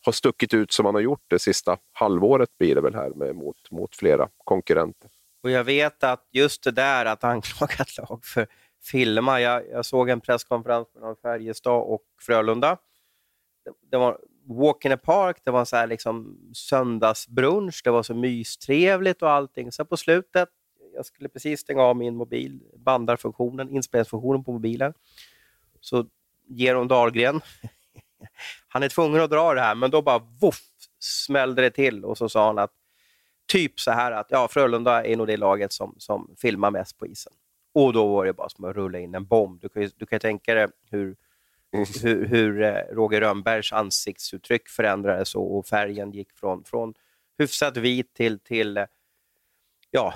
har 0.00 0.12
stuckit 0.12 0.54
ut 0.54 0.72
som 0.72 0.86
han 0.86 0.94
har 0.94 1.02
gjort 1.02 1.24
det 1.26 1.38
sista 1.38 1.78
halvåret 1.92 2.58
blir 2.58 2.74
det 2.74 2.80
väl 2.80 2.94
här 2.94 3.10
med, 3.10 3.36
mot, 3.36 3.70
mot 3.70 3.96
flera 3.96 4.28
konkurrenter. 4.44 5.10
Och 5.42 5.50
jag 5.50 5.64
vet 5.64 6.04
att 6.04 6.28
just 6.32 6.64
det 6.64 6.70
där 6.70 7.04
att 7.04 7.24
anklaga 7.24 7.74
ett 7.78 7.98
lag 7.98 8.24
för 8.24 8.46
filma. 8.90 9.40
Jag, 9.40 9.68
jag 9.70 9.86
såg 9.86 10.08
en 10.08 10.20
presskonferens 10.20 10.88
mellan 10.94 11.16
Färjestad 11.16 11.82
och 11.82 12.02
Frölunda. 12.20 12.78
Det, 13.64 13.72
det 13.90 13.96
var 13.96 14.18
walk 14.44 14.84
in 14.84 14.92
a 14.92 14.96
park, 14.96 15.36
det 15.44 15.50
var 15.50 15.64
så 15.64 15.76
här 15.76 15.86
liksom 15.86 16.38
söndagsbrunch, 16.54 17.80
det 17.84 17.90
var 17.90 18.02
så 18.02 18.14
mystrevligt 18.14 19.22
och 19.22 19.30
allting. 19.30 19.72
Sen 19.72 19.86
på 19.86 19.96
slutet, 19.96 20.48
jag 20.94 21.06
skulle 21.06 21.28
precis 21.28 21.60
stänga 21.60 21.82
av 21.82 21.96
min 21.96 22.16
mobil, 22.16 22.60
bandarfunktionen, 22.76 23.70
inspelningsfunktionen 23.70 24.44
på 24.44 24.52
mobilen, 24.52 24.94
så 25.80 26.06
ger 26.48 26.74
hon 26.74 26.88
Dahlgren, 26.88 27.40
han 28.68 28.82
är 28.82 28.88
tvungen 28.88 29.22
att 29.22 29.30
dra 29.30 29.54
det 29.54 29.60
här, 29.60 29.74
men 29.74 29.90
då 29.90 30.02
bara 30.02 30.18
voff 30.18 30.62
smällde 30.98 31.62
det 31.62 31.70
till 31.70 32.04
och 32.04 32.18
så 32.18 32.28
sa 32.28 32.46
han 32.46 32.58
att 32.58 32.72
typ 33.46 33.80
så 33.80 33.90
här 33.90 34.12
att 34.12 34.26
ja, 34.30 34.48
Frölunda 34.48 35.04
är 35.04 35.16
nog 35.16 35.26
det 35.26 35.36
laget 35.36 35.72
som, 35.72 35.94
som 35.98 36.34
filmar 36.38 36.70
mest 36.70 36.98
på 36.98 37.06
isen. 37.06 37.32
Och 37.74 37.92
då 37.92 38.06
var 38.06 38.24
det 38.24 38.32
bara 38.32 38.48
som 38.48 38.64
att 38.64 38.76
rulla 38.76 38.98
in 38.98 39.14
en 39.14 39.26
bomb. 39.26 39.60
Du 39.60 39.68
kan 39.68 39.82
ju, 39.82 39.90
du 39.96 40.06
kan 40.06 40.16
ju 40.16 40.20
tänka 40.20 40.54
dig 40.54 40.68
hur, 40.90 41.16
hur, 42.02 42.26
hur 42.26 42.62
eh, 42.62 42.94
Roger 42.94 43.20
Rönnbergs 43.20 43.72
ansiktsuttryck 43.72 44.68
förändrades 44.68 45.34
och, 45.34 45.58
och 45.58 45.66
färgen 45.66 46.12
gick 46.12 46.32
från, 46.32 46.64
från 46.64 46.94
hyfsat 47.38 47.76
vit 47.76 48.14
till, 48.14 48.38
till 48.38 48.76
eh, 48.76 48.84
ja, 49.94 50.14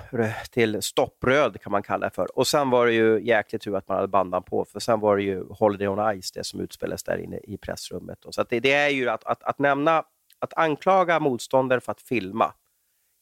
till 0.51 0.81
stoppröd 0.81 1.61
kan 1.61 1.71
man 1.71 1.83
kalla 1.83 2.09
det 2.09 2.15
för. 2.15 2.37
Och 2.37 2.47
sen 2.47 2.69
var 2.69 2.85
det 2.85 2.93
ju 2.93 3.19
jäkligt 3.23 3.61
tur 3.61 3.75
att 3.75 3.87
man 3.87 3.95
hade 3.95 4.07
bandan 4.07 4.43
på, 4.43 4.65
för 4.65 4.79
sen 4.79 4.99
var 4.99 5.17
det 5.17 5.23
ju 5.23 5.45
Holiday 5.49 5.87
on 5.87 6.21
Ice, 6.21 6.31
det 6.31 6.43
som 6.43 6.59
utspelades 6.59 7.03
där 7.03 7.17
inne 7.17 7.37
i 7.37 7.57
pressrummet. 7.57 8.19
Så 8.29 8.43
det, 8.43 8.59
det, 8.59 8.73
är 8.73 8.89
ju 8.89 9.09
att, 9.09 9.23
att, 9.23 9.43
att 9.43 9.59
nämna, 9.59 10.03
att 10.39 10.53
anklaga 10.53 11.19
motståndare 11.19 11.79
för 11.79 11.91
att 11.91 12.01
filma, 12.01 12.53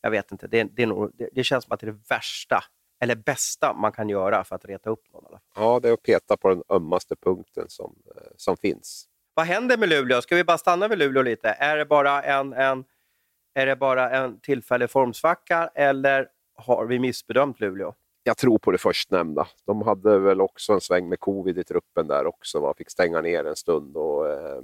jag 0.02 0.12
vet 0.12 0.32
inte, 0.32 0.48
det, 0.48 0.64
det, 0.64 0.86
nog, 0.86 1.12
det, 1.14 1.30
det 1.34 1.44
känns 1.44 1.64
som 1.64 1.74
att 1.74 1.80
det 1.80 1.88
är 1.88 1.92
det 1.92 2.00
värsta, 2.10 2.64
eller 3.00 3.16
bästa 3.16 3.74
man 3.74 3.92
kan 3.92 4.10
göra 4.10 4.44
för 4.44 4.56
att 4.56 4.66
reta 4.66 4.90
upp 4.90 5.14
någon. 5.14 5.40
Ja, 5.56 5.80
det 5.80 5.90
är 5.90 5.94
att 5.94 6.04
peta 6.04 6.38
på 6.38 6.50
den 6.50 6.64
ömmaste 6.70 7.16
punkten 7.16 7.66
som, 7.68 7.96
eh, 8.16 8.22
som 8.38 8.58
finns. 8.58 9.08
Vad 9.34 9.46
händer 9.46 9.78
med 9.78 9.90
Luleå? 9.90 10.22
Ska 10.22 10.36
vi 10.36 10.44
bara 10.44 10.58
stanna 10.58 10.88
vid 10.88 10.98
Luleå 10.98 11.24
lite? 11.24 11.50
Är 11.50 11.78
det 11.78 11.86
bara 11.86 12.24
en, 12.24 12.54
en, 12.54 12.84
är 13.54 13.66
det 13.66 13.76
bara 13.76 14.10
en 14.10 14.40
tillfällig 14.40 14.90
formsvacka 14.90 15.70
eller 15.76 16.28
har 16.56 16.86
vi 16.86 17.00
missbedömt 17.00 17.60
Luleå? 17.60 17.94
Jag 18.24 18.38
tror 18.38 18.58
på 18.58 18.72
det 18.72 18.78
förstnämnda. 18.78 19.48
De 19.66 19.82
hade 19.82 20.20
väl 20.20 20.42
också 20.42 20.74
en 20.74 20.82
sväng 20.82 21.10
med 21.10 21.20
covid 21.20 21.58
i 21.58 21.64
truppen 21.64 22.08
där 22.08 22.26
också. 22.26 22.62
Man 22.62 22.74
fick 22.76 22.90
stänga 22.90 23.22
ner 23.22 23.46
en 23.46 23.56
stund. 23.56 23.98
Och, 23.98 24.30
eh, 24.30 24.62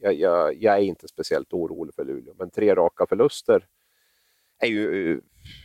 jag, 0.00 0.14
jag, 0.14 0.54
jag, 0.54 0.74
är 0.74 0.80
inte 0.80 1.08
speciellt 1.08 1.52
orolig 1.52 1.94
för 1.94 2.04
Luleå, 2.04 2.34
men 2.38 2.50
tre 2.50 2.74
raka 2.74 3.06
förluster 3.06 3.66
är 4.58 4.68
ju... 4.68 5.20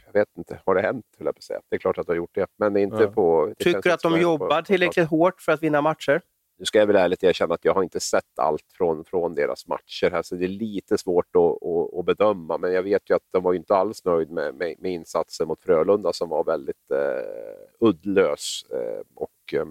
Jag 0.05 0.13
vet 0.13 0.37
inte, 0.37 0.59
har 0.65 0.75
det 0.75 0.81
hänt? 0.81 1.05
jag 1.17 1.43
säga. 1.43 1.61
Det 1.69 1.75
är 1.75 1.79
klart 1.79 1.97
att 1.97 2.07
det 2.07 2.11
har 2.11 2.17
gjort 2.17 2.35
det, 2.35 2.47
men 2.55 2.77
inte 2.77 3.03
ja. 3.03 3.11
på... 3.11 3.53
Tycker 3.59 3.81
du 3.81 3.91
att 3.91 4.01
de 4.01 4.21
jobbar 4.21 4.61
på, 4.61 4.65
tillräckligt 4.65 5.09
hårt 5.09 5.41
för 5.41 5.51
att 5.51 5.63
vinna 5.63 5.81
matcher? 5.81 6.21
Nu 6.59 6.65
ska 6.65 6.79
jag 6.79 6.87
väl 6.87 6.95
ärligt 6.95 7.23
erkänna 7.23 7.53
att 7.53 7.65
jag 7.65 7.73
har 7.73 7.83
inte 7.83 7.99
sett 7.99 8.39
allt 8.39 8.65
från, 8.77 9.05
från 9.05 9.35
deras 9.35 9.67
matcher, 9.67 10.11
här, 10.11 10.21
så 10.21 10.35
det 10.35 10.45
är 10.45 10.47
lite 10.47 10.97
svårt 10.97 11.35
att, 11.35 11.67
att, 11.67 11.99
att 11.99 12.05
bedöma. 12.05 12.57
Men 12.57 12.73
jag 12.73 12.83
vet 12.83 13.09
ju 13.09 13.15
att 13.15 13.27
de 13.31 13.43
var 13.43 13.53
inte 13.53 13.75
alls 13.75 14.05
nöjd 14.05 14.31
med, 14.31 14.55
med, 14.55 14.75
med 14.79 14.91
insatsen 14.91 15.47
mot 15.47 15.63
Frölunda 15.63 16.13
som 16.13 16.29
var 16.29 16.43
väldigt 16.43 16.91
eh, 16.91 17.87
uddlös. 17.87 18.65
Eh, 18.71 19.01
och, 19.15 19.53
eh, 19.53 19.65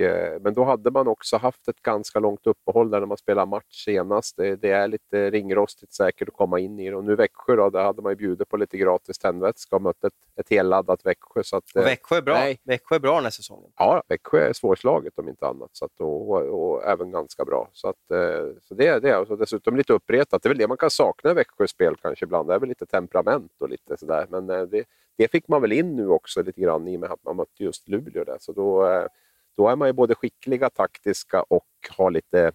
Eh, 0.00 0.40
men 0.40 0.54
då 0.54 0.64
hade 0.64 0.90
man 0.90 1.08
också 1.08 1.36
haft 1.36 1.68
ett 1.68 1.82
ganska 1.82 2.18
långt 2.18 2.46
uppehåll 2.46 2.90
där 2.90 3.00
när 3.00 3.06
man 3.06 3.16
spelade 3.16 3.50
match 3.50 3.84
senast. 3.84 4.36
Det, 4.36 4.56
det 4.56 4.70
är 4.70 4.88
lite 4.88 5.30
ringrostigt 5.30 5.92
säkert 5.92 6.28
att 6.28 6.34
komma 6.34 6.60
in 6.60 6.80
i 6.80 6.90
det. 6.90 6.96
Och 6.96 7.04
nu 7.04 7.14
Växjö 7.16 7.56
då, 7.56 7.70
där 7.70 7.84
hade 7.84 8.02
man 8.02 8.12
ju 8.12 8.16
bjudit 8.16 8.48
på 8.48 8.56
lite 8.56 8.78
gratis 8.78 9.18
tändvätska 9.18 9.76
och 9.76 9.82
mött 9.82 10.04
ett, 10.04 10.12
ett 10.36 10.50
helladdat 10.50 11.06
Växjö. 11.06 11.42
Så 11.42 11.56
att, 11.56 11.64
och 11.74 11.80
eh, 11.80 11.84
Växjö 11.84 12.16
är 12.16 12.22
bra. 12.22 12.34
Nej. 12.34 12.60
Växjö 12.64 12.94
är 12.94 13.00
bra 13.00 13.14
den 13.14 13.24
här 13.24 13.30
säsongen. 13.30 13.70
Ja, 13.76 14.02
Växjö 14.08 14.48
är 14.48 14.52
svårslaget 14.52 15.18
om 15.18 15.28
inte 15.28 15.46
annat. 15.46 15.70
Så 15.72 15.84
att, 15.84 16.00
och, 16.00 16.30
och, 16.30 16.72
och, 16.72 16.84
även 16.84 17.10
ganska 17.10 17.44
bra. 17.44 17.68
Så, 17.72 17.88
att, 17.88 18.10
eh, 18.10 18.46
så 18.60 18.74
det, 18.74 18.98
det 18.98 19.10
är 19.10 19.14
alltså 19.14 19.36
dessutom 19.36 19.76
lite 19.76 19.92
uppretat. 19.92 20.42
Det 20.42 20.46
är 20.46 20.50
väl 20.50 20.58
det 20.58 20.68
man 20.68 20.76
kan 20.76 20.90
sakna 20.90 21.30
i 21.30 21.34
Växjös 21.34 21.70
spel 21.70 21.96
kanske 22.02 22.24
ibland. 22.24 22.48
Det 22.48 22.54
är 22.54 22.58
väl 22.58 22.68
lite 22.68 22.86
temperament 22.86 23.52
och 23.60 23.68
lite 23.68 23.96
sådär. 23.96 24.26
Men 24.30 24.46
det, 24.46 24.84
det 25.16 25.30
fick 25.30 25.48
man 25.48 25.62
väl 25.62 25.72
in 25.72 25.96
nu 25.96 26.08
också 26.08 26.42
lite 26.42 26.60
grann 26.60 26.88
i 26.88 26.96
och 26.96 27.00
med 27.00 27.10
att 27.10 27.24
man 27.24 27.36
mötte 27.36 27.64
just 27.64 27.88
Luleå 27.88 28.24
där. 28.24 28.36
Så 28.40 28.52
då, 28.52 28.86
då 29.56 29.68
är 29.68 29.76
man 29.76 29.88
ju 29.88 29.92
både 29.92 30.14
skickliga, 30.14 30.70
taktiska 30.70 31.42
och 31.42 31.66
har 31.90 32.10
lite 32.10 32.52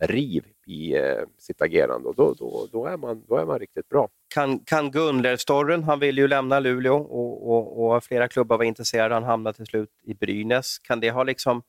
riv 0.00 0.44
i 0.66 0.96
eh, 0.96 1.22
sitt 1.38 1.62
agerande 1.62 2.08
och 2.08 2.14
då, 2.14 2.34
då, 2.34 2.68
då, 2.72 2.86
är 2.86 2.96
man, 2.96 3.24
då 3.28 3.36
är 3.36 3.44
man 3.44 3.58
riktigt 3.58 3.88
bra. 3.88 4.08
Kan, 4.34 4.58
kan 4.58 4.90
Gunler-storren, 4.90 5.82
han 5.82 6.00
vill 6.00 6.18
ju 6.18 6.28
lämna 6.28 6.60
Luleå 6.60 6.96
och, 6.96 7.50
och, 7.50 7.94
och, 7.94 8.04
flera 8.04 8.28
klubbar 8.28 8.58
var 8.58 8.64
intresserade, 8.64 9.14
han 9.14 9.24
hamnade 9.24 9.56
till 9.56 9.66
slut 9.66 9.90
i 10.02 10.14
Brynäs. 10.14 10.78
Kan 10.78 11.00
det 11.00 11.10
ha 11.10 11.22
liksom 11.22 11.62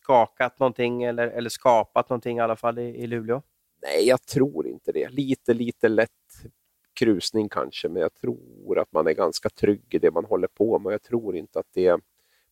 skakat 0.00 0.58
någonting 0.58 1.02
eller, 1.02 1.28
eller 1.28 1.50
skapat 1.50 2.08
någonting 2.08 2.38
i 2.38 2.40
alla 2.40 2.56
fall 2.56 2.78
i, 2.78 2.82
i 2.82 3.06
Luleå? 3.06 3.42
Nej, 3.82 4.08
jag 4.08 4.22
tror 4.22 4.66
inte 4.66 4.92
det. 4.92 5.08
Lite, 5.08 5.54
lite 5.54 5.88
lätt 5.88 6.10
krusning 7.00 7.48
kanske, 7.48 7.88
men 7.88 8.02
jag 8.02 8.14
tror 8.14 8.78
att 8.78 8.92
man 8.92 9.06
är 9.06 9.12
ganska 9.12 9.48
trygg 9.48 9.94
i 9.94 9.98
det 9.98 10.10
man 10.10 10.24
håller 10.24 10.48
på 10.48 10.78
med. 10.78 10.92
Jag 10.92 11.02
tror 11.02 11.36
inte 11.36 11.58
att 11.58 11.68
det 11.74 12.00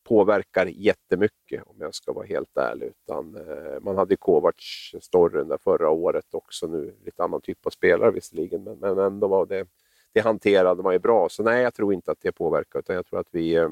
påverkar 0.09 0.67
jättemycket 0.67 1.63
om 1.67 1.77
jag 1.79 1.95
ska 1.95 2.13
vara 2.13 2.27
helt 2.27 2.57
ärlig. 2.57 2.87
Utan, 2.87 3.37
eh, 3.37 3.81
man 3.81 3.97
hade 3.97 4.17
Kovacs-storyn 4.17 5.49
där 5.49 5.59
förra 5.59 5.91
året 5.91 6.35
också, 6.35 6.67
nu 6.67 6.95
lite 7.05 7.23
annan 7.23 7.41
typ 7.41 7.67
av 7.67 7.71
spelare 7.71 8.11
visserligen, 8.11 8.65
men, 8.65 8.79
men 8.79 8.99
ändå 8.99 9.29
var 9.29 9.47
det, 9.47 9.67
det 10.13 10.21
hanterade 10.21 10.83
man 10.83 10.93
ju 10.93 10.99
bra. 10.99 11.29
Så 11.29 11.43
nej, 11.43 11.63
jag 11.63 11.75
tror 11.75 11.95
inte 11.95 12.11
att 12.11 12.21
det 12.21 12.33
påverkar, 12.33 12.79
utan 12.79 12.97
jag 12.97 13.07
tror 13.07 13.21
att, 13.21 13.29
vi, 13.31 13.55
eh, 13.55 13.69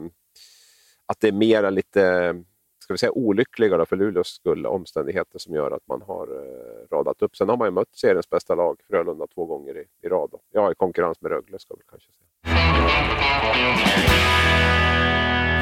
att 1.07 1.21
det 1.21 1.29
är 1.29 1.33
mera 1.33 1.71
lite 1.71 2.35
ska 2.87 2.95
vi 2.95 2.99
säga, 2.99 3.13
olyckliga 3.13 3.87
för 3.87 3.97
Luleås 3.97 4.29
skull, 4.29 4.67
omständigheter 4.67 5.39
som 5.39 5.55
gör 5.55 5.71
att 5.71 5.87
man 5.89 6.03
har 6.03 6.27
eh, 6.27 6.97
radat 6.97 7.23
upp. 7.23 7.37
Sen 7.37 7.49
har 7.49 7.57
man 7.57 7.67
ju 7.67 7.73
mött 7.73 7.97
seriens 7.97 8.31
bästa 8.31 8.55
lag, 8.55 8.81
Frölunda, 8.89 9.27
två 9.27 9.45
gånger 9.45 9.77
i, 9.77 9.85
i 10.03 10.09
rad. 10.09 10.31
Ja, 10.53 10.73
i 10.73 10.75
konkurrens 10.75 11.21
med 11.21 11.33
Rögle 11.33 11.59
ska 11.59 11.75
vi 11.75 11.83
kanske 11.91 12.09
säga. 12.13 12.27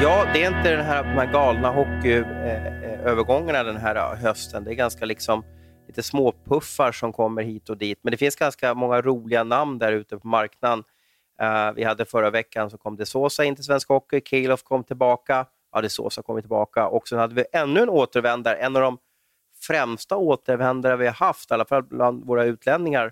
Ja, 0.01 0.27
det 0.33 0.43
är 0.43 0.57
inte 0.57 0.75
den 0.75 0.85
här, 0.85 1.03
de 1.03 1.09
här 1.09 1.31
galna 1.31 1.69
hockeyövergångarna 1.69 3.59
eh, 3.59 3.67
eh, 3.67 3.73
den 3.73 3.77
här 3.77 4.15
hösten. 4.15 4.63
Det 4.63 4.71
är 4.71 4.75
ganska 4.75 5.05
liksom 5.05 5.43
lite 5.87 6.03
småpuffar 6.03 6.91
som 6.91 7.13
kommer 7.13 7.43
hit 7.43 7.69
och 7.69 7.77
dit. 7.77 7.99
Men 8.01 8.11
det 8.11 8.17
finns 8.17 8.35
ganska 8.35 8.73
många 8.73 9.01
roliga 9.01 9.43
namn 9.43 9.79
där 9.79 9.91
ute 9.91 10.17
på 10.17 10.27
marknaden. 10.27 10.83
Uh, 11.41 11.71
vi 11.75 11.83
hade 11.83 12.05
förra 12.05 12.29
veckan 12.29 12.69
så 12.69 12.77
kom 12.77 12.95
det 12.95 13.05
Sosa 13.05 13.45
in 13.45 13.55
till 13.55 13.63
svensk 13.63 13.89
hockey, 13.89 14.21
Kilof 14.21 14.63
kom 14.63 14.83
tillbaka, 14.83 15.45
ja 15.71 15.81
det 15.81 15.89
Sosa 15.89 16.21
kom 16.21 16.41
tillbaka 16.41 16.87
och 16.87 17.07
sen 17.07 17.19
hade 17.19 17.35
vi 17.35 17.45
ännu 17.53 17.81
en 17.81 17.89
återvändare, 17.89 18.55
en 18.55 18.75
av 18.75 18.81
de 18.81 18.97
främsta 19.67 20.17
återvändare 20.17 20.95
vi 20.95 21.05
har 21.05 21.13
haft, 21.13 21.51
i 21.51 21.53
alla 21.53 21.65
fall 21.65 21.83
bland 21.83 22.25
våra 22.25 22.43
utlänningar. 22.43 23.05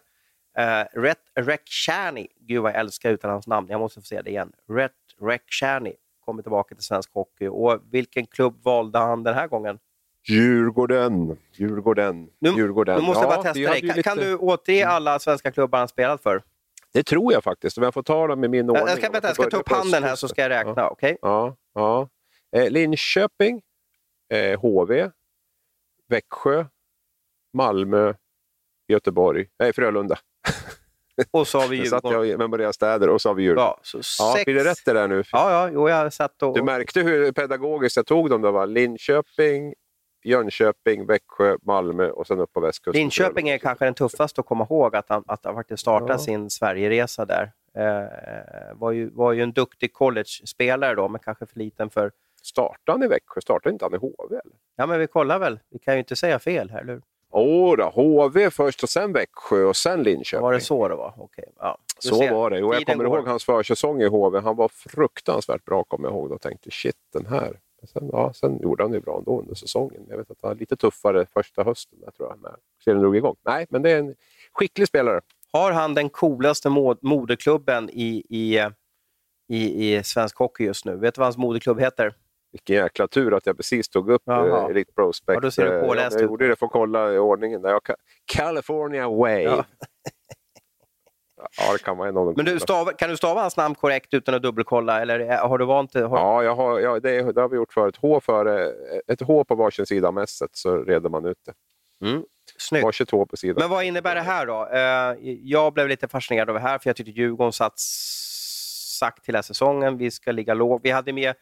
Uh, 0.60 1.00
Ret 1.02 1.20
Rekshani, 1.36 2.28
gud 2.40 2.62
vad 2.62 2.72
jag 2.72 2.80
älskar 2.80 3.12
utan 3.12 3.32
hans 3.32 3.48
namn, 3.48 3.68
jag 3.70 3.80
måste 3.80 4.00
få 4.00 4.06
säga 4.06 4.22
det 4.22 4.30
igen. 4.30 4.52
Ret 4.70 4.92
Rekshani 5.22 5.94
kommer 6.26 6.44
tillbaka 6.44 6.76
till 6.76 6.84
svensk 6.84 7.14
hockey. 7.14 7.48
Och 7.48 7.80
vilken 7.92 8.26
klubb 8.26 8.64
valde 8.64 9.00
han 9.00 9.24
den 9.24 9.34
här 9.34 9.48
gången? 9.48 9.80
Djurgården. 10.28 11.38
Djurgården. 11.54 12.30
Nu, 12.40 12.50
Djurgården. 12.50 13.00
nu 13.00 13.06
måste 13.08 13.24
jag 13.24 13.30
bara 13.30 13.44
testa 13.44 13.72
dig. 13.72 13.80
Kan, 13.80 13.88
lite... 13.88 14.04
kan, 14.04 14.18
du 14.18 14.36
återge 14.36 14.82
mm. 14.82 14.96
alla 14.96 15.20
svenska 15.20 15.52
klubbar 15.52 15.80
han 15.80 15.88
spelat 15.88 16.24
för? 16.24 16.44
Det 16.94 17.04
tror 17.04 17.34
jag 17.34 17.44
faktiskt, 17.44 17.78
om 17.78 17.84
jag 17.84 17.94
får 17.94 18.04
ta 18.04 18.28
dem 18.28 18.44
i 18.44 18.48
min 18.48 18.70
ordning. 18.70 18.88
Jag 18.88 18.98
ska, 18.98 19.10
vänta, 19.10 19.28
jag 19.28 19.36
ska 19.36 19.50
ta 19.50 19.58
upp 19.58 19.70
handen 19.70 20.04
här 20.04 20.16
så 20.16 20.28
ska 20.28 20.42
jag 20.42 20.50
räkna. 20.50 20.74
Ja. 20.76 20.90
Okay? 20.90 21.18
Ja, 21.22 21.56
ja. 21.74 22.10
Eh, 22.56 22.70
Linköping, 22.70 23.62
eh, 24.30 24.60
HV, 24.60 25.10
Växjö, 26.08 26.66
Malmö, 27.54 28.14
Göteborg, 28.88 29.48
nej 29.60 29.74
Frölunda. 29.74 30.18
Och 31.32 31.48
så 31.48 31.60
har 31.60 31.68
vi 31.68 31.76
Djurgården. 31.76 32.12
satt 32.12 32.28
jag 32.30 32.38
med 32.38 32.50
Maria 32.50 32.74
Städer 32.74 33.10
och 33.10 33.22
så 33.22 33.30
har 33.30 33.34
vi 33.34 33.44
Djurgården. 33.44 33.66
Ja, 33.66 33.80
så 33.82 33.98
ja, 33.98 34.34
sex... 34.34 34.46
Blir 34.46 34.56
det 34.56 34.64
rätt 34.64 34.86
det 34.86 34.94
där 34.94 35.08
nu? 35.08 35.24
Ja, 35.32 35.52
ja 35.52 35.70
jo, 35.74 35.90
jag 35.90 36.14
satt 36.14 36.44
och... 36.44 36.56
Du 36.56 36.64
märkte 36.64 37.02
hur 37.02 37.32
pedagogiskt 37.32 37.98
jag 37.98 38.06
tog 38.06 38.30
dem? 38.30 38.42
Det 38.42 38.52
var 38.52 38.68
Linköping, 38.68 39.74
Jönköping, 40.24 41.06
Växjö, 41.06 41.58
Malmö 41.62 42.10
och 42.10 42.28
sen 42.28 42.40
upp 42.40 42.54
på 42.54 42.60
västkusten. 42.60 43.02
Linköping 43.02 43.50
är 43.50 43.58
kanske 43.58 43.86
den 43.86 43.94
tuffaste 43.94 44.42
att 44.42 44.48
komma 44.48 44.68
ihåg, 44.70 44.96
att 44.96 45.10
han, 45.10 45.24
att 45.28 45.46
han 45.46 45.56
faktiskt 45.56 45.82
startade 45.82 46.14
ja. 46.14 46.18
sin 46.18 46.50
Sverigeresa 46.50 47.26
där. 47.26 47.52
Eh, 47.78 48.76
var, 48.76 48.92
ju, 48.92 49.10
var 49.10 49.32
ju 49.32 49.44
en 49.44 49.52
duktig 49.52 49.94
college-spelare 49.94 50.96
då, 50.96 51.08
men 51.10 51.20
kanske 51.20 51.46
för 51.46 51.60
liten 51.60 51.90
för... 51.90 52.12
Startade 52.44 52.98
han 52.98 53.04
i 53.04 53.08
Växjö? 53.08 53.42
Startade 53.42 53.74
inte 53.74 53.86
han 53.86 53.94
i 53.94 53.98
HV? 53.98 54.30
Eller? 54.30 54.56
Ja, 54.76 54.86
men 54.86 55.00
vi 55.00 55.08
kollar 55.08 55.40
väl. 55.40 55.60
Vi 55.70 55.80
kan 55.80 55.94
ju 55.94 56.00
inte 56.00 56.16
säga 56.16 56.40
fel 56.40 56.70
här, 56.70 56.82
eller 56.82 57.02
Oh 57.34 57.78
då, 57.78 57.90
HV 57.90 58.50
först 58.50 58.84
och 58.84 58.90
sen 58.90 59.14
Växjö 59.14 59.64
och 59.64 59.76
sen 59.76 60.04
Linköping. 60.04 60.42
Var 60.44 60.54
det 60.54 60.62
så 60.62 60.88
det 60.88 60.96
var? 60.96 61.14
Okay. 61.18 61.46
Ja. 61.60 61.78
Så 62.00 62.16
ser, 62.16 62.32
var 62.32 62.50
det. 62.50 62.64
Och 62.64 62.76
jag 62.76 62.86
kommer 62.86 63.06
går. 63.06 63.18
ihåg 63.18 63.28
hans 63.28 63.44
försäsong 63.44 64.02
i 64.02 64.08
HV. 64.08 64.40
Han 64.40 64.56
var 64.56 64.68
fruktansvärt 64.68 65.66
bra, 65.66 65.84
kommer 65.84 66.08
jag 66.08 66.16
ihåg. 66.16 66.32
Och 66.32 66.42
tänkte 66.42 66.72
shit, 66.72 66.96
den 67.14 67.26
här. 67.26 67.60
Sen, 67.94 68.10
ja, 68.12 68.34
sen 68.34 68.60
gjorde 68.62 68.84
han 68.84 68.92
det 68.92 69.00
bra 69.00 69.18
ändå 69.18 69.40
under 69.40 69.56
säsongen. 69.56 70.06
Jag 70.10 70.18
vet 70.18 70.32
att 70.32 70.38
han 70.42 70.50
var 70.50 70.56
lite 70.56 70.76
tuffare 70.76 71.26
första 71.26 71.64
hösten, 71.64 72.00
där, 72.00 72.12
tror 72.12 72.30
jag. 72.30 72.42
När 72.42 72.56
serien 72.84 73.02
drog 73.02 73.18
igång. 73.18 73.36
Nej, 73.46 73.66
men 73.70 73.82
det 73.82 73.92
är 73.92 74.00
en 74.00 74.16
skicklig 74.52 74.88
spelare. 74.88 75.22
Har 75.52 75.72
han 75.72 75.94
den 75.94 76.10
coolaste 76.10 76.70
moderklubben 77.02 77.90
i, 77.90 78.24
i, 78.30 78.60
i, 79.48 79.96
i 79.96 80.04
svensk 80.04 80.38
hockey 80.38 80.64
just 80.64 80.86
nu? 80.86 80.96
Vet 80.96 81.16
du 81.16 81.20
vad 81.20 81.26
hans 81.26 81.38
moderklubb 81.38 81.80
heter? 81.80 82.16
Vilken 82.54 82.76
jäkla 82.76 83.08
tur 83.08 83.34
att 83.34 83.46
jag 83.46 83.58
precis 83.58 83.90
tog 83.90 84.10
upp 84.10 84.22
Jaha. 84.26 84.70
Elite 84.70 84.94
Prospect. 84.94 85.36
Ja, 85.36 85.40
då 85.40 85.52
ser 85.52 85.66
du 85.66 85.76
eh, 85.76 85.82
påläst 85.88 86.20
jag 86.20 86.30
gjorde 86.30 86.48
det 86.48 86.56
för 86.56 86.66
att 86.66 86.72
kolla 86.72 87.14
i 87.14 87.18
ordningen. 87.18 87.62
Där 87.62 87.80
California 88.26 89.10
Way. 89.10 89.44
Ja. 89.44 89.66
ja, 91.58 91.74
det 91.74 91.84
kan 91.84 91.98
man 91.98 92.14
Men 92.36 92.46
du 92.46 92.60
stava, 92.60 92.94
kan 92.94 93.10
du 93.10 93.18
stava 93.18 93.42
hans 93.42 93.58
namn 93.58 93.76
korrekt 93.76 94.14
utan 94.14 94.36
att 94.36 94.42
dubbelkolla? 94.42 95.02
Eller 95.02 95.38
har 95.38 95.58
du 95.58 95.66
vant 95.66 95.94
har... 95.94 96.02
Ja, 96.02 96.44
jag 96.44 96.56
har, 96.56 96.80
ja 96.80 97.00
det, 97.00 97.32
det, 97.32 97.42
har 97.42 97.50
vi 97.50 97.56
gjort 97.56 97.74
förut. 97.74 97.98
H 98.02 98.20
före, 98.20 98.74
ett 99.08 99.22
H 99.22 99.44
på 99.44 99.56
varsin 99.56 99.86
sida 99.86 100.08
av 100.08 100.14
mässet 100.14 100.50
så 100.54 100.78
reder 100.78 101.10
man 101.10 101.26
ut 101.26 101.38
det. 101.46 101.54
Mm. 102.08 102.24
Snyggt. 102.58 102.84
Var 102.84 102.92
22 102.92 103.26
på 103.26 103.38
sidan. 103.38 103.56
Men 103.60 103.70
vad 103.70 103.84
innebär 103.84 104.16
det 104.16 104.22
här 104.22 104.46
då? 104.46 104.68
Eh, 104.74 105.36
jag 105.44 105.74
blev 105.74 105.88
lite 105.88 106.08
fascinerad 106.08 106.50
av 106.50 106.56
det 106.56 106.62
här, 106.62 106.80
för 106.80 106.90
jag 106.90 106.96
tyckte 106.96 107.12
Djurgården 107.12 107.54
satt 107.54 107.80
sagt 109.00 109.28
hela 109.28 109.44
säsongen, 109.44 109.98
vi 109.98 110.12
ska 110.12 110.32
ligga 110.32 110.54
lågt. 110.54 110.82
Vi 110.84 110.92
hade 110.92 111.14
med 111.14 111.34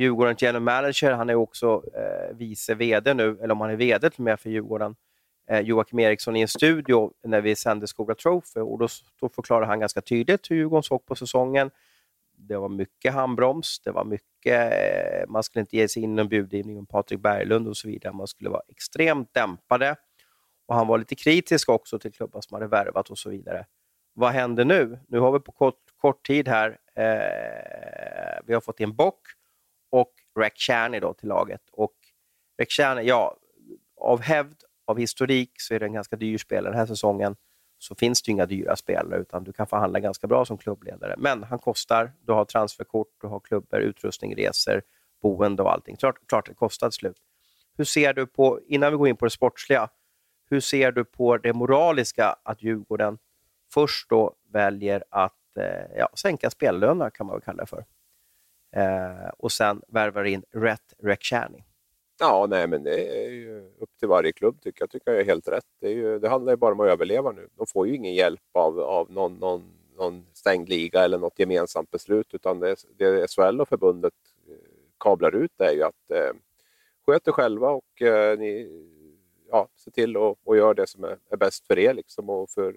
Djurgårdens 0.00 0.42
general 0.42 0.62
manager, 0.62 1.12
han 1.12 1.30
är 1.30 1.34
också 1.34 1.82
eh, 1.94 2.36
vice 2.36 2.74
VD 2.74 3.14
nu, 3.14 3.38
eller 3.42 3.52
om 3.52 3.60
han 3.60 3.70
är 3.70 3.76
VD 3.76 4.10
till 4.10 4.24
med 4.24 4.40
för 4.40 4.50
Djurgården, 4.50 4.96
eh, 5.48 5.60
Joakim 5.60 5.98
Eriksson 5.98 6.36
i 6.36 6.40
en 6.40 6.48
studio 6.48 7.12
när 7.22 7.40
vi 7.40 7.56
sände 7.56 7.86
Skola 7.86 8.14
Trophy 8.14 8.60
och 8.60 8.78
då, 8.78 8.88
då 9.20 9.28
förklarade 9.28 9.66
han 9.66 9.80
ganska 9.80 10.00
tydligt 10.00 10.50
hur 10.50 10.56
Djurgården 10.56 10.82
såg 10.82 11.06
på 11.06 11.14
säsongen. 11.14 11.70
Det 12.36 12.56
var 12.56 12.68
mycket 12.68 13.12
handbroms, 13.12 13.80
det 13.84 13.90
var 13.90 14.04
mycket, 14.04 14.72
eh, 14.72 15.28
man 15.28 15.42
skulle 15.42 15.60
inte 15.60 15.76
ge 15.76 15.88
sig 15.88 16.02
in 16.02 16.12
i 16.12 16.14
någon 16.14 16.28
budgivning 16.28 16.78
om 16.78 16.86
Patrik 16.86 17.20
Berglund 17.20 17.68
och 17.68 17.76
så 17.76 17.88
vidare. 17.88 18.12
Man 18.12 18.26
skulle 18.26 18.50
vara 18.50 18.62
extremt 18.68 19.34
dämpade. 19.34 19.96
Och 20.66 20.74
Han 20.74 20.86
var 20.86 20.98
lite 20.98 21.14
kritisk 21.14 21.68
också 21.68 21.98
till 21.98 22.12
klubbar 22.12 22.40
som 22.40 22.54
hade 22.54 22.66
värvat 22.66 23.10
och 23.10 23.18
så 23.18 23.30
vidare. 23.30 23.66
Vad 24.14 24.32
händer 24.32 24.64
nu? 24.64 24.98
Nu 25.08 25.18
har 25.18 25.32
vi 25.32 25.40
på 25.40 25.52
kort, 25.52 25.80
kort 25.96 26.26
tid 26.26 26.48
här, 26.48 26.78
eh, 26.94 28.40
vi 28.44 28.54
har 28.54 28.60
fått 28.60 28.80
in 28.80 28.96
Bock 28.96 29.20
och 29.90 30.12
Rack 30.38 31.00
då 31.00 31.14
till 31.14 31.28
laget. 31.28 31.62
Och 31.72 31.94
Rack 32.60 33.04
ja, 33.04 33.36
av 33.96 34.20
hävd, 34.20 34.62
av 34.86 34.98
historik, 34.98 35.50
så 35.60 35.74
är 35.74 35.80
det 35.80 35.86
en 35.86 35.92
ganska 35.92 36.16
dyr 36.16 36.38
spelare 36.38 36.72
den 36.72 36.78
här 36.78 36.86
säsongen. 36.86 37.36
Så 37.78 37.94
finns 37.94 38.22
det 38.22 38.32
inga 38.32 38.46
dyra 38.46 38.76
spelare, 38.76 39.20
utan 39.20 39.44
du 39.44 39.52
kan 39.52 39.66
förhandla 39.66 40.00
ganska 40.00 40.26
bra 40.26 40.44
som 40.44 40.58
klubbledare. 40.58 41.14
Men 41.18 41.42
han 41.42 41.58
kostar, 41.58 42.12
du 42.26 42.32
har 42.32 42.44
transferkort, 42.44 43.08
du 43.20 43.26
har 43.26 43.40
klubbor, 43.40 43.80
utrustning, 43.80 44.36
resor, 44.36 44.82
boende 45.22 45.62
och 45.62 45.72
allting. 45.72 45.96
Klart, 45.96 46.16
klart 46.26 46.46
det 46.46 46.54
kostar 46.54 46.90
till 46.90 46.98
slut. 46.98 47.16
Hur 47.76 47.84
ser 47.84 48.12
du 48.12 48.26
på, 48.26 48.60
innan 48.66 48.92
vi 48.92 48.98
går 48.98 49.08
in 49.08 49.16
på 49.16 49.24
det 49.24 49.30
sportsliga, 49.30 49.88
hur 50.50 50.60
ser 50.60 50.92
du 50.92 51.04
på 51.04 51.36
det 51.36 51.52
moraliska 51.52 52.36
att 52.42 52.62
Djurgården 52.62 53.18
först 53.72 54.10
då 54.10 54.34
väljer 54.52 55.04
att 55.10 55.56
eh, 55.56 55.98
ja, 55.98 56.08
sänka 56.14 56.50
spellönerna, 56.50 57.10
kan 57.10 57.26
man 57.26 57.36
väl 57.36 57.42
kalla 57.42 57.62
det 57.62 57.66
för, 57.66 57.84
eh, 58.72 59.28
och 59.38 59.52
sen 59.52 59.82
värvar 59.88 60.24
in 60.24 60.42
rätt 60.52 60.94
Rekshani? 60.98 61.64
Ja, 62.22 62.46
nej, 62.50 62.66
men 62.66 62.82
det 62.82 63.24
är 63.24 63.30
ju 63.30 63.70
upp 63.78 63.90
till 63.98 64.08
varje 64.08 64.32
klubb 64.32 64.60
tycker 64.60 64.82
jag. 64.82 64.90
tycker 64.90 65.10
jag 65.10 65.20
är 65.20 65.24
helt 65.24 65.48
rätt. 65.48 65.64
Det, 65.80 65.86
är 65.86 65.94
ju, 65.94 66.18
det 66.18 66.28
handlar 66.28 66.52
ju 66.52 66.56
bara 66.56 66.72
om 66.74 66.80
att 66.80 66.88
överleva 66.88 67.32
nu. 67.32 67.48
De 67.56 67.66
får 67.66 67.86
ju 67.86 67.94
ingen 67.94 68.14
hjälp 68.14 68.40
av, 68.52 68.80
av 68.80 69.10
någon, 69.10 69.34
någon, 69.34 69.72
någon 69.96 70.26
stängd 70.32 70.68
liga 70.68 71.04
eller 71.04 71.18
något 71.18 71.38
gemensamt 71.38 71.90
beslut, 71.90 72.34
utan 72.34 72.60
det, 72.60 72.76
det 72.96 73.30
SHL 73.30 73.60
och 73.60 73.68
förbundet 73.68 74.14
eh, 74.48 74.54
kablar 74.98 75.34
ut 75.34 75.52
det 75.56 75.64
är 75.64 75.72
ju 75.72 75.82
att 75.82 76.10
eh, 76.10 76.32
sköt 77.06 77.28
er 77.28 77.32
själva 77.32 77.70
och 77.70 78.02
eh, 78.02 78.38
ni, 78.38 78.68
ja, 79.50 79.68
se 79.76 79.90
till 79.90 80.16
och, 80.16 80.38
och 80.44 80.56
gör 80.56 80.74
det 80.74 80.86
som 80.86 81.04
är, 81.04 81.18
är 81.30 81.36
bäst 81.36 81.66
för 81.66 81.78
er. 81.78 81.94
Liksom. 81.94 82.30
Och 82.30 82.50
för, 82.50 82.72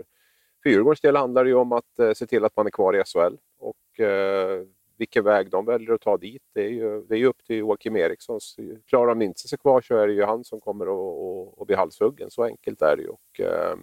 för 0.63 0.69
Djurgårdens 0.69 1.01
del 1.01 1.15
handlar 1.15 1.43
det 1.43 1.49
ju 1.49 1.55
om 1.55 1.71
att 1.71 1.99
eh, 1.99 2.13
se 2.13 2.27
till 2.27 2.45
att 2.45 2.55
man 2.55 2.67
är 2.67 2.71
kvar 2.71 2.95
i 2.95 3.03
SHL. 3.03 3.37
Och, 3.59 3.99
eh, 3.99 4.65
vilken 4.97 5.23
väg 5.23 5.49
de 5.49 5.65
väljer 5.65 5.93
att 5.93 6.01
ta 6.01 6.17
dit, 6.17 6.43
det 6.53 6.61
är 6.61 6.69
ju, 6.69 7.01
det 7.01 7.15
är 7.15 7.19
ju 7.19 7.25
upp 7.25 7.43
till 7.43 7.55
Joakim 7.55 7.95
Eriksson. 7.95 8.39
Klarar 8.85 9.07
han 9.07 9.21
inte 9.21 9.47
sig 9.47 9.57
kvar 9.57 9.81
så 9.81 9.95
är 9.95 10.07
det 10.07 10.13
ju 10.13 10.23
han 10.23 10.43
som 10.43 10.61
kommer 10.61 10.85
att, 10.85 11.61
att, 11.61 11.67
bli 11.67 11.75
halshuggen. 11.75 12.31
Så 12.31 12.43
enkelt 12.43 12.81
är 12.81 12.95
det 12.95 13.01
ju. 13.01 13.09
Och, 13.09 13.39
eh, 13.39 13.75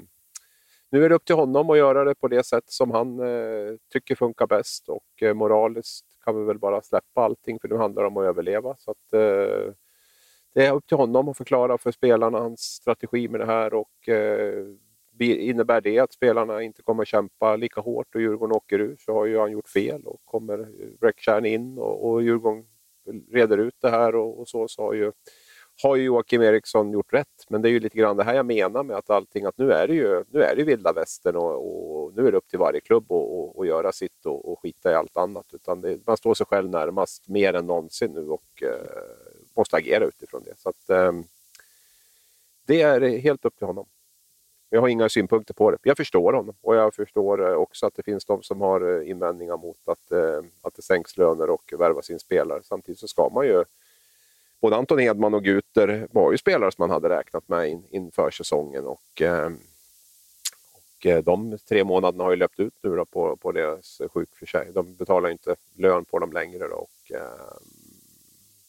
nu 0.91 1.05
är 1.05 1.09
det 1.09 1.15
upp 1.15 1.25
till 1.25 1.35
honom 1.35 1.71
att 1.71 1.79
göra 1.79 2.05
det 2.05 2.15
på 2.15 2.29
det 2.29 2.47
sätt 2.47 2.65
som 2.67 2.91
han 2.91 3.21
eh, 3.21 3.75
tycker 3.93 4.15
funkar 4.15 4.47
bäst 4.47 4.89
och 4.89 5.23
eh, 5.23 5.35
moraliskt 5.35 6.07
kan 6.25 6.39
vi 6.39 6.45
väl 6.45 6.59
bara 6.59 6.83
släppa 6.83 7.21
allting 7.23 7.59
för 7.61 7.69
nu 7.69 7.77
handlar 7.77 8.03
det 8.03 8.09
om 8.09 8.17
att 8.17 8.25
överleva. 8.25 8.77
Så 8.79 8.91
att, 8.91 9.13
eh, 9.13 9.73
det 10.55 10.67
är 10.67 10.73
upp 10.73 10.87
till 10.87 10.97
honom 10.97 11.29
att 11.29 11.37
förklara 11.37 11.79
för 11.79 11.91
spelarna 11.91 12.39
hans 12.39 12.61
strategi 12.61 13.29
med 13.29 13.41
det 13.41 13.47
här 13.47 13.75
och 13.75 14.09
eh, 14.09 14.65
innebär 15.21 15.81
det 15.81 15.99
att 15.99 16.13
spelarna 16.13 16.63
inte 16.63 16.83
kommer 16.83 17.05
kämpa 17.05 17.57
lika 17.57 17.81
hårt 17.81 18.15
och 18.15 18.21
Djurgården 18.21 18.57
åker 18.57 18.79
ur 18.79 18.97
så 18.99 19.13
har 19.13 19.27
ju 19.27 19.39
han 19.39 19.53
gjort 19.53 19.69
fel 19.69 20.03
och 20.07 20.21
kommer 20.25 20.59
eh, 20.59 20.89
Bräckstjärn 21.01 21.47
in 21.47 21.79
och, 21.79 22.11
och 22.11 22.23
Djurgården 22.23 22.67
reder 23.31 23.59
ut 23.59 23.75
det 23.81 23.91
här 23.91 24.15
och, 24.15 24.41
och 24.41 24.49
så, 24.49 24.69
så 24.69 24.83
har 24.83 24.93
ju, 24.93 25.13
har 25.83 25.97
ju 25.97 26.03
Joakim 26.03 26.43
Eriksson 26.43 26.93
gjort 26.93 27.13
rätt. 27.13 27.47
Men 27.49 27.63
det 27.63 27.69
är 27.69 27.71
ju 27.71 27.81
lite 27.81 27.99
grann 27.99 28.17
det 28.17 28.25
här 28.25 28.35
jag 28.35 28.47
menar 28.47 28.83
med 28.83 28.97
att 28.97 29.11
allting, 29.11 29.45
att 29.45 29.59
nu 29.59 29.73
är 29.73 29.87
det 29.89 29.95
ju 29.95 30.25
nu 30.29 30.43
är 30.43 30.57
det 30.57 30.65
vilda 30.65 30.93
västern 30.93 31.37
och, 31.37 32.05
och 32.05 32.17
nu 32.17 32.27
är 32.27 32.33
det 32.33 32.39
upp 32.39 32.49
till 32.49 32.59
varje 32.59 32.81
klubb 32.81 33.13
att 33.13 33.67
göra 33.67 33.93
sitt 33.93 34.27
och, 34.27 34.53
och 34.53 34.61
skita 34.61 34.91
i 34.93 34.95
allt 34.95 35.17
annat. 35.17 35.47
Utan 35.55 35.81
det, 35.81 36.07
man 36.07 36.17
står 36.17 36.35
sig 36.35 36.47
själv 36.47 36.71
närmast 36.71 37.29
mer 37.29 37.55
än 37.55 37.67
någonsin 37.67 38.13
nu 38.13 38.29
och 38.29 38.63
eh, 38.63 39.03
måste 39.57 39.77
agera 39.77 40.05
utifrån 40.05 40.43
det. 40.45 40.55
Så 40.57 40.69
att, 40.69 40.91
eh, 40.91 41.13
det 42.67 42.83
är 42.83 43.19
helt 43.19 43.45
upp 43.45 43.57
till 43.57 43.67
honom. 43.67 43.87
Jag 44.73 44.81
har 44.81 44.89
inga 44.89 45.09
synpunkter 45.09 45.55
på 45.55 45.71
det. 45.71 45.79
Jag 45.83 45.97
förstår 45.97 46.33
honom 46.33 46.55
och 46.61 46.77
jag 46.77 46.95
förstår 46.95 47.51
eh, 47.51 47.55
också 47.55 47.87
att 47.87 47.95
det 47.95 48.03
finns 48.03 48.25
de 48.25 48.43
som 48.43 48.61
har 48.61 49.01
eh, 49.01 49.11
invändningar 49.11 49.57
mot 49.57 49.89
att, 49.89 50.13
eh, 50.13 50.43
att 50.63 50.75
det 50.75 50.83
sänks 50.83 51.17
löner 51.17 51.51
och 51.51 51.73
värvas 51.79 52.11
in 52.11 52.19
spelare. 52.19 52.61
Samtidigt 52.63 52.99
så 52.99 53.09
ska 53.09 53.29
man 53.29 53.47
ju... 53.47 53.65
Både 54.61 54.77
Anton 54.77 55.01
Edman 55.01 55.35
och 55.35 55.45
Guter 55.45 56.09
var 56.11 56.33
ju 56.33 56.39
spelare 56.39 56.73
som 56.73 56.83
man 56.83 56.91
hade 56.91 57.09
räknat 57.09 57.49
med 57.49 57.69
in, 57.69 57.85
inför 57.91 58.31
säsongen 58.31 58.87
och, 58.87 59.23
ehm, 59.23 59.59
och 61.03 61.25
de 61.25 61.59
tre 61.69 61.85
månaderna 61.85 62.25
har 62.25 62.31
ju 62.31 62.37
löpt 62.37 62.61
ut 62.61 62.75
nu 62.83 63.05
på, 63.11 63.37
på 63.37 63.53
deras 63.53 64.01
sjukförsäkring. 64.11 64.75
De 64.75 64.97
betalar 64.97 65.31
inte 65.31 65.57
lön 65.75 66.05
på 66.05 66.19
dem 66.19 66.33
längre 66.33 66.69
då, 66.69 66.75
och 66.77 67.17
ehm, 67.17 67.71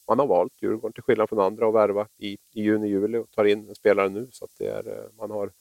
man 0.08 0.20
har 0.20 0.28
valt 0.28 0.54
Djurgården 0.62 0.94
till 0.94 1.04
skillnad 1.04 1.30
från 1.30 1.40
andra 1.40 1.68
att 1.68 1.74
värva 1.74 2.08
i, 2.18 2.34
i 2.34 2.62
juni, 2.62 2.88
juli 2.88 3.18
och 3.18 3.32
tar 3.32 3.46
in 3.46 3.70
en 3.70 3.76
spelare 3.76 4.10
nu. 4.10 4.28
Så 4.32 4.46
att 4.46 4.52
det 4.58 4.68
är, 4.68 5.08
man 5.18 5.32
har 5.32 5.52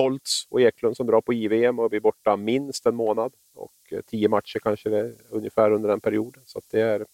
Holtz 0.00 0.46
och 0.50 0.60
Eklund 0.60 0.96
som 0.96 1.06
drar 1.06 1.20
på 1.20 1.32
JVM 1.32 1.78
och 1.78 1.90
blir 1.90 2.00
borta 2.00 2.36
minst 2.36 2.86
en 2.86 2.94
månad. 2.94 3.32
Och 3.54 3.72
eh, 3.90 4.00
tio 4.00 4.28
matcher 4.28 4.58
kanske 4.58 4.88
det 4.88 5.14
ungefär 5.30 5.70
under 5.70 5.88
den 5.88 6.00
perioden. 6.00 6.42
Så 6.46 6.60
det 6.70 6.80
är, 6.80 7.06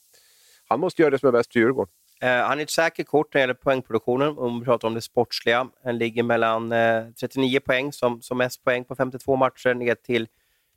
han 0.69 0.81
måste 0.81 1.03
göra 1.03 1.11
det 1.11 1.19
som 1.19 1.29
är 1.29 1.33
bäst 1.33 1.53
för 1.53 1.61
Djurgården. 1.61 1.93
Eh, 2.21 2.29
han 2.29 2.59
är 2.59 2.63
ett 2.63 2.71
säkert 2.71 3.07
kort 3.07 3.35
när 3.35 3.39
det 3.39 3.43
gäller 3.43 3.55
poängproduktionen, 3.55 4.39
om 4.39 4.61
vi 4.61 4.65
pratar 4.65 4.89
om 4.89 4.95
det 4.95 5.01
sportsliga. 5.01 5.69
Han 5.85 5.99
ligger 5.99 6.23
mellan 6.23 6.73
eh, 6.73 7.05
39 7.21 7.61
poäng, 7.61 7.93
som, 7.93 8.23
som 8.23 8.39
mest 8.39 8.65
poäng 8.65 8.85
på 8.85 8.95
52 8.95 9.37
matcher, 9.37 9.75
ner 9.75 9.95
till 9.95 10.29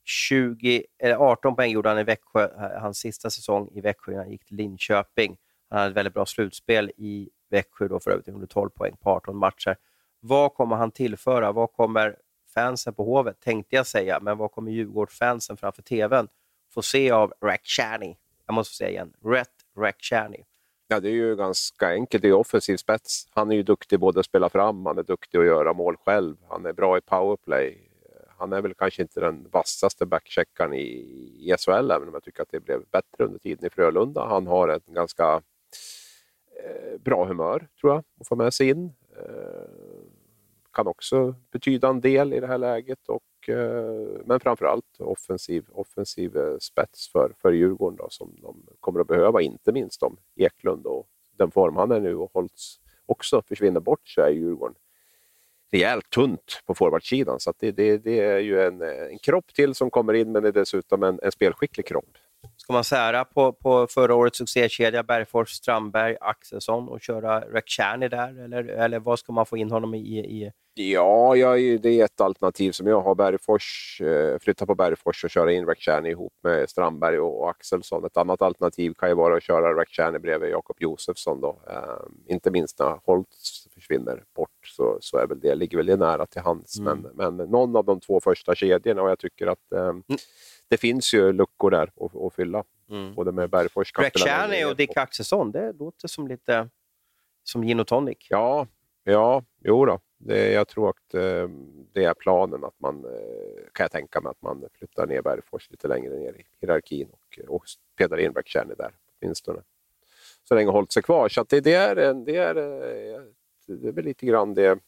20, 0.06 0.84
eh, 1.04 1.22
18 1.22 1.56
poäng 1.56 1.72
gjorde 1.72 1.90
han 1.90 2.00
i 2.00 2.04
Växjö, 2.04 2.44
eh, 2.44 2.82
hans 2.82 2.98
sista 2.98 3.30
säsong 3.30 3.70
i 3.72 3.82
Växjö 3.82 4.12
innan 4.12 4.24
han 4.24 4.32
gick 4.32 4.46
till 4.46 4.58
Linköping. 4.58 5.38
Han 5.70 5.80
hade 5.80 5.90
ett 5.90 5.98
väldigt 5.98 6.14
bra 6.14 6.26
slutspel 6.26 6.92
i 6.98 7.30
Växjö 7.50 7.88
då 7.88 8.00
för 8.00 8.12
övrigt, 8.12 8.28
112 8.28 8.70
poäng 8.70 8.96
på 9.02 9.10
18 9.10 9.38
matcher. 9.38 9.76
Vad 10.20 10.54
kommer 10.54 10.76
han 10.76 10.92
tillföra? 10.92 11.52
Vad 11.52 11.74
kommer 11.74 12.16
fansen 12.54 12.94
på 12.94 13.04
Hovet, 13.04 13.40
tänkte 13.40 13.76
jag 13.76 13.88
säga, 13.88 14.20
men 14.20 14.38
vad 14.38 14.52
kommer 14.52 14.72
Djurgårdsfansen 14.72 15.58
framför 15.58 15.82
TVn 15.82 16.28
få 16.74 16.82
se 16.82 17.12
av 17.12 17.34
Rakhshani? 17.42 18.18
Jag 18.46 18.54
måste 18.54 18.76
säga 18.76 18.90
igen, 18.90 19.14
Rätt 19.24 19.54
Rakhshani. 19.78 20.46
Ja, 20.88 21.00
det 21.00 21.10
är 21.10 21.14
ju 21.14 21.36
ganska 21.36 21.90
enkelt. 21.90 22.22
Det 22.22 22.28
är 22.28 22.34
offensiv 22.34 22.78
spets. 22.78 23.28
Han 23.30 23.52
är 23.52 23.56
ju 23.56 23.64
duktig 23.64 24.00
både 24.00 24.20
att 24.20 24.26
spela 24.26 24.50
fram, 24.50 24.86
han 24.86 24.98
är 24.98 25.04
duktig 25.04 25.38
att 25.38 25.46
göra 25.46 25.74
mål 25.74 25.98
själv. 25.98 26.36
Han 26.50 26.66
är 26.66 26.74
bra 26.74 26.98
i 26.98 27.02
powerplay. 27.02 27.90
Han 28.38 28.54
är 28.54 28.62
väl 28.62 28.74
kanske 28.74 29.02
inte 29.02 29.20
den 29.20 29.48
vassaste 29.52 30.06
backcheckaren 30.06 30.74
i, 30.74 30.86
i 31.40 31.56
SHL, 31.58 31.92
även 31.92 32.08
om 32.08 32.14
jag 32.14 32.24
tycker 32.24 32.44
att 32.44 32.52
det 32.52 32.60
blev 32.60 32.84
bättre 32.92 33.26
under 33.26 33.40
tiden 33.40 33.66
i 33.66 33.70
Frölunda. 33.70 34.26
Han 34.26 34.48
har 34.48 34.68
ett 34.68 34.86
ganska 34.86 35.42
eh, 36.64 37.00
bra 37.00 37.26
humör, 37.26 37.68
tror 37.82 37.94
jag, 37.94 38.04
att 38.20 38.28
få 38.28 38.36
med 38.36 38.54
sig 38.54 38.70
in. 38.70 38.94
Eh, 39.18 39.89
kan 40.74 40.88
också 40.88 41.36
betyda 41.52 41.88
en 41.88 42.02
del 42.02 42.34
i 42.34 42.40
det 42.40 42.48
här 42.48 42.58
läget. 42.58 43.10
Och, 43.10 43.50
eh, 43.50 44.22
men 44.26 44.40
framförallt 44.40 45.00
offensiv, 45.00 45.66
offensiv 45.72 46.38
eh, 46.38 46.58
spets 46.60 47.12
för, 47.12 47.34
för 47.42 47.52
Djurgården 47.52 47.98
då, 47.98 48.08
som 48.10 48.36
de 48.42 48.66
kommer 48.80 49.00
att 49.00 49.08
behöva, 49.08 49.42
inte 49.42 49.72
minst 49.72 50.04
om 50.04 50.18
Eklund 50.36 50.86
och 50.86 51.08
den 51.38 51.52
form 51.52 51.76
han 51.76 51.92
är 51.92 52.00
nu 52.00 52.16
och 52.16 52.32
Holtz 52.34 52.80
också 53.06 53.42
försvinner 53.42 53.80
bort 53.80 54.08
så 54.08 54.22
är 54.22 54.30
Djurgården 54.30 54.76
rejält 55.72 56.10
tunt 56.10 56.62
på 56.66 56.76
forwardsidan. 56.76 57.40
Så 57.40 57.54
det, 57.60 57.72
det, 57.72 57.98
det, 57.98 58.20
är 58.20 58.40
ju 58.40 58.62
en, 58.62 58.82
eh, 58.82 59.12
en 59.12 59.20
kropp 59.20 59.54
till 59.54 59.76
som 59.76 59.90
kommer 59.90 60.14
in, 60.14 60.32
men 60.32 60.44
det 60.44 60.50
är 60.50 60.54
dessutom 60.54 61.04
en, 61.04 61.20
en 61.24 61.32
spelskicklig 61.32 61.86
kropp. 61.86 62.18
Ska 62.70 62.74
man 62.74 62.84
sära 62.84 63.26
på, 63.26 63.54
på 63.54 63.88
förra 63.88 64.16
årets 64.16 64.38
succékedja 64.38 65.04
Bergfors, 65.04 65.50
Strandberg, 65.50 66.18
Axelsson 66.22 66.90
och 66.90 67.02
köra 67.02 67.42
Rekshani 67.42 68.08
där? 68.08 68.44
Eller, 68.44 68.64
eller 68.64 69.00
vad 69.00 69.20
ska 69.20 69.34
man 69.34 69.46
få 69.46 69.58
in 69.58 69.72
honom 69.72 69.94
i? 69.94 70.00
i... 70.00 70.52
Ja, 70.74 71.36
jag, 71.36 71.82
det 71.82 71.90
är 71.90 72.06
ett 72.06 72.22
alternativ 72.22 72.72
som 72.72 72.88
jag 72.88 73.02
har. 73.02 73.16
Bergfors, 73.16 74.02
eh, 74.02 74.40
flytta 74.40 74.66
på 74.66 74.76
Bergfors 74.76 75.24
och 75.24 75.30
köra 75.30 75.52
in 75.54 75.66
Rekshani 75.66 76.10
ihop 76.10 76.34
med 76.44 76.70
Strandberg 76.70 77.20
och, 77.20 77.50
Axelsson. 77.50 78.06
Ett 78.06 78.18
annat 78.18 78.42
alternativ 78.42 78.94
kan 78.94 79.10
ju 79.10 79.16
vara 79.16 79.38
att 79.38 79.44
köra 79.44 79.82
Rekshani 79.82 80.20
bredvid 80.20 80.50
Jakob 80.50 80.76
Josefsson. 80.80 81.42
Då. 81.42 81.62
Eh, 81.70 82.34
inte 82.34 82.52
minst 82.52 82.80
när 82.80 83.00
Holtz 83.06 83.68
försvinner 83.74 84.24
bort 84.36 84.68
så, 84.68 84.98
så 85.02 85.18
är 85.18 85.28
väl 85.28 85.40
det, 85.40 85.56
ligger 85.56 85.78
väl 85.78 85.86
det 85.86 85.98
nära 85.98 86.26
till 86.26 86.42
hands. 86.42 86.80
Mm. 86.80 87.08
Men, 87.14 87.36
men 87.36 87.50
någon 87.50 87.76
av 87.76 87.86
de 87.86 88.00
två 88.00 88.20
första 88.20 88.56
kedjorna 88.56 89.02
och 89.02 89.10
jag 89.10 89.20
tycker 89.20 89.48
att 89.48 89.72
eh, 89.72 89.82
mm 89.82 90.04
det 90.70 90.78
finns 90.78 91.14
ju 91.14 91.34
luckor 91.34 91.72
där 91.72 91.92
att, 92.02 92.16
att 92.16 92.34
fylla. 92.34 92.64
Mm. 92.90 93.16
Både 93.16 93.32
med 93.32 93.50
Bergfors 93.50 93.92
Greg 93.92 94.12
Chaney 94.16 94.66
och 94.66 94.76
Dick 94.76 94.98
Axelsson, 94.98 95.52
det 95.52 95.74
låter 95.74 96.08
som 96.08 96.28
lite 96.28 96.70
som 97.44 97.62
gin 97.62 97.80
och 97.80 97.88
tonic. 97.88 98.18
Ja, 98.30 98.68
Ja, 99.04 99.44
jo 99.64 99.86
då. 99.86 100.00
Det, 100.18 100.52
jag 100.52 100.68
tror 100.68 100.90
att 100.90 101.14
eh, 101.14 101.50
det 101.94 102.04
är 102.04 102.14
planen, 102.14 102.64
att 102.64 102.80
man, 102.80 103.06
eh, 103.06 103.64
kan 103.74 103.84
jag 103.84 103.92
tänka 103.92 104.22
mig, 104.22 104.30
att 104.30 104.42
man 104.42 104.66
flyttar 104.74 105.08
ner 105.08 105.22
Bergfors 105.22 105.70
lite 105.70 105.88
längre 105.88 106.16
ner 106.16 106.34
i 106.34 106.46
hierarkin 106.62 107.10
och, 107.12 107.40
och 107.48 107.64
pedar 107.98 108.18
in 108.18 108.34
Rakhshani 108.34 108.74
där 108.78 108.92
åtminstone. 109.22 109.62
Så 110.44 110.56
länge 110.56 110.72
hållit 110.72 110.92
sig 110.92 111.04
kvar. 111.04 111.30
Så 111.30 111.46
det, 111.50 111.62
det, 111.62 111.74
är, 111.74 112.14
det, 112.14 112.36
är, 112.36 112.56
eh, 112.56 113.22
det 113.68 113.88
är 113.88 113.92
väl 113.92 114.06
lite 114.06 114.26
grann 114.26 114.54
det 114.54 114.80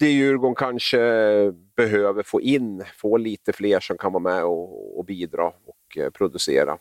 det 0.00 0.10
Djurgården 0.10 0.54
kanske 0.54 0.98
behöver 1.76 2.22
få 2.22 2.40
in, 2.40 2.84
få 2.96 3.16
lite 3.16 3.52
fler 3.52 3.80
som 3.80 3.98
kan 3.98 4.12
vara 4.12 4.22
med 4.22 4.44
och, 4.44 4.98
och 4.98 5.04
bidra 5.04 5.46
och 5.46 5.98
eh, 5.98 6.10
producera. 6.10 6.78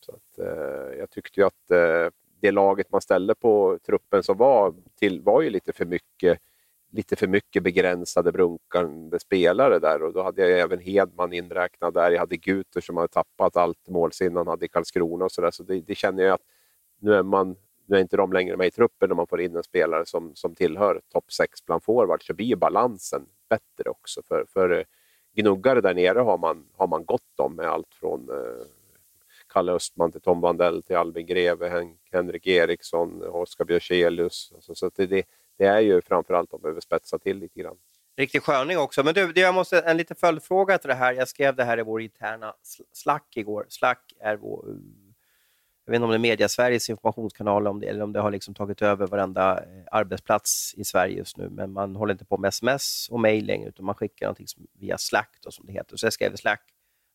Så 0.00 0.12
att, 0.12 0.38
eh, 0.38 0.98
jag 0.98 1.10
tyckte 1.10 1.40
ju 1.40 1.46
att 1.46 1.70
eh, 1.70 2.12
det 2.40 2.50
laget 2.50 2.92
man 2.92 3.00
ställde 3.00 3.34
på 3.34 3.78
truppen 3.86 4.22
som 4.22 4.36
var 4.36 4.74
till 4.98 5.20
var 5.20 5.42
ju 5.42 5.50
lite 5.50 5.72
för 5.72 5.84
mycket 5.84 6.38
lite 6.92 7.16
för 7.16 7.26
mycket 7.26 7.62
begränsade 7.62 8.32
brunkande 8.32 9.18
spelare 9.18 9.78
där 9.78 10.02
och 10.02 10.12
då 10.12 10.22
hade 10.22 10.48
jag 10.48 10.60
även 10.60 10.80
Hedman 10.80 11.32
inräknad 11.32 11.94
där. 11.94 12.10
Jag 12.10 12.20
hade 12.20 12.36
Guter 12.36 12.80
som 12.80 12.96
hade 12.96 13.08
tappat 13.08 13.56
allt 13.56 13.88
målsinne 13.88 14.38
han 14.40 14.46
hade 14.46 14.66
i 14.66 14.68
Karlskrona 14.68 15.24
och 15.24 15.32
sådär. 15.32 15.50
Så 15.50 15.62
det, 15.62 15.80
det 15.80 15.94
känner 15.94 16.22
jag 16.22 16.34
att 16.34 16.46
nu 17.00 17.14
är 17.14 17.22
man 17.22 17.56
nu 17.86 17.96
är 17.96 18.00
inte 18.00 18.16
de 18.16 18.32
längre 18.32 18.56
med 18.56 18.66
i 18.66 18.70
truppen 18.70 19.08
när 19.08 19.16
man 19.16 19.26
får 19.26 19.40
in 19.40 19.56
en 19.56 19.62
spelare 19.62 20.06
som, 20.06 20.34
som 20.34 20.54
tillhör 20.54 21.00
topp 21.12 21.32
6 21.32 21.64
bland 21.66 21.82
forwards, 21.82 22.26
så 22.26 22.34
blir 22.34 22.56
balansen 22.56 23.26
bättre 23.48 23.90
också. 23.90 24.22
För, 24.28 24.44
för 24.52 24.70
eh, 24.70 24.84
gnuggare 25.34 25.80
där 25.80 25.94
nere 25.94 26.18
har 26.18 26.38
man, 26.38 26.66
har 26.76 26.86
man 26.86 27.04
gott 27.04 27.40
om 27.40 27.56
med 27.56 27.66
allt 27.66 27.94
från 27.94 28.28
eh, 28.30 28.66
Kalle 29.48 29.72
Östman 29.72 30.12
till 30.12 30.20
Tom 30.20 30.40
Vandell 30.40 30.82
till 30.82 30.96
Albin 30.96 31.26
Greve, 31.26 31.68
Hen 31.68 31.96
Henrik 32.12 32.46
Eriksson, 32.46 33.22
Oskar 33.22 33.64
Björselius. 33.64 34.52
Alltså, 34.54 34.74
så 34.74 34.90
det, 34.96 35.06
det, 35.06 35.26
det, 35.58 35.64
är 35.64 35.80
ju 35.80 36.02
framförallt 36.02 36.50
de 36.50 36.60
behöver 36.60 36.80
spetsa 36.80 37.18
till 37.18 37.38
lite 37.38 37.60
grann. 37.60 37.76
Riktig 38.16 38.42
sköning 38.42 38.78
också. 38.78 39.02
Men 39.02 39.14
du, 39.14 39.32
jag 39.34 39.54
måste, 39.54 39.80
en 39.80 39.96
liten 39.96 40.16
följdfråga 40.16 40.78
till 40.78 40.88
det 40.88 40.94
här. 40.94 41.12
Jag 41.12 41.28
skrev 41.28 41.56
det 41.56 41.64
här 41.64 41.78
i 41.78 41.82
vår 41.82 42.02
interna 42.02 42.54
Slack 42.92 43.36
igår. 43.36 43.66
Slack 43.68 44.12
är 44.20 44.36
vår 44.36 44.64
jag 45.86 45.92
vet 45.92 45.96
inte 45.96 46.04
om 46.04 46.10
det 46.10 46.16
är 46.16 46.30
Media 46.30 46.48
Sveriges 46.48 46.90
informationskanal 46.90 47.66
om 47.66 47.80
det, 47.80 47.86
eller 47.86 48.02
om 48.02 48.12
det 48.12 48.20
har 48.20 48.30
liksom 48.30 48.54
tagit 48.54 48.82
över 48.82 49.06
varenda 49.06 49.58
eh, 49.58 49.84
arbetsplats 49.90 50.74
i 50.76 50.84
Sverige 50.84 51.16
just 51.16 51.36
nu. 51.36 51.48
Men 51.48 51.72
man 51.72 51.96
håller 51.96 52.14
inte 52.14 52.24
på 52.24 52.38
med 52.38 52.48
sms 52.48 53.08
och 53.08 53.20
mejl 53.20 53.46
längre, 53.46 53.68
utan 53.68 53.86
man 53.86 53.94
skickar 53.94 54.26
någonting 54.26 54.46
via 54.72 54.98
Slack, 54.98 55.38
då, 55.40 55.50
som 55.50 55.66
det 55.66 55.72
heter. 55.72 55.96
Så 55.96 56.06
jag 56.06 56.12
skrev 56.12 56.34
i 56.34 56.36
Slack, 56.36 56.62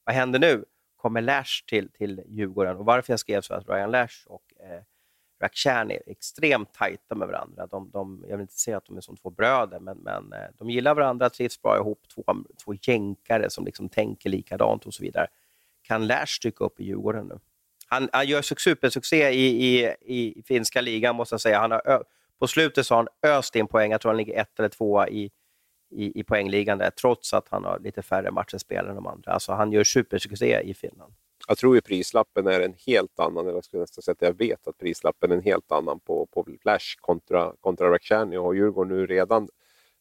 vad 0.04 0.16
händer 0.16 0.40
nu? 0.40 0.66
Kommer 0.96 1.22
Lash 1.22 1.66
till, 1.68 1.90
till 1.90 2.22
Djurgården? 2.28 2.78
Och 2.78 2.86
varför 2.86 3.14
jag 3.14 3.20
skrev 3.20 3.42
så 3.42 3.54
att 3.54 3.70
Ryan 3.70 3.92
Lash 3.92 4.28
och 4.28 4.44
eh, 4.60 4.82
Rakhshani 5.42 5.94
är 5.94 6.12
extremt 6.12 6.74
tajta 6.74 7.16
med 7.16 7.28
varandra. 7.28 7.68
De, 7.68 7.90
de, 7.90 8.26
jag 8.28 8.38
vill 8.38 8.42
inte 8.42 8.60
säga 8.60 8.78
att 8.78 8.86
de 8.86 8.98
är 8.98 9.02
som 9.02 9.18
två 9.18 9.30
bröder, 9.30 9.80
men, 9.80 9.98
men 9.98 10.34
eh, 10.34 10.50
de 10.58 10.70
gillar 10.70 10.96
varandra, 10.96 11.30
trivs 11.30 11.62
bra 11.62 11.78
ihop. 11.78 12.08
Två, 12.16 12.24
två 12.66 12.74
jänkare 12.82 13.50
som 13.50 13.66
liksom 13.66 13.90
tänker 13.90 14.30
likadant 14.30 14.86
och 14.86 14.94
så 14.94 15.04
vidare. 15.04 15.28
Kan 15.82 16.08
Lash 16.08 16.40
dyka 16.42 16.66
upp 16.66 16.80
i 16.80 16.84
Djurgården 16.84 17.28
nu? 17.28 17.40
Han, 17.92 18.10
han 18.12 18.28
gör 18.28 18.42
supersuccé 18.42 19.30
i, 19.30 19.66
i, 19.66 19.94
i 20.02 20.44
finska 20.46 20.82
ligan, 20.82 21.16
måste 21.16 21.34
jag 21.34 21.42
säga. 21.42 21.60
Han 21.60 21.72
har, 21.72 22.04
på 22.40 22.48
slutet 22.48 22.86
så 22.86 22.96
har 22.96 22.98
han 22.98 23.38
öst 23.38 23.56
in 23.56 23.68
poäng. 23.68 23.92
Jag 23.92 24.02
tror 24.02 24.10
han 24.10 24.18
ligger 24.18 24.42
ett 24.42 24.60
eller 24.60 24.70
tvåa 24.70 25.10
i, 25.10 25.32
i, 25.92 26.20
i 26.20 26.24
poängligan 26.24 26.78
där, 26.78 26.90
trots 26.90 27.34
att 27.34 27.48
han 27.50 27.64
har 27.64 27.80
lite 27.80 28.02
färre 28.02 28.32
matcher 28.32 28.58
spelare 28.58 28.90
än 28.90 28.96
de 28.96 29.08
andra. 29.08 29.32
Alltså, 29.32 29.52
han 29.52 29.72
gör 29.72 29.84
supersuccé 29.84 30.62
i 30.62 30.74
Finland. 30.74 31.14
Jag 31.48 31.58
tror 31.58 31.76
ju 31.76 31.82
prislappen 31.82 32.48
är 32.48 32.60
en 32.60 32.74
helt 32.88 33.20
annan, 33.20 33.46
eller 33.46 33.58
jag 33.58 33.66
skulle 33.66 33.82
nästan 33.82 34.02
säga 34.02 34.14
att 34.14 34.22
jag 34.22 34.38
vet 34.48 34.68
att 34.68 34.78
prislappen 34.78 35.32
är 35.32 35.36
en 35.36 35.44
helt 35.44 35.72
annan 35.72 36.00
på, 36.00 36.26
på 36.26 36.46
Flash 36.62 36.96
kontra, 37.00 37.54
kontra 37.60 37.92
Rakhshani. 37.92 38.38
Och 38.38 38.56
Djurgården 38.56 38.98
nu 38.98 39.08
redan 39.08 39.48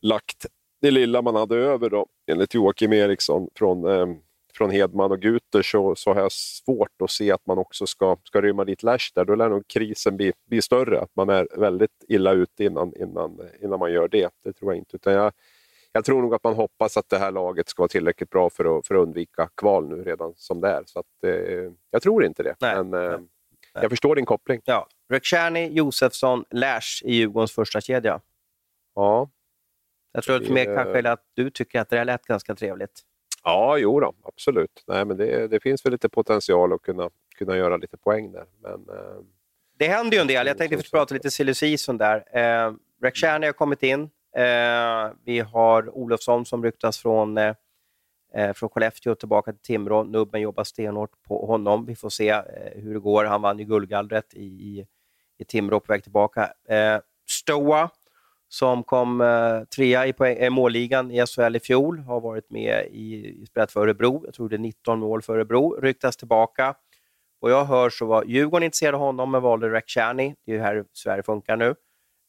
lagt 0.01 0.47
det 0.81 0.91
lilla 0.91 1.23
man 1.23 1.35
hade 1.35 1.57
över 1.57 1.91
då, 1.91 2.07
enligt 2.27 2.55
Joakim 2.55 2.93
Eriksson 2.93 3.49
från 3.55 3.85
eh, 3.85 4.07
från 4.61 4.71
Hedman 4.71 5.13
och 5.13 5.21
Guter 5.21 5.63
så, 5.63 5.95
så 5.97 6.15
har 6.15 6.21
jag 6.21 6.33
svårt 6.33 7.03
att 7.03 7.11
se 7.11 7.33
att 7.33 7.47
man 7.47 7.59
också 7.59 7.87
ska, 7.87 8.17
ska 8.25 8.41
rymma 8.41 8.65
dit 8.65 8.83
Lash 8.83 9.11
där. 9.15 9.25
Då 9.25 9.35
lär 9.35 9.49
nog 9.49 9.69
krisen 9.69 10.17
bli, 10.17 10.33
bli 10.47 10.63
större, 10.63 11.01
att 11.01 11.17
man 11.17 11.29
är 11.29 11.49
väldigt 11.57 12.05
illa 12.09 12.33
ute 12.33 12.65
innan, 12.65 12.93
innan, 12.97 13.41
innan 13.63 13.79
man 13.79 13.93
gör 13.93 14.09
det. 14.09 14.31
Det 14.45 14.53
tror 14.53 14.73
jag 14.73 14.79
inte. 14.79 14.97
Utan 14.97 15.13
jag, 15.13 15.33
jag 15.93 16.05
tror 16.05 16.23
nog 16.23 16.35
att 16.35 16.45
man 16.45 16.55
hoppas 16.55 16.97
att 16.97 17.09
det 17.09 17.19
här 17.19 17.31
laget 17.31 17.69
ska 17.69 17.83
vara 17.83 17.89
tillräckligt 17.89 18.31
bra 18.31 18.51
för 18.51 18.79
att, 18.79 18.87
för 18.87 18.95
att 18.95 19.03
undvika 19.03 19.49
kval 19.57 19.89
nu 19.89 20.05
redan 20.05 20.33
som 20.37 20.61
det 20.61 20.69
är. 20.69 20.83
Så 20.87 20.99
att, 20.99 21.25
eh, 21.27 21.73
jag 21.91 22.03
tror 22.03 22.25
inte 22.25 22.43
det. 22.43 22.57
Nej, 22.61 22.85
men, 22.85 23.05
eh, 23.05 23.19
nej. 23.19 23.29
Jag 23.73 23.91
förstår 23.91 24.17
din 24.17 24.27
koppling. 24.27 24.61
Ja. 24.65 24.89
Rekshani, 25.09 25.69
Josefsson, 25.73 26.45
Lash 26.51 27.05
i 27.05 27.15
Djurgårdens 27.15 27.53
första 27.53 27.81
kedja. 27.81 28.21
Ja. 28.95 29.31
Jag 30.13 30.25
tror 30.25 30.37
att 30.37 30.49
mer 30.49 30.65
kanske 30.65 31.11
att 31.11 31.25
du 31.35 31.51
tycker 31.51 31.81
att 31.81 31.89
det 31.89 31.97
här 31.97 32.05
lät 32.05 32.25
ganska 32.25 32.55
trevligt. 32.55 33.05
Ja, 33.45 33.79
jo 33.79 34.01
då, 34.01 34.13
absolut. 34.23 34.85
Nej, 34.87 35.05
men 35.05 35.17
det, 35.17 35.49
det 35.49 35.61
finns 35.61 35.87
väl 35.87 35.93
lite 35.93 36.09
potential 36.09 36.73
att 36.73 36.83
kunna, 36.83 37.11
kunna 37.39 37.57
göra 37.57 37.77
lite 37.77 37.97
poäng 37.97 38.33
där. 38.33 38.45
Men, 38.63 38.89
eh, 38.89 39.21
det 39.79 39.89
händer 39.89 40.17
ju 40.17 40.21
en 40.21 40.27
del. 40.27 40.47
Jag 40.47 40.59
tänkte 40.59 40.77
att 40.77 40.85
vi 40.85 40.91
prata 40.91 41.15
lite 41.15 41.31
silly 41.31 41.55
season 41.55 41.99
där. 41.99 42.39
Eh, 42.39 42.73
Rakhshani 43.03 43.47
har 43.47 43.53
kommit 43.53 43.83
in. 43.83 44.11
Eh, 44.37 45.13
vi 45.25 45.39
har 45.39 45.97
Olofsson 45.97 46.47
som 46.47 46.65
ryktas 46.65 46.99
från, 46.99 47.39
eh, 47.39 47.55
eh, 48.35 48.53
från 48.53 48.69
Skellefteå 48.69 49.15
tillbaka 49.15 49.53
till 49.53 49.63
Timrå. 49.63 50.03
Nubben 50.05 50.41
jobbar 50.41 50.65
stenhårt 50.65 51.23
på 51.23 51.47
honom. 51.47 51.87
Vi 51.87 51.97
får 51.97 52.11
se 52.11 52.29
eh, 52.29 52.43
hur 52.75 52.95
det 52.95 53.01
går. 53.01 53.25
Han 53.25 53.43
vann 53.43 53.59
ju 53.59 53.65
guldgallret 53.65 54.35
i, 54.35 54.45
i, 54.45 54.87
i 55.39 55.45
Timrå 55.45 55.81
på 55.81 55.93
väg 55.93 56.03
tillbaka. 56.03 56.53
Eh, 56.69 56.99
Stoa 57.29 57.91
som 58.53 58.85
kom 58.85 59.21
eh, 59.21 59.65
trea 59.65 60.07
i 60.07 60.13
poäng, 60.13 60.37
eh, 60.37 60.51
målligan 60.51 61.11
i 61.11 61.27
SHL 61.27 61.57
i 61.57 61.61
fjol, 61.61 61.99
har 61.99 62.21
varit 62.21 62.51
med 62.51 62.87
i, 62.91 63.47
spelat 63.47 63.73
för 63.73 63.81
Örebro. 63.81 64.23
Jag 64.25 64.35
tror 64.35 64.49
det 64.49 64.57
är 64.57 64.59
19 64.59 65.01
mål 65.01 65.23
för 65.23 65.35
Örebro. 65.35 65.81
Ryktas 65.81 66.17
tillbaka. 66.17 66.75
Och 67.41 67.51
jag 67.51 67.65
hör 67.65 67.91
så 67.91 68.07
var 68.07 68.25
Djurgården 68.25 68.65
intresserade 68.65 68.97
av 68.97 69.03
honom, 69.03 69.31
men 69.31 69.43
valde 69.43 69.71
Rakhshani. 69.71 70.35
Det 70.47 70.53
är 70.53 70.57
ju 70.57 70.63
här 70.63 70.85
Sverige 70.93 71.23
funkar 71.23 71.57
nu. 71.57 71.75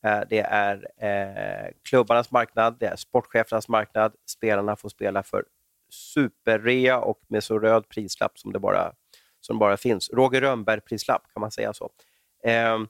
Eh, 0.06 0.22
det 0.30 0.40
är 0.40 0.88
eh, 0.98 1.72
klubbarnas 1.90 2.32
marknad, 2.32 2.78
det 2.80 2.86
är 2.86 2.96
sportchefernas 2.96 3.68
marknad. 3.68 4.14
Spelarna 4.26 4.76
får 4.76 4.90
spela 4.90 5.24
för 5.24 5.46
superrea 5.90 7.00
och 7.00 7.20
med 7.28 7.44
så 7.44 7.60
röd 7.60 7.90
prislapp 7.90 8.40
som 8.40 8.54
det 8.54 8.60
bara, 8.60 8.94
som 9.40 9.60
bara 9.60 9.78
finns. 9.78 10.10
Roger 10.10 10.42
Rönnberg-prislapp, 10.42 11.24
kan 11.34 11.42
man 11.42 11.52
säga 11.52 11.74
så. 11.74 11.90
Ehm, 12.44 12.88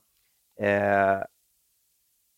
eh, 0.60 1.22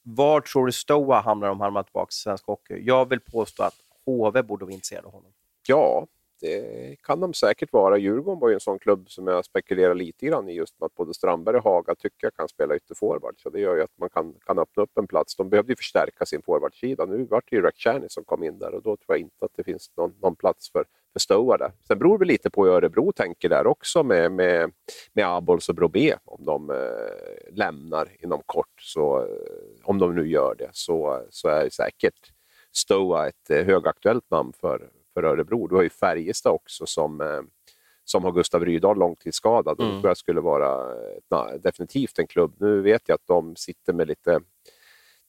var 0.03 0.41
tror 0.41 0.65
du 0.65 0.71
Stoa 0.71 1.19
hamnar 1.19 1.49
om 1.49 1.59
han 1.59 1.65
hamnar 1.65 1.83
tillbaka 1.83 2.09
i 2.09 2.13
svensk 2.13 2.45
hockey? 2.45 2.79
Jag 2.85 3.09
vill 3.09 3.19
påstå 3.19 3.63
att 3.63 3.75
HV 4.05 4.41
borde 4.43 4.65
vara 4.65 4.73
intresserade 4.73 5.07
av 5.07 5.13
honom. 5.13 5.31
Ja, 5.67 6.07
det 6.43 6.95
kan 7.03 7.19
de 7.19 7.33
säkert 7.33 7.73
vara. 7.73 7.97
Djurgården 7.97 8.39
var 8.39 8.49
ju 8.49 8.53
en 8.53 8.59
sån 8.59 8.79
klubb 8.79 9.09
som 9.09 9.27
jag 9.27 9.45
spekulerar 9.45 9.95
lite 9.95 10.25
grann 10.25 10.49
i 10.49 10.53
just 10.53 10.79
med 10.79 10.85
att 10.85 10.95
både 10.95 11.13
Strandberg 11.13 11.57
och 11.57 11.63
Haga 11.63 11.95
tycker 11.95 12.17
jag 12.27 12.33
kan 12.33 12.47
spela 12.47 12.75
ytterforward. 12.75 13.35
Så 13.37 13.49
det 13.49 13.59
gör 13.59 13.75
ju 13.75 13.81
att 13.81 13.97
man 13.99 14.09
kan, 14.09 14.33
kan 14.45 14.59
öppna 14.59 14.83
upp 14.83 14.97
en 14.97 15.07
plats. 15.07 15.35
De 15.35 15.49
behövde 15.49 15.71
ju 15.71 15.75
förstärka 15.75 16.25
sin 16.25 16.41
forwardsida. 16.41 17.05
Nu 17.05 17.25
var 17.25 17.43
det 17.49 17.55
ju 17.55 17.61
Rakhshani 17.61 18.05
som 18.09 18.23
kom 18.23 18.43
in 18.43 18.59
där 18.59 18.73
och 18.73 18.83
då 18.83 18.97
tror 18.97 19.05
jag 19.07 19.19
inte 19.19 19.45
att 19.45 19.51
det 19.55 19.63
finns 19.63 19.91
någon, 19.97 20.13
någon 20.21 20.35
plats 20.35 20.71
för, 20.71 20.85
för 21.13 21.19
Stoa 21.19 21.57
där. 21.57 21.71
Sen 21.87 21.99
beror 21.99 22.19
det 22.19 22.25
lite 22.25 22.49
på 22.49 22.65
hur 22.65 22.71
Örebro 22.71 23.11
tänker 23.11 23.49
där 23.49 23.67
också 23.67 24.03
med, 24.03 24.31
med, 24.31 24.71
med 25.13 25.27
Abols 25.27 25.69
och 25.69 25.75
Brobé. 25.75 26.15
Om 26.25 26.45
de 26.45 26.69
eh, 26.69 27.55
lämnar 27.55 28.07
inom 28.19 28.41
kort, 28.45 28.81
så, 28.81 29.19
eh, 29.19 29.27
om 29.83 29.99
de 29.99 30.15
nu 30.15 30.27
gör 30.27 30.55
det, 30.57 30.69
så, 30.71 31.23
så 31.29 31.47
är 31.47 31.69
säkert 31.69 32.31
Stoa 32.75 33.27
ett 33.27 33.49
eh, 33.49 33.65
högaktuellt 33.65 34.31
namn 34.31 34.53
för, 34.61 34.89
för 35.13 35.23
Örebro. 35.23 35.67
Du 35.67 35.75
har 35.75 35.83
ju 35.83 35.89
Färjestad 35.89 36.53
också 36.53 36.85
som, 36.85 37.21
eh, 37.21 37.41
som 38.03 38.23
har 38.23 38.31
Gustav 38.31 38.65
Rydahl 38.65 38.97
långtidsskadad. 38.97 39.79
Mm. 39.79 39.91
Det 39.91 40.01
tror 40.01 40.09
jag 40.09 40.17
skulle 40.17 40.41
vara 40.41 40.95
na, 41.31 41.57
definitivt 41.57 42.19
en 42.19 42.27
klubb. 42.27 42.55
Nu 42.59 42.81
vet 42.81 43.01
jag 43.05 43.15
att 43.15 43.27
de 43.27 43.55
sitter 43.55 43.93
med 43.93 44.07
lite 44.07 44.39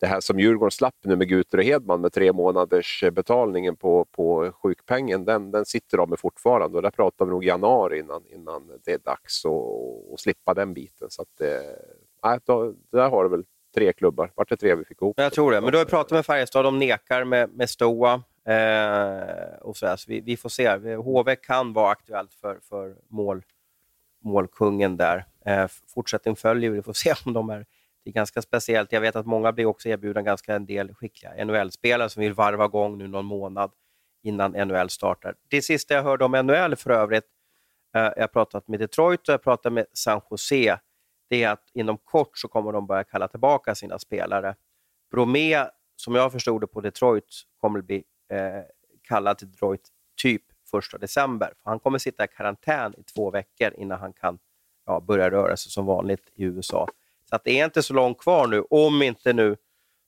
det 0.01 0.07
här 0.07 0.20
som 0.20 0.41
Djurgården 0.41 0.70
slapp 0.70 0.95
nu 1.05 1.16
med 1.16 1.28
Guter 1.28 1.59
och 1.59 1.64
Hedman 1.64 2.01
med 2.01 2.12
tre 2.12 2.32
månaders 2.32 3.05
betalningen 3.12 3.76
på, 3.76 4.05
på 4.05 4.53
sjukpengen, 4.62 5.24
den, 5.24 5.51
den 5.51 5.64
sitter 5.64 5.99
de 5.99 6.11
med 6.11 6.18
fortfarande 6.18 6.76
och 6.76 6.82
där 6.82 6.91
pratar 6.91 7.24
vi 7.24 7.30
nog 7.30 7.45
januari 7.45 7.99
innan, 7.99 8.22
innan 8.26 8.80
det 8.85 8.93
är 8.93 8.99
dags 8.99 9.43
att, 9.45 10.20
slippa 10.20 10.55
den 10.55 10.74
biten. 10.74 11.11
Så 11.11 11.22
att, 11.22 11.41
eh, 11.41 12.39
då, 12.45 12.74
där 12.93 13.11
har 13.11 13.24
du 13.24 13.30
väl 13.30 13.45
tre 13.74 13.93
klubbar. 13.93 14.32
Vart 14.35 14.49
det 14.49 14.57
tre 14.57 14.74
vi 14.74 14.85
fick 14.85 15.03
ihop? 15.03 15.14
Jag 15.18 15.32
tror 15.32 15.53
det, 15.53 15.61
men 15.61 15.72
du 15.72 15.78
har 15.78 15.85
pratat 15.85 16.11
med 16.11 16.26
Färjestad, 16.26 16.64
de 16.64 16.78
nekar 16.78 17.24
med, 17.24 17.51
med 17.51 17.70
Stoa. 17.70 18.22
Eh, 18.47 19.57
och 19.61 19.76
så, 19.76 19.97
så 19.97 20.05
vi, 20.11 20.20
vi, 20.20 20.36
får 20.36 20.49
se. 20.49 20.97
HV 20.97 21.36
kan 21.36 21.72
vara 21.72 21.90
aktuellt 21.90 22.34
för, 22.34 22.61
för 22.61 22.97
mål, 23.09 23.42
målkungen 24.24 24.97
där. 24.97 25.26
Eh, 25.47 25.66
fortsättning 25.95 26.36
följer 26.36 26.70
vi, 26.70 26.82
får 26.82 26.92
se 26.92 27.14
om 27.24 27.32
de 27.32 27.51
är... 27.51 27.66
Det 28.05 28.11
är 28.11 28.14
ganska 28.14 28.42
speciellt. 28.42 28.92
Jag 28.92 29.01
vet 29.01 29.16
att 29.16 29.26
många 29.26 29.53
blir 29.53 29.66
också 29.66 29.88
erbjudna 29.88 30.22
ganska 30.22 30.55
en 30.55 30.66
del 30.66 30.95
skickliga 30.95 31.45
NHL-spelare 31.45 32.09
som 32.09 32.22
vill 32.22 32.32
varva 32.32 32.64
igång 32.64 32.99
nu 32.99 33.09
någon 33.09 33.24
månad 33.24 33.72
innan 34.22 34.51
NHL 34.51 34.90
startar. 34.90 35.34
Det 35.49 35.62
sista 35.62 35.95
jag 35.95 36.03
hörde 36.03 36.24
om 36.24 36.32
NHL 36.32 36.76
för 36.76 36.90
övrigt, 36.90 37.24
eh, 37.95 38.03
jag 38.03 38.22
har 38.22 38.26
pratat 38.26 38.68
med 38.68 38.80
Detroit 38.80 39.28
och 39.28 39.32
jag 39.32 39.42
pratat 39.42 39.72
med 39.72 39.86
San 39.92 40.20
Jose, 40.30 40.78
det 41.30 41.42
är 41.42 41.51
att 41.51 41.70
inom 41.74 41.99
kort 41.99 42.38
så 42.38 42.49
kommer 42.49 42.72
de 42.72 42.86
börja 42.86 43.05
kalla 43.05 43.28
tillbaka 43.28 43.74
sina 43.74 43.99
spelare 43.99 44.55
Bromé, 45.11 45.66
som 45.97 46.14
jag 46.14 46.32
förstod 46.32 46.61
det 46.61 46.66
på 46.66 46.80
Detroit, 46.80 47.24
kommer 47.61 47.78
att 47.78 47.84
bli 47.84 48.05
Eh, 48.35 48.62
kallad 49.03 49.39
till 49.39 49.51
Detroit 49.51 49.89
typ 50.22 50.43
1 50.93 51.01
december. 51.01 51.53
För 51.62 51.70
han 51.70 51.80
kommer 51.80 51.99
sitta 51.99 52.24
i 52.24 52.28
karantän 52.28 52.95
i 52.99 53.03
två 53.03 53.30
veckor 53.30 53.74
innan 53.76 54.01
han 54.01 54.12
kan 54.12 54.39
ja, 54.87 55.01
börja 55.01 55.30
röra 55.30 55.57
sig 55.57 55.72
som 55.72 55.87
vanligt 55.87 56.30
i 56.35 56.45
USA. 56.45 56.89
Så 57.28 57.37
att 57.37 57.45
det 57.45 57.61
är 57.61 57.64
inte 57.64 57.82
så 57.82 57.95
långt 57.95 58.18
kvar 58.18 58.47
nu, 58.47 58.61
om 58.61 59.03
inte 59.03 59.32
nu 59.32 59.57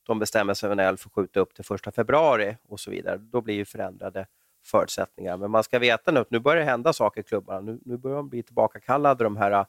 de 0.07 0.19
bestämmer 0.19 0.53
sig 0.53 0.69
för 0.69 0.79
att 0.79 1.13
skjuta 1.13 1.39
upp 1.39 1.53
till 1.53 1.75
1 1.87 1.95
februari 1.95 2.57
och 2.67 2.79
så 2.79 2.91
vidare. 2.91 3.17
Då 3.17 3.41
blir 3.41 3.55
ju 3.55 3.65
förändrade 3.65 4.27
förutsättningar. 4.65 5.37
Men 5.37 5.51
man 5.51 5.63
ska 5.63 5.79
veta 5.79 6.11
nu 6.11 6.19
att 6.19 6.31
nu 6.31 6.39
börjar 6.39 6.59
det 6.59 6.71
hända 6.71 6.93
saker 6.93 7.21
i 7.21 7.23
klubbarna. 7.23 7.59
Nu, 7.59 7.79
nu 7.85 7.97
börjar 7.97 8.17
de 8.17 8.29
bli 8.29 8.43
tillbakakallade, 8.43 9.23
de 9.23 9.37
här 9.37 9.65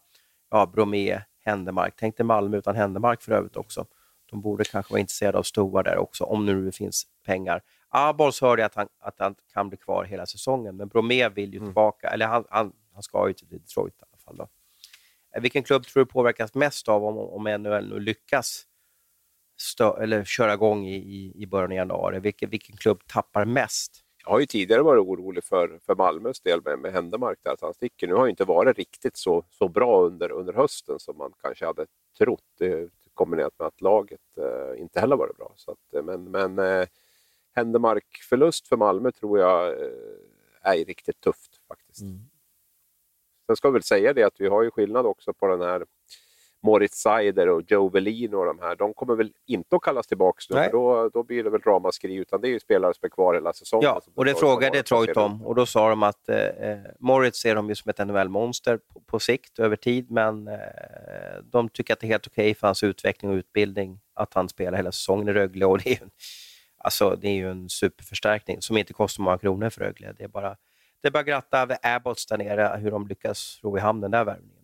ja, 0.50 0.66
Bromé, 0.66 1.20
Händemark. 1.44 1.94
Tänk 1.96 2.16
dig 2.16 2.26
Malmö 2.26 2.56
utan 2.56 2.76
Händemark 2.76 3.22
för 3.22 3.32
övrigt 3.32 3.56
också. 3.56 3.86
De 4.30 4.40
borde 4.40 4.64
kanske 4.64 4.92
vara 4.92 5.00
intresserade 5.00 5.38
av 5.38 5.42
Stoa 5.42 5.82
där 5.82 5.98
också, 5.98 6.24
om 6.24 6.46
nu 6.46 6.64
det 6.64 6.72
finns 6.72 7.06
pengar. 7.26 7.62
Abols 7.88 8.40
hörde 8.40 8.66
att 8.66 8.74
han, 8.74 8.88
att 8.98 9.14
han 9.18 9.34
kan 9.52 9.68
bli 9.68 9.78
kvar 9.78 10.04
hela 10.04 10.26
säsongen, 10.26 10.76
men 10.76 10.88
Bromé 10.88 11.28
vill 11.28 11.52
ju 11.52 11.56
mm. 11.56 11.68
tillbaka, 11.68 12.08
eller 12.08 12.26
han, 12.26 12.44
han, 12.50 12.72
han 12.92 13.02
ska 13.02 13.28
ju 13.28 13.34
till 13.34 13.48
Detroit 13.48 13.94
i 13.94 14.02
alla 14.10 14.18
fall. 14.18 14.36
Då. 14.36 14.48
Eh, 15.34 15.42
vilken 15.42 15.62
klubb 15.62 15.86
tror 15.86 16.04
du 16.04 16.10
påverkas 16.10 16.54
mest 16.54 16.88
av 16.88 17.04
om, 17.04 17.18
om 17.18 17.62
NHL 17.62 17.88
nu 17.88 18.00
lyckas 18.00 18.64
stö, 19.60 20.02
eller 20.02 20.24
köra 20.24 20.54
igång 20.54 20.86
i, 20.86 21.32
i, 21.36 21.46
början 21.46 21.70
av 21.70 21.76
januari? 21.76 22.20
Vilken, 22.20 22.50
vilken 22.50 22.76
klubb 22.76 23.00
tappar 23.06 23.44
mest? 23.44 24.04
Jag 24.24 24.30
har 24.30 24.40
ju 24.40 24.46
tidigare 24.46 24.82
varit 24.82 25.00
orolig 25.00 25.44
för, 25.44 25.78
för 25.86 25.94
Malmös 25.94 26.40
del 26.40 26.60
med, 26.64 26.78
med 26.78 26.92
Händemark, 26.92 27.38
där, 27.42 27.52
att 27.52 27.60
han 27.60 27.74
sticker. 27.74 28.06
Nu 28.06 28.12
har 28.12 28.20
han 28.20 28.30
inte 28.30 28.44
varit 28.44 28.78
riktigt 28.78 29.16
så, 29.16 29.44
så 29.50 29.68
bra 29.68 30.02
under, 30.02 30.32
under 30.32 30.52
hösten 30.52 30.98
som 30.98 31.18
man 31.18 31.32
kanske 31.42 31.66
hade 31.66 31.86
trott. 32.18 32.44
Det, 32.58 32.90
kombinerat 33.18 33.58
med 33.58 33.68
att 33.68 33.80
laget 33.80 34.20
eh, 34.36 34.80
inte 34.80 35.00
heller 35.00 35.16
varit 35.16 35.36
bra. 35.36 35.52
Så 35.56 35.70
att, 35.70 35.94
eh, 35.94 36.02
men 36.02 36.30
men 36.30 36.58
eh, 36.58 36.86
Händemark-förlust 37.58 38.68
för 38.68 38.76
Malmö 38.76 39.12
tror 39.12 39.38
jag 39.38 39.68
eh, 39.68 39.90
är 40.62 40.84
riktigt 40.84 41.20
tufft 41.20 41.60
faktiskt. 41.68 42.00
Mm. 42.00 42.18
Sen 43.46 43.56
ska 43.56 43.68
vi 43.68 43.72
väl 43.72 43.82
säga 43.82 44.12
det 44.12 44.22
att 44.22 44.40
vi 44.40 44.48
har 44.48 44.62
ju 44.62 44.70
skillnad 44.70 45.06
också 45.06 45.32
på 45.32 45.46
den 45.46 45.60
här 45.60 45.84
Moritz 46.62 46.98
Seider 46.98 47.48
och 47.48 47.62
Joe 47.66 47.88
Velin 47.88 48.34
och 48.34 48.44
de 48.44 48.58
här, 48.58 48.76
de 48.76 48.94
kommer 48.94 49.14
väl 49.14 49.32
inte 49.46 49.76
att 49.76 49.82
kallas 49.82 50.06
tillbaka 50.06 50.38
nu, 50.50 50.56
för 50.56 50.70
då, 50.70 51.08
då 51.08 51.22
blir 51.22 51.44
det 51.44 51.50
väl 51.50 51.60
ramaskri, 51.60 52.14
utan 52.14 52.40
det 52.40 52.48
är 52.48 52.50
ju 52.50 52.60
spelare 52.60 52.94
som 52.94 53.06
är 53.06 53.10
kvar 53.10 53.34
hela 53.34 53.52
säsongen. 53.52 53.84
Ja, 53.84 54.00
och 54.14 54.24
det 54.24 54.34
frågade 54.34 54.78
Detroit 54.78 55.16
om 55.16 55.46
och 55.46 55.54
då 55.54 55.66
sa 55.66 55.88
de 55.88 56.02
att 56.02 56.28
eh, 56.28 56.36
eh, 56.36 56.78
Moritz 56.98 57.38
ser 57.38 57.54
de 57.54 57.68
ju 57.68 57.74
som 57.74 57.90
ett 57.90 57.98
NHL-monster 57.98 58.78
på, 58.92 59.00
på, 59.00 59.20
sikt, 59.20 59.58
över 59.58 59.76
tid, 59.76 60.10
men 60.10 60.48
eh, 60.48 60.56
de 61.42 61.68
tycker 61.68 61.92
att 61.92 62.00
det 62.00 62.06
är 62.06 62.08
helt 62.08 62.26
okej 62.26 62.42
okay 62.42 62.54
för 62.54 62.66
hans 62.66 62.82
utveckling 62.82 63.30
och 63.30 63.34
utbildning 63.34 64.00
att 64.14 64.34
han 64.34 64.48
spelar 64.48 64.76
hela 64.76 64.92
säsongen 64.92 65.28
i 65.28 65.32
Rögle. 65.32 65.66
Och 65.66 65.78
det, 65.78 65.90
är 65.90 65.90
ju, 65.90 66.08
alltså, 66.88 67.16
det 67.16 67.28
är 67.28 67.34
ju 67.34 67.50
en 67.50 67.68
superförstärkning 67.68 68.62
som 68.62 68.76
inte 68.76 68.92
kostar 68.92 69.22
många 69.22 69.38
kronor 69.38 69.70
för 69.70 69.80
Rögle. 69.80 70.14
Det 70.18 70.24
är 70.24 70.28
bara, 70.28 70.56
det 71.00 71.08
är 71.08 71.12
bara 71.12 71.20
att 71.20 71.26
gratta 71.26 71.68
Abbots 71.82 72.26
där 72.26 72.38
nere, 72.38 72.78
hur 72.78 72.90
de 72.90 73.08
lyckas 73.08 73.60
ro 73.62 73.76
i 73.76 73.80
hamn 73.80 74.00
den 74.00 74.10
där 74.10 74.24
värvningen. 74.24 74.54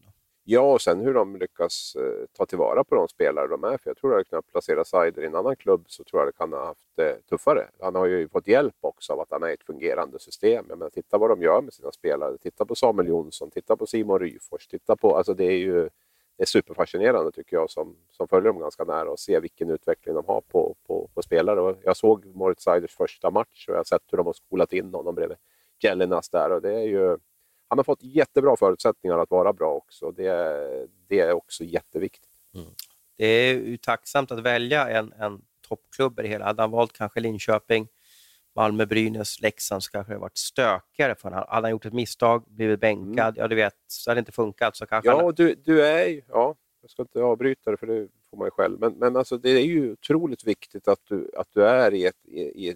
Ja, 0.44 0.60
och 0.60 0.80
sen 0.80 1.00
hur 1.00 1.14
de 1.14 1.36
lyckas 1.36 1.96
eh, 1.96 2.26
ta 2.36 2.46
tillvara 2.46 2.84
på 2.84 2.94
de 2.94 3.08
spelare 3.08 3.48
de 3.48 3.64
är. 3.64 3.78
För 3.78 3.90
jag 3.90 3.96
tror 3.96 4.10
att 4.10 4.14
hade 4.14 4.24
kunnat 4.24 4.46
placera 4.46 4.84
Seider 4.84 5.22
i 5.22 5.26
en 5.26 5.34
annan 5.34 5.56
klubb 5.56 5.84
så 5.86 6.04
tror 6.04 6.20
jag 6.20 6.28
det 6.28 6.38
kan 6.38 6.52
ha 6.52 6.66
haft 6.66 6.88
det 6.96 7.10
eh, 7.10 7.16
tuffare. 7.28 7.66
Han 7.80 7.94
har 7.94 8.06
ju 8.06 8.28
fått 8.28 8.46
hjälp 8.46 8.76
också 8.80 9.12
av 9.12 9.20
att 9.20 9.30
han 9.30 9.42
är 9.42 9.48
i 9.48 9.54
ett 9.54 9.66
fungerande 9.66 10.18
system. 10.18 10.66
Jag 10.68 10.78
menar, 10.78 10.90
titta 10.90 11.18
vad 11.18 11.30
de 11.30 11.42
gör 11.42 11.60
med 11.60 11.72
sina 11.74 11.92
spelare. 11.92 12.38
Titta 12.38 12.64
på 12.64 12.74
Samuel 12.74 13.08
Jonsson, 13.08 13.50
titta 13.50 13.76
på 13.76 13.86
Simon 13.86 14.18
Ryfors. 14.18 14.66
Titta 14.66 14.96
på, 14.96 15.16
alltså 15.16 15.34
det 15.34 15.44
är 15.44 15.58
ju 15.58 15.88
det 16.36 16.42
är 16.42 16.46
superfascinerande 16.46 17.32
tycker 17.32 17.56
jag 17.56 17.70
som, 17.70 17.96
som 18.10 18.28
följer 18.28 18.52
dem 18.52 18.60
ganska 18.60 18.84
nära 18.84 19.10
och 19.10 19.18
ser 19.18 19.40
vilken 19.40 19.70
utveckling 19.70 20.14
de 20.14 20.24
har 20.26 20.40
på, 20.40 20.76
på, 20.86 21.10
på 21.14 21.22
spelare. 21.22 21.60
Och 21.60 21.76
jag 21.84 21.96
såg 21.96 22.26
Moritz 22.26 22.62
Seiders 22.62 22.94
första 22.96 23.30
match 23.30 23.64
och 23.68 23.74
jag 23.74 23.78
har 23.78 23.84
sett 23.84 24.02
hur 24.10 24.18
de 24.18 24.26
har 24.26 24.32
skolat 24.32 24.72
in 24.72 24.94
honom 24.94 25.14
bredvid 25.14 25.38
Jellinas 25.82 26.28
där 26.28 26.52
och 26.52 26.62
det 26.62 26.72
är 26.72 26.86
ju 26.86 27.18
han 27.68 27.78
har 27.78 27.84
fått 27.84 28.02
jättebra 28.02 28.56
förutsättningar 28.56 29.18
att 29.18 29.30
vara 29.30 29.52
bra 29.52 29.72
också. 29.72 30.10
Det, 30.10 30.88
det 31.08 31.20
är 31.20 31.32
också 31.32 31.64
jätteviktigt. 31.64 32.30
Mm. 32.54 32.66
Det 33.16 33.26
är 33.26 33.54
ju 33.54 33.76
tacksamt 33.76 34.30
att 34.30 34.40
välja 34.40 34.88
en, 34.88 35.12
en 35.12 35.42
toppklubb 35.68 36.18
i 36.18 36.22
det 36.22 36.28
hela. 36.28 36.44
Hade 36.44 36.62
han 36.62 36.70
valt 36.70 36.92
kanske 36.92 37.20
Linköping, 37.20 37.88
Malmö, 38.54 38.86
Brynäs, 38.86 39.40
Leksand 39.40 39.82
så 39.82 39.90
kanske 39.90 40.12
det 40.12 40.18
varit 40.18 40.38
stökigare 40.38 41.14
för 41.14 41.30
honom. 41.30 41.44
Hade 41.48 41.66
han 41.66 41.70
gjort 41.70 41.86
ett 41.86 41.92
misstag, 41.92 42.44
blivit 42.46 42.80
bänkad, 42.80 43.28
mm. 43.28 43.34
ja 43.36 43.48
du 43.48 43.54
vet, 43.54 43.74
så 43.86 44.10
hade 44.10 44.18
det 44.18 44.20
inte 44.20 44.32
funkat. 44.32 44.76
Så 44.76 44.86
kanske 44.86 45.10
ja, 45.10 45.22
han... 45.22 45.34
du, 45.34 45.54
du 45.54 45.86
är 45.86 46.06
ju, 46.06 46.22
ja, 46.28 46.54
jag 46.80 46.90
ska 46.90 47.02
inte 47.02 47.22
avbryta 47.22 47.70
det 47.70 47.76
för 47.76 47.86
det 47.86 48.08
får 48.30 48.36
man 48.36 48.46
ju 48.46 48.50
själv. 48.50 48.80
Men, 48.80 48.92
men 48.92 49.16
alltså, 49.16 49.38
det 49.38 49.50
är 49.50 49.64
ju 49.64 49.92
otroligt 49.92 50.46
viktigt 50.46 50.88
att 50.88 51.00
du, 51.08 51.30
att 51.36 51.48
du 51.52 51.66
är 51.66 51.94
i, 51.94 52.06
ett, 52.06 52.24
i, 52.24 52.40
i, 52.40 52.68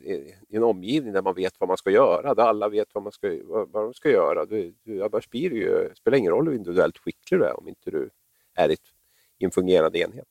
i 0.48 0.56
en 0.56 0.62
omgivning 0.62 1.12
där 1.12 1.22
man 1.22 1.34
vet 1.34 1.54
vad 1.58 1.68
man 1.68 1.76
ska 1.76 1.90
göra, 1.90 2.34
där 2.34 2.42
alla 2.42 2.68
vet 2.68 2.88
vad, 2.92 3.02
man 3.02 3.12
ska, 3.12 3.38
vad, 3.44 3.68
vad 3.70 3.82
de 3.82 3.94
ska 3.94 4.10
göra. 4.10 4.46
Du, 4.46 4.74
du, 4.82 5.04
annars 5.04 5.30
blir 5.30 5.50
det 5.50 5.56
ju, 5.56 5.94
spelar 5.94 6.18
ingen 6.18 6.32
roll 6.32 6.48
hur 6.48 6.54
individuellt 6.54 6.98
skicklig 6.98 7.40
du 7.40 7.44
är 7.44 7.58
om 7.58 7.68
inte 7.68 7.90
du 7.90 8.10
är 8.54 8.70
i 8.70 9.44
en 9.44 9.50
fungerande 9.50 9.98
enhet. 9.98 10.26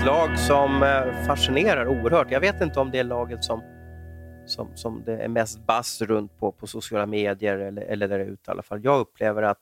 Ett 0.00 0.06
lag 0.06 0.38
som 0.38 0.82
eh, 0.82 1.26
fascinerar 1.26 1.86
oerhört. 1.88 2.30
Jag 2.30 2.40
vet 2.40 2.60
inte 2.60 2.80
om 2.80 2.90
det 2.90 2.98
är 2.98 3.04
laget 3.04 3.44
som 3.44 3.62
som, 4.46 4.76
som 4.76 5.02
det 5.04 5.18
är 5.18 5.28
mest 5.28 5.66
bass 5.66 6.02
runt 6.02 6.38
på, 6.38 6.52
på 6.52 6.66
sociala 6.66 7.06
medier 7.06 7.58
eller, 7.58 7.82
eller 7.82 8.08
där 8.08 8.18
ute 8.18 8.50
i 8.50 8.52
alla 8.52 8.62
fall. 8.62 8.84
Jag 8.84 9.00
upplever 9.00 9.42
att 9.42 9.60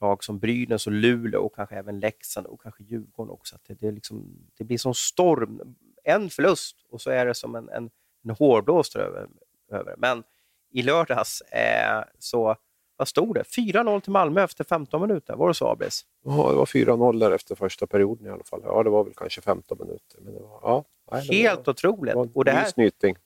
lag 0.00 0.24
som 0.24 0.38
Brynäs 0.38 0.86
och 0.86 0.92
Luleå 0.92 1.40
och 1.40 1.54
kanske 1.54 1.76
även 1.76 2.00
Leksand 2.00 2.46
och 2.46 2.62
kanske 2.62 2.82
Djurgården 2.82 3.30
också. 3.30 3.54
Att 3.54 3.64
det, 3.64 3.74
det, 3.74 3.90
liksom, 3.90 4.48
det 4.58 4.64
blir 4.64 4.78
som 4.78 4.94
storm. 4.94 5.76
En 6.04 6.30
förlust 6.30 6.76
och 6.88 7.00
så 7.00 7.10
är 7.10 7.26
det 7.26 7.34
som 7.34 7.54
en, 7.54 7.68
en, 7.68 7.90
en 8.24 8.30
hårblåst 8.30 8.96
över, 8.96 9.28
över. 9.70 9.94
Men 9.98 10.22
i 10.70 10.82
lördags 10.82 11.40
eh, 11.40 12.04
så, 12.18 12.56
vad 13.02 13.08
stod 13.08 13.34
det? 13.34 13.42
4-0 13.42 14.00
till 14.00 14.12
Malmö 14.12 14.42
efter 14.42 14.64
15 14.64 15.00
minuter. 15.00 15.36
Var 15.36 15.48
det 15.48 15.54
så, 15.54 15.68
Abris? 15.68 16.04
Ja, 16.24 16.50
det 16.50 16.56
var 16.56 16.66
4-0 16.66 17.20
där 17.20 17.30
efter 17.30 17.54
första 17.54 17.86
perioden 17.86 18.26
i 18.26 18.30
alla 18.30 18.44
fall. 18.44 18.60
Ja, 18.64 18.82
det 18.82 18.90
var 18.90 19.04
väl 19.04 19.12
kanske 19.16 19.40
15 19.40 19.78
minuter. 19.78 20.18
Men 20.20 20.34
det 20.34 20.40
var, 20.40 20.60
ja, 20.62 20.84
nej, 21.12 21.26
det 21.28 21.36
Helt 21.36 21.66
var, 21.66 21.72
otroligt. 21.72 22.14
Var 22.14 22.28
och, 22.34 22.44
det 22.44 22.50
här, 22.50 22.72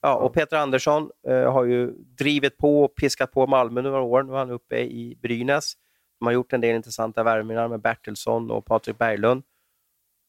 ja, 0.01 0.17
och 0.17 0.33
Peter 0.33 0.57
Andersson 0.57 1.11
eh, 1.29 1.53
har 1.53 1.65
ju 1.65 1.91
drivit 2.19 2.59
på 2.59 2.85
och 2.85 2.95
piskat 2.95 3.33
på 3.33 3.47
Malmö 3.47 3.83
några 3.83 4.01
år. 4.01 4.23
Nu 4.23 4.33
är 4.33 4.37
han 4.37 4.51
uppe 4.51 4.79
i 4.79 5.19
Brynäs. 5.23 5.73
De 6.19 6.27
har 6.27 6.33
gjort 6.33 6.53
en 6.53 6.61
del 6.61 6.77
intressanta 6.77 7.23
värvningar 7.23 7.69
med 7.69 7.81
Bertilsson 7.81 8.51
och 8.51 8.65
Patrik 8.65 8.99
Berglund. 8.99 9.43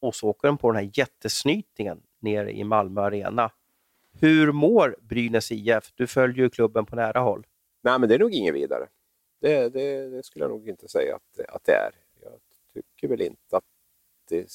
Och 0.02 0.16
så 0.16 0.28
åker 0.28 0.48
de 0.48 0.58
på 0.58 0.72
den 0.72 0.84
här 0.84 0.92
jättesnytningen 0.94 2.00
nere 2.22 2.52
i 2.52 2.64
Malmö 2.64 3.02
Arena. 3.02 3.52
Hur 4.20 4.52
mår 4.52 4.96
Brynäs 5.02 5.52
IF? 5.52 5.92
Du 5.96 6.08
följer 6.08 6.44
ju 6.44 6.50
klubben 6.50 6.86
på 6.86 6.96
nära 6.96 7.20
håll. 7.20 7.46
Nej, 7.84 8.00
men 8.00 8.10
det 8.10 8.16
är 8.16 8.20
nog 8.20 8.34
inget 8.34 8.56
vidare. 8.56 8.88
Det, 9.40 9.70
det, 9.70 10.10
det 10.10 10.24
skulle 10.24 10.46
jag 10.46 10.52
nog 10.52 10.70
inte 10.70 10.88
säga 10.88 11.16
att, 11.16 11.40
att 11.48 11.64
det 11.64 11.74
är. 11.74 11.92
Jag 12.22 12.40
tycker 12.74 13.08
väl 13.08 13.22
inte 13.22 13.58
att 13.58 13.66
det 14.30 14.50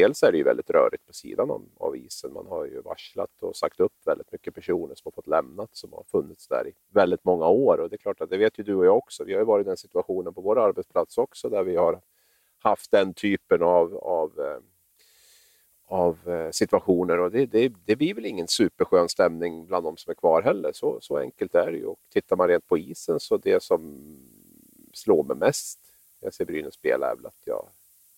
dels 0.00 0.22
är 0.22 0.32
det 0.32 0.38
ju 0.38 0.44
väldigt 0.44 0.70
rörigt 0.70 1.06
på 1.06 1.12
sidan 1.12 1.50
om, 1.50 1.68
av 1.76 1.96
isen. 1.96 2.32
Man 2.32 2.46
har 2.46 2.64
ju 2.64 2.80
varslat 2.80 3.42
och 3.42 3.56
sagt 3.56 3.80
upp 3.80 3.92
väldigt 4.04 4.32
mycket 4.32 4.54
personer 4.54 4.94
som 4.94 5.02
har 5.04 5.12
fått 5.12 5.26
lämnat, 5.26 5.70
som 5.72 5.92
har 5.92 6.04
funnits 6.10 6.48
där 6.48 6.68
i 6.68 6.72
väldigt 6.88 7.24
många 7.24 7.48
år. 7.48 7.78
Och 7.80 7.90
det 7.90 7.96
är 7.96 7.98
klart 7.98 8.20
att 8.20 8.30
det 8.30 8.36
vet 8.36 8.58
ju 8.58 8.62
du 8.62 8.74
och 8.74 8.86
jag 8.86 8.96
också. 8.96 9.24
Vi 9.24 9.32
har 9.32 9.40
ju 9.40 9.46
varit 9.46 9.66
i 9.66 9.68
den 9.68 9.76
situationen 9.76 10.34
på 10.34 10.40
vår 10.40 10.58
arbetsplats 10.58 11.18
också, 11.18 11.48
där 11.48 11.62
vi 11.62 11.76
har 11.76 12.00
haft 12.58 12.90
den 12.90 13.14
typen 13.14 13.62
av, 13.62 13.96
av, 13.96 14.40
eh, 14.40 14.60
av 15.86 16.28
eh, 16.28 16.50
situationer. 16.50 17.18
Och 17.18 17.30
det, 17.30 17.46
det, 17.46 17.72
det 17.84 17.96
blir 17.96 18.14
väl 18.14 18.26
ingen 18.26 18.48
superskön 18.48 19.08
stämning 19.08 19.66
bland 19.66 19.84
de 19.84 19.96
som 19.96 20.10
är 20.10 20.14
kvar 20.14 20.42
heller. 20.42 20.72
Så, 20.72 20.98
så 21.00 21.18
enkelt 21.18 21.54
är 21.54 21.72
det 21.72 21.78
ju. 21.78 21.86
Och 21.86 21.98
tittar 22.08 22.36
man 22.36 22.48
rent 22.48 22.66
på 22.66 22.78
isen 22.78 23.20
så 23.20 23.36
det 23.36 23.62
som 23.62 24.00
slår 24.92 25.24
mig 25.24 25.36
mest 25.36 25.78
när 26.20 26.26
jag 26.26 26.34
ser 26.34 26.44
Brynäs 26.44 26.74
spela 26.74 27.10
är 27.10 27.16
väl 27.16 27.26
att 27.26 27.42
jag 27.44 27.68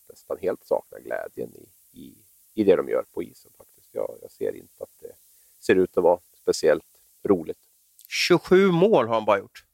nästan 0.08 0.38
helt 0.40 0.64
saknar 0.64 1.00
glädjen 1.00 1.52
i, 1.54 2.00
i, 2.00 2.14
i 2.54 2.64
det 2.64 2.76
de 2.76 2.88
gör 2.88 3.04
på 3.12 3.22
isen. 3.22 3.50
faktiskt. 3.56 3.88
Jag, 3.92 4.18
jag 4.22 4.30
ser 4.30 4.56
inte 4.56 4.82
att 4.84 4.98
det 5.00 5.12
ser 5.58 5.74
ut 5.74 5.96
att 5.96 6.04
vara 6.04 6.20
speciellt 6.42 6.84
roligt. 7.24 7.58
27 8.08 8.70
mål 8.70 9.06
har 9.06 9.14
han 9.14 9.24
bara 9.24 9.38
gjort. 9.38 9.64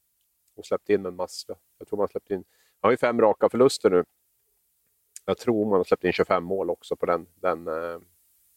Och 0.55 0.67
släppt 0.67 0.91
in 0.91 1.07
en 1.07 1.17
massa. 1.17 1.55
Jag 1.79 1.89
tror 1.89 1.97
man 1.97 2.09
släppt 2.09 2.31
in... 2.31 2.45
Han 2.81 2.89
har 2.89 2.91
ju 2.91 2.97
fem 2.97 3.21
raka 3.21 3.49
förluster 3.49 3.91
nu. 3.91 4.05
Jag 5.25 5.39
tror 5.39 5.65
man 5.65 5.77
har 5.77 5.85
släppt 5.85 6.05
in 6.05 6.13
25 6.13 6.45
mål 6.45 6.71
också 6.71 6.97
på 6.97 7.07
den, 7.07 7.27
den, 7.35 7.69
eh, 7.69 7.99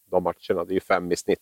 de 0.05 0.23
matcherna. 0.23 0.65
Det 0.65 0.71
är 0.71 0.73
ju 0.73 0.79
fem 0.79 1.11
i 1.11 1.15
snitt. 1.15 1.39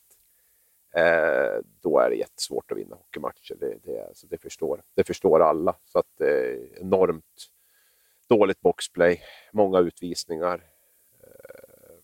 Eh, 0.96 1.62
då 1.82 2.00
är 2.00 2.10
det 2.10 2.16
jättesvårt 2.16 2.72
att 2.72 2.78
vinna 2.78 2.96
hockeymatcher. 2.96 3.56
Det, 3.60 3.78
det, 3.84 4.10
så 4.14 4.28
det, 4.28 4.38
förstår, 4.38 4.84
det 4.94 5.04
förstår 5.04 5.40
alla. 5.40 5.76
Så 5.86 6.00
att, 6.00 6.22
eh, 6.22 6.82
enormt 6.82 7.50
dåligt 8.28 8.62
boxplay, 8.62 9.22
många 9.54 9.80
utvisningar. 9.80 10.64
Eh, 11.24 11.96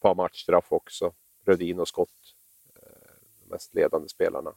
par 0.00 0.14
matchstraff 0.14 0.72
också. 0.72 1.14
Rödin 1.46 1.80
och 1.80 1.88
Skott, 1.88 2.34
eh, 2.76 3.12
de 3.40 3.48
mest 3.48 3.74
ledande 3.74 4.08
spelarna. 4.08 4.54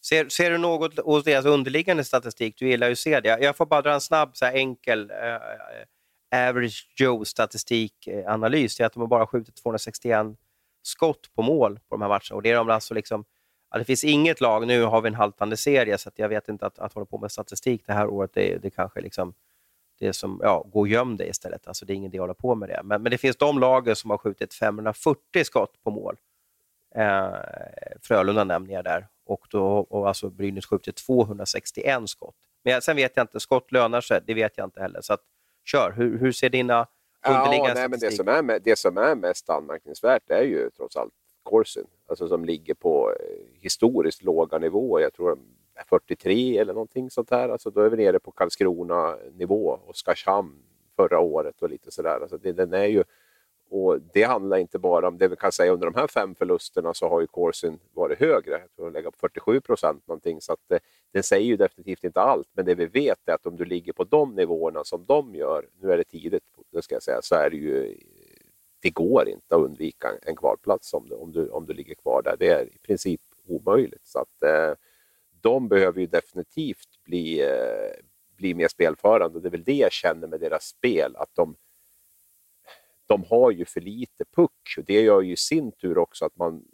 Ser, 0.00 0.28
ser 0.28 0.50
du 0.50 0.58
något 0.58 0.98
hos 0.98 1.24
deras 1.24 1.44
underliggande 1.44 2.04
statistik? 2.04 2.58
Du 2.58 2.68
gillar 2.68 2.86
ju 2.86 2.92
att 2.92 2.98
se 2.98 3.20
det. 3.20 3.38
Jag 3.40 3.56
får 3.56 3.66
bara 3.66 3.82
dra 3.82 3.92
en 3.92 4.00
snabb, 4.00 4.36
så 4.36 4.46
enkel. 4.46 5.10
Eh, 5.10 5.34
eh 5.34 5.40
average 6.30 6.88
Joe-statistikanalys, 6.96 8.76
det 8.76 8.82
är 8.82 8.86
att 8.86 8.92
de 8.92 9.00
har 9.00 9.06
bara 9.06 9.26
skjutit 9.26 9.56
261 9.56 10.26
skott 10.82 11.34
på 11.34 11.42
mål 11.42 11.80
på 11.88 11.94
de 11.94 12.02
här 12.02 12.08
matcherna. 12.08 12.34
Och 12.34 12.42
det, 12.42 12.50
är 12.50 12.54
de 12.54 12.70
alltså 12.70 12.94
liksom, 12.94 13.24
ja, 13.70 13.78
det 13.78 13.84
finns 13.84 14.04
inget 14.04 14.40
lag, 14.40 14.66
nu 14.66 14.82
har 14.82 15.00
vi 15.00 15.08
en 15.08 15.14
haltande 15.14 15.56
serie, 15.56 15.98
så 15.98 16.10
jag 16.14 16.28
vet 16.28 16.48
inte 16.48 16.66
att, 16.66 16.78
att 16.78 16.92
hålla 16.92 17.06
på 17.06 17.18
med 17.18 17.32
statistik 17.32 17.82
det 17.86 17.92
här 17.92 18.06
året, 18.06 18.30
det, 18.34 18.58
det 18.62 18.70
kanske 18.70 19.00
liksom 19.00 19.34
det 19.98 20.06
är 20.06 20.12
som, 20.12 20.40
ja, 20.42 20.66
gå 20.72 20.80
och 20.80 20.88
göm 20.88 21.16
dig 21.16 21.28
istället. 21.28 21.66
Alltså, 21.66 21.86
det 21.86 21.92
är 21.92 21.94
ingen 21.94 22.10
idé 22.10 22.18
att 22.18 22.22
hålla 22.22 22.34
på 22.34 22.54
med 22.54 22.68
det. 22.68 22.80
Men, 22.84 23.02
men 23.02 23.10
det 23.10 23.18
finns 23.18 23.36
de 23.36 23.58
lagen 23.58 23.96
som 23.96 24.10
har 24.10 24.18
skjutit 24.18 24.54
540 24.54 25.44
skott 25.44 25.82
på 25.82 25.90
mål. 25.90 26.16
Eh, 26.94 27.34
Frölunda 28.02 28.44
nämner 28.44 28.74
jag 28.74 28.84
där. 28.84 29.08
Och, 29.24 29.46
då, 29.50 29.66
och 29.66 30.08
alltså 30.08 30.30
Brynäs 30.30 30.66
skjutit 30.66 30.96
261 30.96 32.08
skott. 32.08 32.34
Men 32.64 32.82
sen 32.82 32.96
vet 32.96 33.12
jag 33.14 33.24
inte, 33.24 33.40
skott 33.40 33.72
lönar 33.72 34.00
sig, 34.00 34.20
det 34.26 34.34
vet 34.34 34.52
jag 34.56 34.66
inte 34.66 34.80
heller. 34.80 35.00
Så 35.00 35.12
att, 35.12 35.20
kör, 35.68 35.92
hur, 35.92 36.18
hur 36.18 36.32
ser 36.32 36.48
dina 36.50 36.86
underliggande 37.28 37.68
ja, 37.68 37.74
nej, 37.74 37.88
men 37.88 37.98
det, 37.98 38.10
som 38.10 38.28
är, 38.28 38.60
det 38.64 38.76
som 38.78 38.98
är 38.98 39.14
mest 39.14 39.50
anmärkningsvärt 39.50 40.30
är 40.30 40.42
ju 40.42 40.70
trots 40.70 40.96
allt 40.96 41.14
Corsin, 41.42 41.86
alltså 42.06 42.28
som 42.28 42.44
ligger 42.44 42.74
på 42.74 43.10
eh, 43.10 43.60
historiskt 43.60 44.22
låga 44.22 44.58
nivåer. 44.58 45.02
Jag 45.02 45.12
tror 45.12 45.38
43 45.88 46.58
eller 46.58 46.72
någonting 46.72 47.10
sånt 47.10 47.30
här. 47.30 47.48
Alltså 47.48 47.70
då 47.70 47.80
är 47.80 47.90
vi 47.90 47.96
nere 47.96 48.18
på 48.18 48.30
Karlskrona-nivå, 48.30 49.80
Oskarshamn 49.86 50.62
förra 50.96 51.18
året 51.20 51.62
och 51.62 51.70
lite 51.70 51.90
sådär. 51.90 52.20
Alltså 52.20 52.38
det, 52.38 52.52
den 52.52 52.72
är 52.72 52.84
ju, 52.84 53.04
och 53.70 54.00
det 54.12 54.22
handlar 54.22 54.56
inte 54.56 54.78
bara 54.78 55.08
om, 55.08 55.18
det 55.18 55.28
vi 55.28 55.36
kan 55.36 55.52
säga 55.52 55.72
under 55.72 55.86
de 55.86 55.94
här 55.94 56.06
fem 56.06 56.34
förlusterna 56.34 56.94
så 56.94 57.08
har 57.08 57.20
ju 57.20 57.26
Corsin 57.26 57.78
varit 57.92 58.18
högre, 58.18 58.50
jag 58.50 58.76
tror 58.76 58.90
lägga 58.90 59.10
på 59.10 59.18
47 59.18 59.60
procent 59.60 60.06
någonting. 60.06 60.40
Så 60.40 60.52
att 60.52 60.60
det, 60.68 60.78
det 61.12 61.22
säger 61.22 61.46
ju 61.46 61.56
definitivt 61.56 62.04
inte 62.04 62.20
allt, 62.20 62.48
men 62.52 62.64
det 62.64 62.74
vi 62.74 62.86
vet 62.86 63.18
är 63.28 63.32
att 63.32 63.46
om 63.46 63.56
du 63.56 63.64
ligger 63.64 63.92
på 63.92 64.04
de 64.04 64.34
nivåerna 64.34 64.84
som 64.84 65.04
de 65.06 65.34
gör, 65.34 65.66
nu 65.80 65.92
är 65.92 65.96
det 65.96 66.04
tidigt, 66.04 66.44
det 66.72 66.82
ska 66.82 66.94
jag 66.94 67.02
säga, 67.02 67.22
så 67.22 67.34
är 67.34 67.50
det 67.50 67.56
ju 67.56 67.96
det 68.80 68.90
går 68.90 69.28
inte 69.28 69.54
att 69.54 69.62
undvika 69.62 70.08
en 70.22 70.36
kvalplats 70.36 70.94
om 70.94 71.08
du, 71.08 71.14
om 71.14 71.32
du, 71.32 71.48
om 71.48 71.66
du 71.66 71.72
ligger 71.72 71.94
kvar 71.94 72.22
där. 72.22 72.36
Det 72.38 72.48
är 72.48 72.64
i 72.64 72.78
princip 72.78 73.20
omöjligt. 73.46 74.06
Så 74.06 74.18
att, 74.18 74.42
eh, 74.42 74.74
de 75.40 75.68
behöver 75.68 76.00
ju 76.00 76.06
definitivt 76.06 77.04
bli, 77.04 77.42
eh, 77.42 78.02
bli 78.36 78.54
mer 78.54 78.68
spelförande. 78.68 79.36
och 79.36 79.42
Det 79.42 79.48
är 79.48 79.50
väl 79.50 79.64
det 79.64 79.72
jag 79.72 79.92
känner 79.92 80.28
med 80.28 80.40
deras 80.40 80.64
spel, 80.64 81.16
att 81.16 81.30
de, 81.34 81.56
de 83.08 83.24
har 83.24 83.50
ju 83.50 83.64
för 83.64 83.80
lite 83.80 84.24
puck. 84.36 84.74
Och 84.78 84.84
det 84.84 85.00
gör 85.00 85.20
ju 85.20 85.32
i 85.32 85.36
sin 85.36 85.72
tur 85.72 85.98
också 85.98 86.24
att 86.24 86.36
man, 86.36 86.64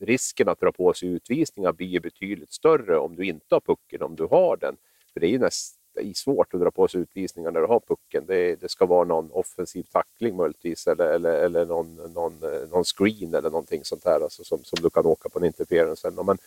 risken 0.00 0.48
att 0.48 0.60
dra 0.60 0.72
på 0.72 0.94
sig 0.94 1.08
utvisningar 1.08 1.72
blir 1.72 2.00
betydligt 2.00 2.52
större 2.52 2.98
om 2.98 3.16
du 3.16 3.24
inte 3.26 3.54
har 3.54 3.60
pucken, 3.60 4.02
om 4.02 4.16
du 4.16 4.24
har 4.24 4.56
den. 4.56 4.76
För 5.12 5.20
det 5.20 5.26
är 5.26 5.30
ju 5.30 5.38
näst, 5.38 5.78
det 5.94 6.00
är 6.00 6.12
svårt 6.12 6.54
att 6.54 6.60
dra 6.60 6.70
på 6.70 6.88
sig 6.88 7.00
utvisningar 7.00 7.50
när 7.50 7.60
du 7.60 7.66
har 7.66 7.80
pucken. 7.80 8.26
Det, 8.26 8.56
det 8.60 8.68
ska 8.68 8.86
vara 8.86 9.04
någon 9.04 9.30
offensiv 9.30 9.82
tackling 9.82 10.36
möjligtvis 10.36 10.86
eller, 10.86 11.06
eller, 11.06 11.32
eller 11.32 11.66
någon, 11.66 11.96
någon, 11.96 12.42
eh, 12.42 12.68
någon 12.70 12.84
screen 12.84 13.34
eller 13.34 13.50
någonting 13.50 13.84
sånt 13.84 14.04
här 14.04 14.20
alltså 14.20 14.44
som, 14.44 14.64
som 14.64 14.78
du 14.82 14.90
kan 14.90 15.06
åka 15.06 15.28
på 15.28 15.38
en 15.38 15.44
interference. 15.44 16.10
Men 16.10 16.38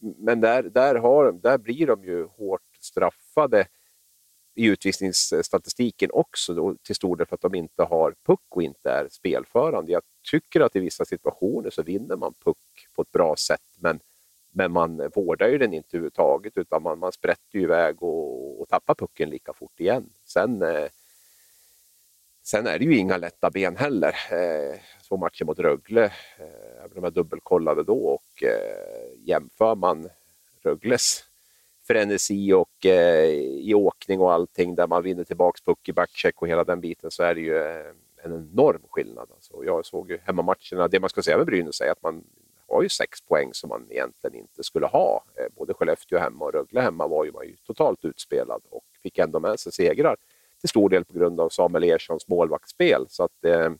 men 0.00 0.40
där, 0.40 0.62
där, 0.62 0.94
har, 0.94 1.32
där 1.32 1.58
blir 1.58 1.86
de 1.86 2.04
ju 2.04 2.24
hårt 2.24 2.76
straffade 2.80 3.66
i 4.54 4.66
utvisningsstatistiken 4.66 6.10
också 6.12 6.54
då, 6.54 6.74
till 6.82 6.94
stor 6.94 7.16
del 7.16 7.26
för 7.26 7.34
att 7.34 7.40
de 7.40 7.54
inte 7.54 7.82
har 7.82 8.14
puck 8.26 8.40
och 8.48 8.62
inte 8.62 8.90
är 8.90 9.08
spelförande. 9.10 9.92
Jag 9.92 10.02
tycker 10.30 10.60
att 10.60 10.76
i 10.76 10.80
vissa 10.80 11.04
situationer 11.04 11.70
så 11.70 11.82
vinner 11.82 12.16
man 12.16 12.34
puck 12.44 12.88
på 12.94 13.02
ett 13.02 13.12
bra 13.12 13.36
sätt 13.36 13.60
men, 13.78 14.00
men 14.52 14.72
man 14.72 15.10
vårdar 15.14 15.48
ju 15.48 15.58
den 15.58 15.74
inte 15.74 15.96
överhuvudtaget 15.96 16.56
utan 16.56 16.82
man, 16.82 16.98
man 16.98 17.12
sprätter 17.12 17.58
ju 17.58 17.62
iväg 17.62 18.02
och, 18.02 18.60
och 18.60 18.68
tappar 18.68 18.94
pucken 18.94 19.30
lika 19.30 19.52
fort 19.52 19.80
igen. 19.80 20.10
Sen, 20.24 20.62
eh, 20.62 20.88
sen 22.42 22.66
är 22.66 22.78
det 22.78 22.84
ju 22.84 22.96
inga 22.96 23.16
lätta 23.16 23.50
ben 23.50 23.76
heller. 23.76 24.14
Eh, 24.32 24.78
två 25.08 25.16
matcher 25.16 25.44
mot 25.44 25.58
Rögle, 25.58 26.04
eh, 26.38 26.84
även 26.84 26.98
om 26.98 27.04
jag 27.04 27.12
dubbelkollade 27.12 27.84
då 27.84 28.06
och 28.06 28.42
eh, 28.42 29.18
jämför 29.24 29.74
man 29.74 30.08
Rögles 30.62 31.24
frenesi 31.90 32.52
och 32.52 32.86
eh, 32.86 33.30
i 33.40 33.74
åkning 33.74 34.20
och 34.20 34.32
allting 34.32 34.74
där 34.74 34.86
man 34.86 35.02
vinner 35.02 35.24
tillbaks 35.24 35.60
puck 35.60 35.88
i 35.88 35.92
backcheck 35.92 36.42
och 36.42 36.48
hela 36.48 36.64
den 36.64 36.80
biten 36.80 37.10
så 37.10 37.22
är 37.22 37.34
det 37.34 37.40
ju 37.40 37.56
eh, 37.56 37.86
en 38.22 38.32
enorm 38.32 38.82
skillnad. 38.90 39.28
Alltså, 39.34 39.64
jag 39.64 39.86
såg 39.86 40.10
ju 40.10 40.18
hemmamatcherna, 40.24 40.88
det 40.88 41.00
man 41.00 41.10
ska 41.10 41.22
säga 41.22 41.36
med 41.36 41.46
Brynäs 41.46 41.80
är 41.80 41.90
att 41.90 42.02
man 42.02 42.24
har 42.68 42.82
ju 42.82 42.88
sex 42.88 43.20
poäng 43.20 43.54
som 43.54 43.68
man 43.68 43.86
egentligen 43.90 44.36
inte 44.36 44.62
skulle 44.62 44.86
ha. 44.86 45.24
Eh, 45.36 45.46
både 45.56 45.74
Skellefteå 45.74 46.18
hemma 46.18 46.44
och 46.44 46.52
Rögle 46.52 46.80
hemma 46.80 47.06
var 47.06 47.24
ju 47.24 47.32
man 47.32 47.46
ju 47.46 47.56
totalt 47.66 48.04
utspelad 48.04 48.62
och 48.70 48.84
fick 49.02 49.18
ändå 49.18 49.40
med 49.40 49.60
sig 49.60 49.72
segrar 49.72 50.16
till 50.60 50.68
stor 50.68 50.88
del 50.88 51.04
på 51.04 51.12
grund 51.12 51.40
av 51.40 51.48
Samuel 51.48 51.84
Erssons 51.84 52.28
målvaktsspel. 52.28 53.06
Så 53.08 53.24
att, 53.24 53.44
eh, 53.44 53.72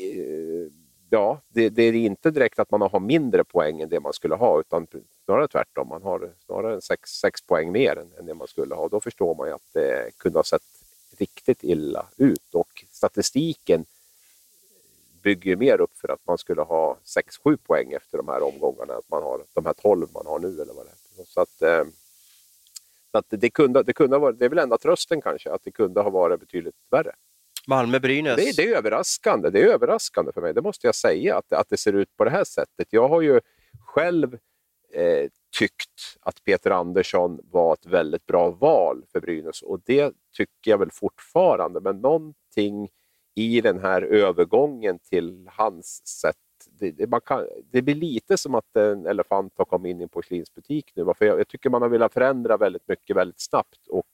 eh 0.00 0.70
ja, 1.10 1.40
det, 1.48 1.68
det, 1.68 1.82
är 1.82 1.92
inte 1.92 2.30
direkt 2.30 2.58
att 2.58 2.70
man 2.70 2.82
har 2.82 3.00
mindre 3.00 3.44
poäng 3.44 3.80
än 3.80 3.88
det 3.88 4.00
man 4.00 4.12
skulle 4.12 4.34
ha, 4.34 4.60
utan 4.60 4.86
snarare 5.24 5.48
tvärtom. 5.48 5.88
Man 5.88 6.02
har 6.02 6.30
snarare 6.46 6.80
sex, 6.80 7.10
sex 7.10 7.42
poäng 7.42 7.72
mer 7.72 7.98
än, 7.98 8.12
än 8.18 8.26
det 8.26 8.34
man 8.34 8.48
skulle 8.48 8.74
ha. 8.74 8.88
Då 8.88 9.00
förstår 9.00 9.34
man 9.34 9.48
ju 9.48 9.54
att 9.54 9.72
det 9.72 10.10
kunde 10.18 10.38
ha 10.38 10.44
sett 10.44 10.62
riktigt 11.18 11.64
illa 11.64 12.06
ut 12.16 12.54
och 12.54 12.84
statistiken 12.90 13.84
bygger 15.22 15.56
mer 15.56 15.80
upp 15.80 15.96
för 15.96 16.08
att 16.08 16.26
man 16.26 16.38
skulle 16.38 16.62
ha 16.62 16.96
6-7 17.44 17.56
poäng 17.56 17.92
efter 17.92 18.18
de 18.18 18.28
här 18.28 18.42
omgångarna, 18.42 18.94
att 18.94 19.10
man 19.10 19.22
har 19.22 19.40
de 19.54 19.66
här 19.66 19.72
12 19.72 20.06
man 20.14 20.26
har 20.26 20.38
nu 20.38 20.62
eller 20.62 20.74
vad 20.74 20.86
det 20.86 21.22
är. 21.22 21.24
Så 21.24 21.40
att, 21.40 21.62
eh, 21.62 21.84
så 23.10 23.18
att 23.18 23.26
det, 23.28 23.50
kunde, 23.50 23.82
det 23.82 23.92
kunde 23.92 24.16
ha 24.16 24.20
varit, 24.20 24.38
det 24.38 24.44
är 24.44 24.48
väl 24.48 24.58
enda 24.58 24.78
trösten 24.78 25.20
kanske, 25.20 25.52
att 25.52 25.64
det 25.64 25.70
kunde 25.70 26.00
ha 26.00 26.10
varit 26.10 26.40
betydligt 26.40 26.74
värre. 26.90 27.14
Malmö-Brynäs. 27.68 28.36
Det, 28.36 28.56
det, 28.56 28.72
är 28.72 28.76
överraskande. 28.76 29.50
Det 29.50 29.62
är 29.62 29.66
överraskande 29.66 30.32
för 30.32 30.40
mig, 30.40 30.54
det 30.54 30.62
måste 30.62 30.86
jag 30.86 30.94
säga, 30.94 31.36
att, 31.36 31.52
att 31.52 31.68
det 31.68 31.76
ser 31.76 31.92
ut 31.92 32.16
på 32.16 32.24
det 32.24 32.30
här 32.30 32.44
sättet. 32.44 32.88
Jag 32.90 33.08
har 33.08 33.20
ju 33.20 33.40
själv 33.80 34.34
eh, 34.92 35.28
tyckt 35.58 36.16
att 36.20 36.44
Peter 36.44 36.70
Andersson 36.70 37.40
var 37.50 37.72
ett 37.72 37.86
väldigt 37.86 38.26
bra 38.26 38.50
val 38.50 39.04
för 39.12 39.20
Brynäs 39.20 39.62
och 39.62 39.80
det 39.84 40.12
tycker 40.36 40.70
jag 40.70 40.78
väl 40.78 40.90
fortfarande. 40.90 41.80
Men 41.80 42.00
någonting 42.00 42.88
i 43.34 43.60
den 43.60 43.78
här 43.78 44.02
övergången 44.02 44.98
till 44.98 45.48
hans 45.52 46.06
sätt 46.06 46.36
det, 46.78 46.90
det, 46.90 47.20
kan, 47.24 47.46
det, 47.70 47.82
blir 47.82 47.94
lite 47.94 48.36
som 48.36 48.54
att 48.54 48.76
en 48.76 49.06
elefant 49.06 49.52
har 49.56 49.64
kommit 49.64 49.90
in 49.90 50.00
i 50.00 50.02
en 50.02 50.08
porslinsbutik 50.08 50.92
nu. 50.94 51.04
För 51.18 51.24
jag, 51.24 51.40
jag 51.40 51.48
tycker 51.48 51.70
man 51.70 51.82
har 51.82 51.88
velat 51.88 52.12
förändra 52.12 52.56
väldigt 52.56 52.88
mycket 52.88 53.16
väldigt 53.16 53.40
snabbt 53.40 53.88
och 53.88 54.06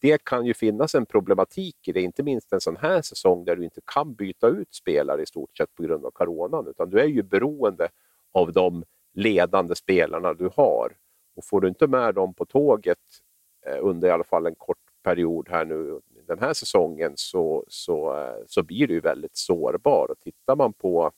det 0.00 0.24
kan 0.24 0.46
ju 0.46 0.54
finnas 0.54 0.94
en 0.94 1.06
problematik 1.06 1.76
i 1.88 1.92
det, 1.92 2.00
inte 2.00 2.22
minst 2.22 2.52
en 2.52 2.60
sån 2.60 2.76
här 2.76 3.02
säsong 3.02 3.44
där 3.44 3.56
du 3.56 3.64
inte 3.64 3.80
kan 3.84 4.14
byta 4.14 4.48
ut 4.48 4.74
spelare 4.74 5.22
i 5.22 5.26
stort 5.26 5.56
sett 5.56 5.74
på 5.74 5.82
grund 5.82 6.04
av 6.04 6.10
coronan, 6.10 6.66
utan 6.66 6.90
du 6.90 7.00
är 7.00 7.06
ju 7.06 7.22
beroende 7.22 7.88
av 8.32 8.52
de 8.52 8.84
ledande 9.14 9.74
spelarna 9.74 10.34
du 10.34 10.50
har. 10.56 10.96
Och 11.36 11.44
får 11.44 11.60
du 11.60 11.68
inte 11.68 11.86
med 11.86 12.14
dem 12.14 12.34
på 12.34 12.44
tåget 12.44 12.98
eh, 13.66 13.78
under 13.80 14.08
i 14.08 14.10
alla 14.10 14.24
fall 14.24 14.46
en 14.46 14.54
kort 14.54 14.78
period 15.02 15.48
här 15.48 15.64
nu 15.64 16.00
den 16.28 16.38
här 16.38 16.54
säsongen 16.54 17.12
så, 17.16 17.64
så, 17.68 18.16
eh, 18.16 18.44
så 18.46 18.62
blir 18.62 18.86
du 18.86 19.00
väldigt 19.00 19.36
sårbar. 19.36 20.10
Och 20.10 20.20
tittar 20.20 20.56
man 20.56 20.72
på 20.72 21.12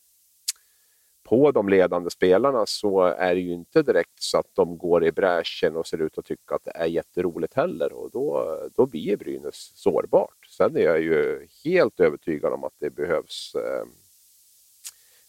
på 1.30 1.50
de 1.50 1.68
ledande 1.68 2.10
spelarna 2.10 2.66
så 2.66 3.02
är 3.02 3.34
det 3.34 3.40
ju 3.40 3.52
inte 3.52 3.82
direkt 3.82 4.22
så 4.22 4.38
att 4.38 4.54
de 4.54 4.78
går 4.78 5.04
i 5.04 5.12
bräschen 5.12 5.76
och 5.76 5.86
ser 5.86 5.98
ut 6.02 6.18
att 6.18 6.24
tycka 6.24 6.54
att 6.54 6.64
det 6.64 6.72
är 6.74 6.86
jätteroligt 6.86 7.54
heller 7.54 7.92
och 7.92 8.10
då, 8.10 8.58
då 8.76 8.86
blir 8.86 9.16
Brynäs 9.16 9.72
sårbart. 9.74 10.46
Sen 10.48 10.76
är 10.76 10.80
jag 10.80 11.00
ju 11.00 11.46
helt 11.64 12.00
övertygad 12.00 12.52
om 12.52 12.64
att 12.64 12.72
det 12.78 12.90
behövs 12.90 13.54
eh, 13.54 13.84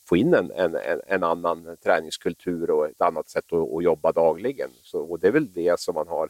få 0.10 0.18
in 0.18 0.34
en, 0.34 0.52
en, 0.52 0.78
en, 1.08 1.24
annan 1.24 1.78
träningskultur 1.84 2.70
och 2.70 2.86
ett 2.86 3.02
annat 3.02 3.30
sätt 3.30 3.54
att, 3.54 3.74
att 3.74 3.84
jobba 3.84 4.12
dagligen. 4.12 4.70
Så, 4.84 5.00
och 5.00 5.20
det 5.20 5.28
är 5.28 5.32
väl 5.32 5.54
det 5.54 5.80
som 5.80 5.96
man 5.96 6.08
har, 6.08 6.30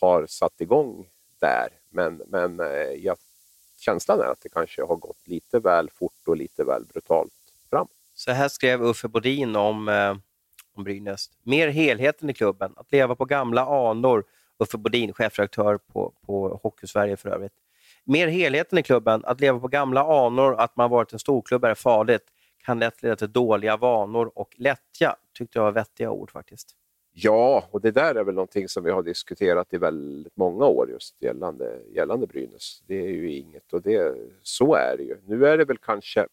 har 0.00 0.26
satt 0.26 0.60
igång 0.60 1.06
där. 1.38 1.68
Men, 1.90 2.22
men 2.26 2.60
eh, 2.60 2.92
jag, 3.04 3.16
känslan 3.78 4.20
är 4.20 4.24
att 4.24 4.40
det 4.40 4.48
kanske 4.48 4.82
har 4.82 4.96
gått 4.96 5.28
lite 5.28 5.58
väl 5.58 5.90
fort 5.90 6.28
och 6.28 6.36
lite 6.36 6.64
väl 6.64 6.84
brutalt. 6.84 7.32
Så 8.24 8.32
här 8.32 8.48
skrev 8.48 8.82
Uffe 8.82 9.08
Bodin 9.08 9.56
om, 9.56 9.88
eh, 9.88 10.16
om 10.74 10.84
Brynäs. 10.84 11.30
Mer 11.42 11.68
helheten 11.68 12.30
i 12.30 12.34
klubben, 12.34 12.72
att 12.76 12.92
leva 12.92 13.14
på 13.14 13.24
gamla 13.24 13.90
anor. 13.90 14.24
Uffe 14.58 14.78
Bodin, 14.78 15.12
chefredaktör 15.12 15.78
på, 15.78 16.12
på 16.26 16.60
Hockeysverige 16.62 17.16
för 17.16 17.28
övrigt. 17.28 17.52
Mer 18.04 18.28
helheten 18.28 18.78
i 18.78 18.82
klubben, 18.82 19.24
att 19.24 19.40
leva 19.40 19.60
på 19.60 19.68
gamla 19.68 20.26
anor, 20.26 20.54
att 20.54 20.76
man 20.76 20.90
varit 20.90 21.12
en 21.12 21.18
storklubb 21.18 21.64
är 21.64 21.74
farligt, 21.74 22.22
kan 22.64 22.78
lätt 22.78 23.02
leda 23.02 23.16
till 23.16 23.32
dåliga 23.32 23.76
vanor 23.76 24.32
och 24.34 24.54
lättja. 24.56 25.16
tyckte 25.38 25.58
jag 25.58 25.64
var 25.64 25.72
vettiga 25.72 26.10
ord 26.10 26.30
faktiskt. 26.30 26.76
Ja, 27.12 27.64
och 27.70 27.80
det 27.80 27.90
där 27.90 28.14
är 28.14 28.24
väl 28.24 28.34
någonting 28.34 28.68
som 28.68 28.84
vi 28.84 28.90
har 28.90 29.02
diskuterat 29.02 29.72
i 29.72 29.78
väldigt 29.78 30.36
många 30.36 30.64
år 30.64 30.90
just 30.90 31.22
gällande, 31.22 31.78
gällande 31.94 32.26
Brynäs. 32.26 32.82
Det 32.86 32.94
är 32.94 33.10
ju 33.10 33.32
inget 33.32 33.72
och 33.72 33.82
det, 33.82 34.16
så 34.42 34.74
är 34.74 34.96
det 34.96 35.02
ju. 35.02 35.16
Nu 35.26 35.46
är 35.46 35.58
det 35.58 35.64
väl 35.64 35.78
kanske 35.78 36.26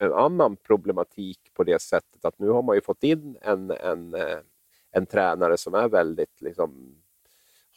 en 0.00 0.12
annan 0.12 0.56
problematik 0.56 1.38
på 1.54 1.64
det 1.64 1.82
sättet 1.82 2.24
att 2.24 2.38
nu 2.38 2.48
har 2.48 2.62
man 2.62 2.74
ju 2.74 2.80
fått 2.80 3.02
in 3.02 3.36
en, 3.42 3.70
en, 3.70 4.14
eh, 4.14 4.38
en 4.92 5.06
tränare 5.06 5.56
som 5.56 5.74
är 5.74 5.88
väldigt 5.88 6.40
liksom, 6.40 6.96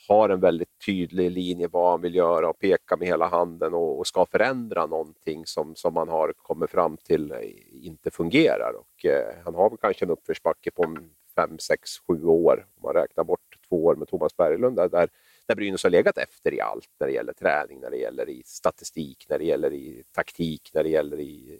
har 0.08 0.30
en 0.30 0.40
väldigt 0.40 0.86
tydlig 0.86 1.32
linje 1.32 1.68
vad 1.68 1.92
han 1.92 2.02
vill 2.02 2.16
göra 2.16 2.50
och 2.50 2.60
pekar 2.60 2.98
med 2.98 3.08
hela 3.08 3.28
handen 3.28 3.74
och, 3.74 4.00
och 4.00 4.08
ska 4.08 4.26
förändra 4.26 4.86
någonting 4.86 5.46
som, 5.46 5.76
som 5.76 5.94
man 5.94 6.10
har 6.10 6.34
kommit 6.38 6.70
fram 6.70 6.98
till 6.98 7.32
eh, 7.32 7.40
inte 7.72 8.12
fungerar. 8.12 8.74
Och, 8.80 9.06
eh, 9.06 9.36
han 9.46 9.56
har 9.56 9.78
kanske 9.78 10.06
en 10.06 10.12
uppförsbacke 10.12 10.72
på 10.72 10.98
5, 11.36 11.60
6, 11.60 11.92
7 12.08 12.24
år 12.26 12.66
om 12.76 12.82
man 12.84 12.94
räknar 12.94 13.24
bort 13.24 13.58
två 13.70 13.86
år 13.86 13.96
med 13.96 14.08
Thomas 14.08 14.38
Berglund 14.38 14.76
där, 14.76 15.10
där 15.48 15.56
Brynäs 15.56 15.84
har 15.84 15.90
legat 15.90 16.18
efter 16.18 16.54
i 16.54 16.62
allt 16.62 16.90
när 17.00 17.08
det 17.08 17.14
gäller 17.14 17.34
träning, 17.34 17.80
när 17.80 17.90
det 17.90 17.98
gäller 17.98 18.30
i 18.30 18.44
statistik, 18.46 19.26
när 19.30 19.40
det 19.40 19.46
gäller 19.46 19.74
i 19.74 20.04
taktik, 20.12 20.72
när 20.74 20.84
det 20.84 20.90
gäller 20.90 21.20
i 21.20 21.53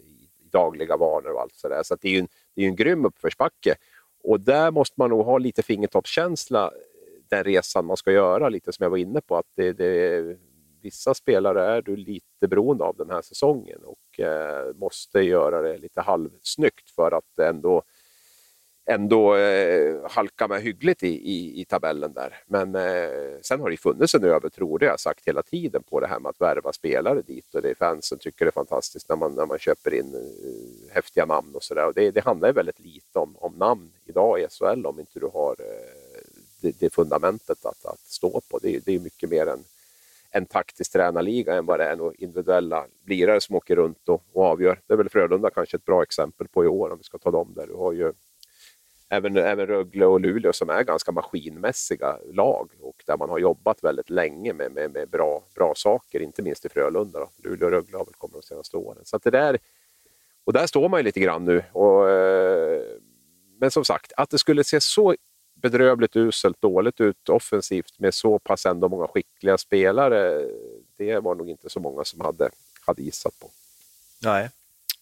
dagliga 0.54 0.96
vanor 0.96 1.32
och 1.34 1.40
allt 1.40 1.54
sådär. 1.54 1.78
Så, 1.78 1.84
så 1.84 1.96
det 2.00 2.08
är 2.08 2.12
ju 2.12 2.18
en, 2.18 2.28
det 2.54 2.62
är 2.62 2.68
en 2.68 2.76
grym 2.76 3.04
uppförsbacke. 3.04 3.74
Och 4.24 4.40
där 4.40 4.70
måste 4.70 4.94
man 4.98 5.10
nog 5.10 5.24
ha 5.24 5.38
lite 5.38 5.62
fingertoppskänsla 5.62 6.64
eh, 6.64 6.70
den 7.30 7.44
resan 7.44 7.86
man 7.86 7.96
ska 7.96 8.12
göra, 8.12 8.48
lite 8.48 8.72
som 8.72 8.82
jag 8.82 8.90
var 8.90 8.98
inne 8.98 9.20
på. 9.20 9.36
att 9.36 9.46
det, 9.56 9.72
det, 9.72 10.36
Vissa 10.82 11.14
spelare 11.14 11.64
är 11.64 11.82
du 11.82 11.96
lite 11.96 12.48
beroende 12.48 12.84
av 12.84 12.96
den 12.96 13.10
här 13.10 13.22
säsongen 13.22 13.80
och 13.84 14.20
eh, 14.20 14.74
måste 14.74 15.20
göra 15.20 15.62
det 15.62 15.78
lite 15.78 16.00
halvsnyggt 16.00 16.90
för 16.90 17.12
att 17.12 17.38
ändå 17.38 17.82
ändå 18.86 19.36
eh, 19.36 20.10
halka 20.10 20.48
med 20.48 20.62
hyggligt 20.62 21.02
i, 21.02 21.08
i, 21.08 21.60
i 21.60 21.64
tabellen 21.64 22.12
där. 22.12 22.42
Men 22.46 22.74
eh, 22.74 23.40
sen 23.42 23.60
har 23.60 23.70
det 23.70 23.76
funnits 23.76 24.14
en 24.14 24.24
övertro, 24.24 24.78
det 24.78 24.86
har 24.86 24.92
jag 24.92 25.00
sagt 25.00 25.28
hela 25.28 25.42
tiden, 25.42 25.82
på 25.82 26.00
det 26.00 26.06
här 26.06 26.20
med 26.20 26.30
att 26.30 26.40
värva 26.40 26.72
spelare 26.72 27.22
dit 27.22 27.54
och 27.54 27.62
det 27.62 27.70
är 27.70 27.74
fansen 27.74 28.18
tycker 28.18 28.44
det 28.44 28.48
är 28.48 28.52
fantastiskt 28.52 29.08
när 29.08 29.16
man, 29.16 29.34
när 29.34 29.46
man 29.46 29.58
köper 29.58 29.94
in 29.94 30.14
eh, 30.14 30.94
häftiga 30.94 31.26
namn 31.26 31.54
och 31.54 31.62
sådär. 31.62 31.92
Det, 31.94 32.10
det 32.10 32.24
handlar 32.24 32.48
ju 32.48 32.52
väldigt 32.52 32.80
lite 32.80 33.18
om, 33.18 33.36
om 33.36 33.54
namn 33.54 33.92
idag 34.04 34.40
i 34.40 34.46
SHL 34.50 34.86
om 34.86 35.00
inte 35.00 35.20
du 35.20 35.26
har 35.26 35.56
eh, 35.58 36.24
det, 36.60 36.80
det 36.80 36.94
fundamentet 36.94 37.66
att, 37.66 37.86
att 37.86 38.00
stå 38.00 38.40
på. 38.50 38.58
Det, 38.58 38.78
det 38.86 38.94
är 38.94 38.98
mycket 38.98 39.30
mer 39.30 39.46
en, 39.46 39.64
en 40.30 40.46
taktisk 40.46 40.92
tränarliga 40.92 41.54
än 41.54 41.66
vad 41.66 41.80
det 41.80 41.84
är 41.84 41.96
några 41.96 42.14
individuella 42.18 42.86
lirare 43.06 43.40
som 43.40 43.56
åker 43.56 43.76
runt 43.76 44.08
och, 44.08 44.24
och 44.32 44.44
avgör. 44.44 44.80
Det 44.86 44.92
är 44.92 44.96
väl 44.96 45.08
Frölunda 45.08 45.50
kanske 45.50 45.76
ett 45.76 45.84
bra 45.84 46.02
exempel 46.02 46.48
på 46.48 46.64
i 46.64 46.68
år 46.68 46.90
om 46.90 46.98
vi 46.98 47.04
ska 47.04 47.18
ta 47.18 47.30
dem 47.30 47.52
där. 47.56 47.66
Du 47.66 47.74
har 47.74 47.92
ju 47.92 48.12
även, 49.08 49.36
även 49.36 49.66
Rögle 49.66 50.06
och 50.06 50.20
Luleå 50.20 50.52
som 50.52 50.70
är 50.70 50.82
ganska 50.82 51.12
maskinmässiga 51.12 52.18
lag 52.32 52.70
och 52.80 53.02
där 53.06 53.16
man 53.16 53.30
har 53.30 53.38
jobbat 53.38 53.84
väldigt 53.84 54.10
länge 54.10 54.52
med, 54.52 54.72
med, 54.72 54.90
med 54.90 55.08
bra, 55.08 55.44
bra 55.54 55.72
saker, 55.76 56.20
inte 56.20 56.42
minst 56.42 56.64
i 56.64 56.68
Frölunda. 56.68 57.18
Då. 57.18 57.30
Luleå 57.36 57.66
och 57.66 57.72
Rögle 57.72 57.96
har 57.96 58.04
väl 58.04 58.14
kommit 58.14 58.34
de 58.34 58.42
senaste 58.42 58.76
åren. 58.76 59.04
Så 59.04 59.18
det 59.18 59.30
där, 59.30 59.58
och 60.44 60.52
där 60.52 60.66
står 60.66 60.88
man 60.88 61.00
ju 61.00 61.04
lite 61.04 61.20
grann 61.20 61.44
nu. 61.44 61.64
Och, 61.72 62.10
eh, 62.10 62.82
men 63.58 63.70
som 63.70 63.84
sagt, 63.84 64.12
att 64.16 64.30
det 64.30 64.38
skulle 64.38 64.64
se 64.64 64.80
så 64.80 65.14
bedrövligt 65.54 66.16
uselt 66.16 66.60
dåligt 66.60 67.00
ut 67.00 67.28
offensivt 67.28 67.98
med 67.98 68.14
så 68.14 68.38
pass 68.38 68.66
ändå 68.66 68.88
många 68.88 69.06
skickliga 69.06 69.58
spelare, 69.58 70.48
det 70.96 71.18
var 71.18 71.34
nog 71.34 71.48
inte 71.48 71.70
så 71.70 71.80
många 71.80 72.04
som 72.04 72.20
hade, 72.20 72.50
hade 72.86 73.02
gissat 73.02 73.38
på. 73.38 73.50
Nej, 74.22 74.50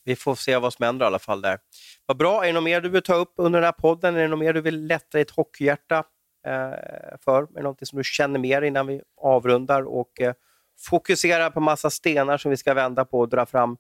vi 0.05 0.17
får 0.17 0.35
se 0.35 0.57
vad 0.57 0.73
som 0.73 0.85
händer 0.85 1.07
i 1.07 1.09
alla 1.09 1.19
fall 1.19 1.41
där. 1.43 1.59
Vad 2.07 2.17
bra. 2.17 2.43
Är 2.43 2.47
det 2.47 2.53
något 2.53 2.65
mer 2.65 2.81
du 2.81 2.89
vill 2.89 3.03
ta 3.03 3.15
upp 3.15 3.33
under 3.37 3.61
den 3.61 3.65
här 3.65 3.73
podden? 3.73 4.17
Är 4.17 4.23
det 4.23 4.29
något 4.29 4.39
mer 4.39 4.53
du 4.53 4.61
vill 4.61 4.87
lätta 4.87 5.19
ditt 5.19 5.31
hockeyhjärta 5.31 5.99
eh, 6.47 7.19
för? 7.21 7.43
Är 7.43 7.55
det 7.55 7.63
något 7.63 7.89
som 7.89 7.97
du 7.97 8.05
känner 8.05 8.39
mer 8.39 8.63
innan 8.63 8.87
vi 8.87 9.03
avrundar 9.17 9.83
och 9.83 10.21
eh, 10.21 10.35
fokuserar 10.79 11.51
på 11.51 11.61
massa 11.61 11.91
stenar 11.91 12.39
som 12.39 12.51
vi 12.51 12.57
ska 12.57 12.75
vända 12.75 13.05
på 13.05 13.21
och 13.21 13.29
dra 13.29 13.47
fram 13.47 13.77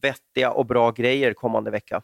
vettiga 0.00 0.50
och 0.50 0.66
bra 0.66 0.90
grejer 0.90 1.34
kommande 1.34 1.70
vecka? 1.70 2.02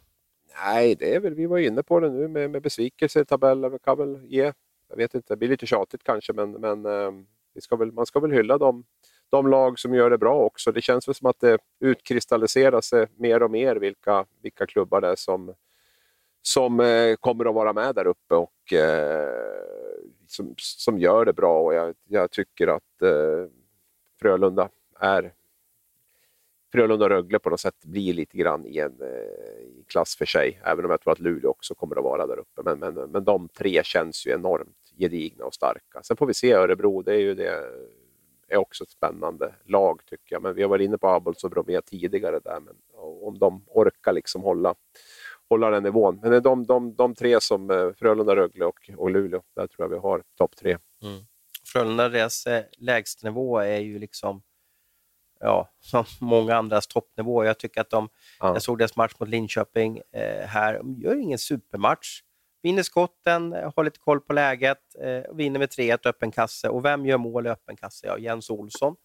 Nej, 0.64 0.94
det 0.94 1.14
är 1.14 1.20
väl, 1.20 1.34
vi 1.34 1.46
var 1.46 1.58
inne 1.58 1.82
på 1.82 2.00
det 2.00 2.10
nu 2.10 2.28
med, 2.28 2.50
med 2.50 2.62
besvikelser 2.62 3.20
i 3.20 3.24
tabellen. 3.24 3.72
Vi 3.72 3.78
kan 3.78 3.98
väl 3.98 4.24
ge, 4.24 4.52
jag 4.88 4.96
vet 4.96 5.14
inte, 5.14 5.32
det 5.32 5.36
blir 5.36 5.48
lite 5.48 5.66
tjatigt 5.66 6.04
kanske, 6.04 6.32
men, 6.32 6.50
men 6.52 6.86
eh, 6.86 7.10
vi 7.54 7.60
ska 7.60 7.76
väl, 7.76 7.92
man 7.92 8.06
ska 8.06 8.20
väl 8.20 8.32
hylla 8.32 8.58
dem 8.58 8.84
de 9.30 9.46
lag 9.48 9.78
som 9.78 9.94
gör 9.94 10.10
det 10.10 10.18
bra 10.18 10.34
också. 10.34 10.72
Det 10.72 10.82
känns 10.82 11.08
väl 11.08 11.14
som 11.14 11.26
att 11.26 11.40
det 11.40 11.58
utkristalliserar 11.80 12.80
sig 12.80 13.06
mer 13.16 13.42
och 13.42 13.50
mer 13.50 13.76
vilka, 13.76 14.26
vilka 14.42 14.66
klubbar 14.66 15.00
det 15.00 15.08
är 15.08 15.16
som, 15.16 15.54
som 16.42 16.80
eh, 16.80 17.16
kommer 17.16 17.44
att 17.48 17.54
vara 17.54 17.72
med 17.72 17.94
där 17.94 18.06
uppe 18.06 18.34
och 18.34 18.72
eh, 18.72 19.28
som, 20.26 20.54
som 20.56 20.98
gör 20.98 21.24
det 21.24 21.32
bra. 21.32 21.62
Och 21.62 21.74
jag, 21.74 21.94
jag 22.08 22.30
tycker 22.30 22.66
att 22.66 23.02
eh, 23.02 23.46
Frölunda 24.20 24.68
är 25.00 25.32
Frölunda 26.72 27.04
och 27.04 27.10
Rögle 27.10 27.38
på 27.38 27.50
något 27.50 27.60
sätt 27.60 27.84
blir 27.84 28.14
lite 28.14 28.36
grann 28.36 28.66
i 28.66 28.78
en 28.78 29.00
eh, 29.00 29.80
i 29.80 29.84
klass 29.88 30.16
för 30.16 30.26
sig, 30.26 30.60
även 30.64 30.84
om 30.84 30.90
jag 30.90 31.00
tror 31.00 31.12
att 31.12 31.20
Luleå 31.20 31.50
också 31.50 31.74
kommer 31.74 31.96
att 31.96 32.04
vara 32.04 32.26
där 32.26 32.38
uppe. 32.38 32.62
Men, 32.64 32.78
men, 32.78 33.10
men 33.10 33.24
de 33.24 33.48
tre 33.48 33.80
känns 33.84 34.26
ju 34.26 34.30
enormt 34.30 34.76
gedigna 34.98 35.44
och 35.44 35.54
starka. 35.54 36.02
Sen 36.02 36.16
får 36.16 36.26
vi 36.26 36.34
se 36.34 36.52
Örebro, 36.52 37.02
det 37.02 37.14
är 37.14 37.18
ju 37.18 37.34
det 37.34 37.70
är 38.50 38.56
också 38.56 38.84
ett 38.84 38.90
spännande 38.90 39.54
lag 39.64 40.00
tycker 40.06 40.34
jag. 40.34 40.42
Men 40.42 40.54
vi 40.54 40.62
har 40.62 40.68
varit 40.68 40.84
inne 40.84 40.98
på 40.98 41.08
Abels 41.08 41.44
och 41.44 41.50
Bromé 41.50 41.80
tidigare 41.80 42.40
där, 42.40 42.60
men 42.60 42.74
om 43.22 43.38
de 43.38 43.64
orkar 43.66 44.12
liksom 44.12 44.42
hålla, 44.42 44.74
hålla 45.48 45.70
den 45.70 45.82
nivån. 45.82 46.18
Men 46.22 46.30
det 46.30 46.36
är 46.36 46.40
de, 46.40 46.66
de, 46.66 46.94
de 46.94 47.14
tre 47.14 47.40
som 47.40 47.70
eh, 47.70 47.92
Frölunda, 47.92 48.36
Rögle 48.36 48.64
och, 48.64 48.90
och 48.96 49.10
Luleå, 49.10 49.42
där 49.56 49.66
tror 49.66 49.84
jag 49.84 49.88
vi 49.88 49.98
har 49.98 50.22
topp 50.38 50.56
tre. 50.56 50.78
Mm. 51.02 51.20
Frölunda, 51.72 52.08
deras 52.08 52.46
eh, 52.46 52.64
lägstanivå 52.78 53.58
är 53.58 53.78
ju 53.78 53.98
liksom 53.98 54.42
ja, 55.40 55.68
som 55.80 56.04
många 56.20 56.56
andras 56.56 56.86
toppnivå. 56.86 57.44
Jag 57.44 57.58
tycker 57.58 57.80
att 57.80 57.90
de, 57.90 58.08
ja. 58.40 58.52
jag 58.52 58.62
såg 58.62 58.78
deras 58.78 58.96
match 58.96 59.12
mot 59.18 59.28
Linköping 59.28 60.00
eh, 60.12 60.46
här, 60.46 60.74
de 60.78 61.00
gör 61.00 61.16
ingen 61.16 61.38
supermatch 61.38 62.22
vinner 62.62 62.82
skotten, 62.82 63.52
eh, 63.52 63.72
har 63.76 63.84
lite 63.84 63.98
koll 63.98 64.20
på 64.20 64.32
läget, 64.32 64.96
eh, 65.02 65.34
vinner 65.34 65.58
med 65.58 65.70
3-1 65.70 66.06
öppen 66.06 66.30
kasse. 66.30 66.68
Och 66.68 66.84
vem 66.84 67.06
gör 67.06 67.18
mål 67.18 67.46
i 67.46 67.50
öppen 67.50 67.76
kasse? 67.76 68.06
Ja, 68.06 68.18
Jens 68.18 68.50
Olsson, 68.50 68.96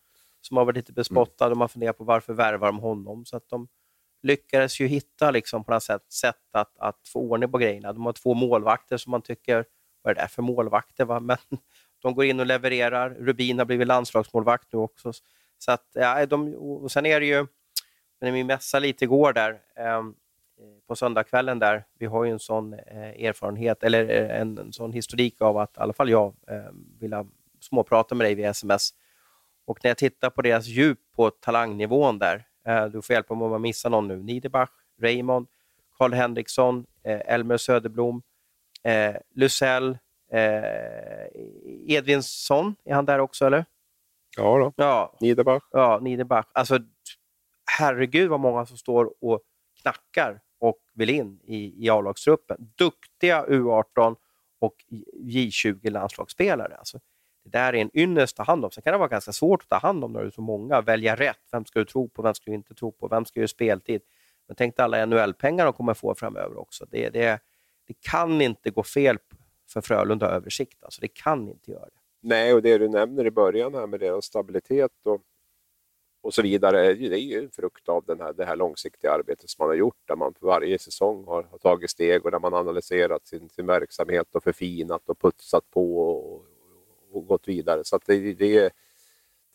som 0.42 0.58
har 0.58 0.66
varit 0.66 0.76
lite 0.76 0.94
bespottad 0.94 1.48
och 1.48 1.58
man 1.58 1.70
funderar 1.70 1.94
på 1.94 2.04
varför 2.04 2.34
värvar 2.34 2.68
de 2.68 2.80
honom. 2.80 3.26
Så 3.26 3.38
att 3.38 3.50
de 3.50 3.68
lyckades 4.24 4.80
ju 4.80 4.88
hitta 4.88 5.32
liksom 5.32 5.64
på 5.64 5.72
något 5.72 5.84
sätt, 5.84 6.12
sätt 6.14 6.36
att, 6.52 6.78
att 6.78 7.08
få 7.08 7.20
ordning 7.20 7.52
på 7.52 7.58
grejerna. 7.58 7.94
De 7.94 8.06
har 8.06 8.14
två 8.14 8.34
målvakter 8.34 8.98
som 8.98 9.12
man 9.12 9.22
tycker, 9.22 9.66
vad 10.02 10.12
är 10.12 10.16
det 10.16 10.22
där 10.22 10.28
för 10.28 10.42
målvakter? 10.42 11.06
Va? 11.06 11.20
Men 11.20 11.38
de 12.02 12.16
går 12.16 12.26
in 12.26 12.40
och 12.40 12.46
levererar. 12.46 13.10
Rubin 13.10 13.60
har 13.60 13.66
blivit 13.66 13.88
landslagsmålvakt 13.88 14.68
nu 14.74 14.80
också. 14.80 15.14
Så 15.58 15.72
att, 15.72 15.88
ja, 15.94 16.26
de, 16.26 16.56
och 16.56 16.92
sen 16.92 17.06
är 17.06 17.20
det 17.20 17.26
ju, 17.26 17.48
när 18.22 18.32
vi 18.32 18.44
mässade 18.44 18.88
lite 18.88 19.06
igår 19.06 19.34
där, 19.34 19.62
eh, 19.76 20.04
på 20.88 20.96
söndagskvällen 20.96 21.60
där, 21.60 21.86
vi 22.00 22.06
har 22.06 22.24
ju 22.24 22.32
en 22.32 22.40
sån 22.40 22.74
eh, 22.74 23.26
erfarenhet, 23.26 23.84
eller 23.84 24.10
eh, 24.10 24.42
en, 24.42 24.58
en 24.58 24.74
sån 24.74 24.94
historik 24.94 25.42
av 25.42 25.58
att 25.58 25.78
i 25.78 25.80
alla 25.80 25.94
fall 25.94 26.10
jag 26.10 26.36
eh, 26.48 26.72
vill 27.00 27.16
småprata 27.60 28.16
med 28.16 28.26
dig 28.26 28.36
via 28.36 28.50
sms. 28.50 28.90
Och 29.66 29.80
när 29.84 29.90
jag 29.90 29.98
tittar 29.98 30.30
på 30.30 30.42
deras 30.42 30.66
djup 30.66 31.00
på 31.16 31.30
talangnivån 31.30 32.20
där, 32.20 32.48
eh, 32.68 32.86
du 32.86 33.02
får 33.02 33.14
hjälpa 33.14 33.36
mig 33.36 33.46
om 33.46 33.52
jag 33.52 33.62
missar 33.62 33.90
någon 33.90 34.08
nu, 34.08 34.24
Niederbach, 34.24 34.70
Raymond, 35.02 35.48
Karl 35.98 36.14
Henriksson, 36.14 36.86
eh, 37.04 37.22
Elmer 37.26 37.58
Söderblom, 37.58 38.22
eh, 38.84 39.16
Lusell, 39.36 39.98
eh, 40.32 41.28
Edvinsson, 41.88 42.76
är 42.86 42.94
han 42.94 43.06
där 43.06 43.20
också 43.20 43.46
eller? 43.46 43.66
Ja, 44.38 44.58
då. 44.58 44.74
ja. 44.76 45.18
Niederbach. 45.22 45.64
Ja, 45.72 46.00
Niederbach. 46.02 46.46
Alltså, 46.54 46.80
herregud 47.80 48.30
vad 48.30 48.40
många 48.40 48.66
som 48.66 48.78
står 48.78 49.14
och 49.22 49.42
knackar 49.86 50.42
och 50.60 50.80
vill 50.94 51.10
in 51.10 51.40
i, 51.44 51.86
i 51.86 51.90
A-lagstruppen. 51.90 52.72
Duktiga 52.78 53.46
U18 53.46 54.16
och 54.60 54.76
J20 55.14 55.90
landslagsspelare. 55.90 56.76
Alltså, 56.76 57.00
det 57.44 57.50
där 57.50 57.74
är 57.74 57.82
en 57.82 57.98
ynnest 57.98 58.40
att 58.40 58.46
ta 58.46 58.52
hand 58.52 58.66
om. 58.66 58.72
Sen 58.72 58.82
kan 58.82 58.94
det 58.94 58.98
vara 58.98 59.08
ganska 59.08 59.32
svårt 59.32 59.62
att 59.62 59.70
ta 59.70 59.88
hand 59.88 60.04
om 60.04 60.14
när 60.14 60.22
du 60.22 60.28
är 60.28 60.32
så 60.32 60.42
många. 60.42 60.82
Välja 60.82 61.16
rätt. 61.16 61.40
Vem 61.52 61.66
ska 61.66 61.80
du 61.80 61.86
tro 61.86 62.10
på? 62.10 62.22
Vem 62.22 62.34
ska 62.34 62.52
du 62.52 62.56
inte 62.56 62.74
tro 62.74 62.92
på? 62.92 63.08
Vem 63.08 63.26
ska 63.26 63.40
göra 63.40 63.48
speltid? 63.48 64.02
Men 64.48 64.56
tänk 64.56 64.78
dig 64.78 64.84
alla 64.84 65.06
NHL-pengar 65.06 65.66
de 65.66 65.74
kommer 65.74 65.94
få 65.94 66.16
framöver 66.16 66.58
också. 66.58 66.86
Det, 66.92 67.10
det, 67.10 67.40
det 67.88 67.94
kan 68.00 68.42
inte 68.42 68.70
gå 68.70 68.84
fel 68.84 69.18
för 69.70 69.82
Frölunda 69.82 70.28
översikt. 70.28 70.84
Alltså, 70.84 71.02
det 71.02 71.08
kan 71.08 71.50
inte 71.50 71.72
göra 71.72 71.86
det. 71.86 72.00
Nej, 72.22 72.54
och 72.54 72.62
det 72.62 72.78
du 72.78 72.90
nämner 72.90 73.26
i 73.26 73.32
början 73.32 73.76
här 73.76 73.88
med 73.88 74.00
deras 74.00 74.26
stabilitet 74.26 74.92
och 75.06 75.22
och 76.26 76.34
så 76.34 76.42
vidare. 76.42 76.94
Det 76.94 77.16
är 77.16 77.18
ju 77.18 77.40
en 77.40 77.52
frukt 77.52 77.90
av 77.90 78.04
den 78.06 78.22
här, 78.22 78.34
det 78.34 78.46
här 78.46 78.56
långsiktiga 78.56 79.12
arbetet 79.12 79.50
som 79.50 79.64
man 79.64 79.70
har 79.70 79.76
gjort 79.76 80.08
där 80.08 80.16
man 80.16 80.34
för 80.34 80.48
varje 80.48 80.80
säsong 80.80 81.26
har, 81.26 81.44
har 81.44 81.58
tagit 81.58 81.90
steg 81.90 82.26
och 82.26 82.32
där 82.32 82.40
man 82.40 82.54
analyserat 82.54 83.28
sin, 83.28 83.50
sin 83.50 83.66
verksamhet 83.66 84.28
och 84.32 84.44
förfinat 84.44 85.10
och 85.10 85.20
putsat 85.20 85.72
på 85.72 85.98
och, 85.98 86.46
och 87.12 87.28
gått 87.28 87.48
vidare. 87.48 87.82
Så 87.84 88.00
det, 88.06 88.34
det, 88.34 88.72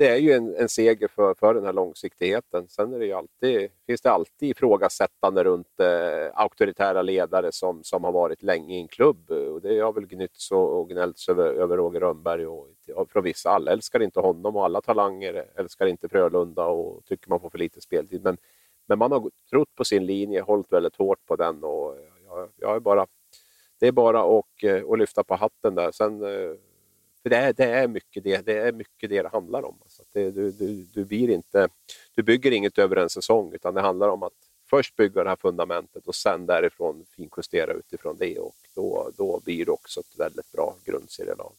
det 0.01 0.09
är 0.09 0.16
ju 0.16 0.32
en, 0.32 0.57
en 0.57 0.68
seger 0.68 1.09
för, 1.09 1.34
för 1.34 1.55
den 1.55 1.64
här 1.64 1.72
långsiktigheten. 1.72 2.68
Sen 2.68 2.92
är 2.92 2.98
det 2.98 3.07
ju 3.07 3.12
alltid, 3.12 3.70
finns 3.86 4.01
det 4.01 4.11
alltid 4.11 4.51
ifrågasättande 4.51 5.44
runt 5.44 5.80
eh, 5.80 6.40
auktoritära 6.40 7.03
ledare 7.03 7.53
som, 7.53 7.84
som 7.84 8.05
har 8.05 8.12
varit 8.12 8.42
länge 8.42 8.76
i 8.76 8.80
en 8.80 8.88
klubb. 8.88 9.30
Och 9.30 9.61
det 9.61 9.80
har 9.80 9.92
väl 9.92 10.07
gnytts 10.07 10.51
och, 10.51 10.80
och 10.80 10.88
gnällts 10.88 11.28
över, 11.28 11.46
över 11.46 11.76
Roger 11.76 12.01
Rönnberg 12.01 12.46
och, 12.46 12.68
och 12.94 13.11
från 13.11 13.24
vissa. 13.24 13.51
Alla 13.51 13.72
älskar 13.72 14.03
inte 14.03 14.20
honom 14.20 14.57
och 14.57 14.64
alla 14.64 14.80
talanger 14.80 15.46
älskar 15.55 15.86
inte 15.86 16.09
Frölunda 16.09 16.66
och 16.66 17.05
tycker 17.05 17.28
man 17.28 17.40
får 17.40 17.51
för 17.51 17.59
lite 17.59 17.80
speltid. 17.80 18.22
Men, 18.22 18.36
men 18.86 18.98
man 18.98 19.12
har 19.12 19.30
trott 19.51 19.74
på 19.74 19.84
sin 19.84 20.07
linje, 20.07 20.40
hållit 20.40 20.72
väldigt 20.72 20.96
hårt 20.96 21.26
på 21.26 21.36
den 21.36 21.64
och 21.64 21.96
jag, 22.26 22.48
jag 22.57 22.76
är 22.76 22.80
bara, 22.80 23.07
det 23.80 23.86
är 23.86 23.92
bara 23.92 24.38
att, 24.38 24.62
eh, 24.62 24.82
och 24.82 24.98
lyfta 24.98 25.24
på 25.24 25.34
hatten 25.34 25.74
där. 25.74 25.90
Sen 25.90 26.22
eh, 26.22 26.57
för 27.23 27.31
det 27.31 27.37
är, 27.37 27.53
det 27.53 27.64
är, 27.64 27.89
mycket, 27.89 28.25
det, 28.25 28.47
det 28.47 28.59
är 28.59 28.73
mycket 28.73 29.11
det 29.11 29.23
det 29.23 29.29
handlar 29.29 29.62
om. 29.62 29.79
Alltså 29.83 30.03
det, 30.12 30.31
du, 30.31 30.51
du, 30.51 30.87
du, 30.95 31.05
blir 31.05 31.31
inte, 31.31 31.68
du 32.14 32.23
bygger 32.23 32.51
inget 32.51 32.79
över 32.79 32.97
en 32.97 33.09
säsong, 33.09 33.53
utan 33.55 33.75
det 33.75 33.81
handlar 33.81 34.09
om 34.09 34.23
att 34.23 34.33
först 34.71 34.97
bygga 34.97 35.25
det 35.25 35.29
här 35.29 35.37
fundamentet 35.37 36.07
och 36.07 36.14
sen 36.14 36.47
därifrån 36.47 37.05
finjustera 37.16 37.73
utifrån 37.73 38.16
det. 38.18 38.39
Och 38.39 38.55
då, 38.75 39.11
då 39.16 39.41
blir 39.45 39.64
det 39.64 39.71
också 39.71 40.01
ett 40.01 40.18
väldigt 40.18 40.53
bra 40.53 40.77
grundserielag. 40.85 41.53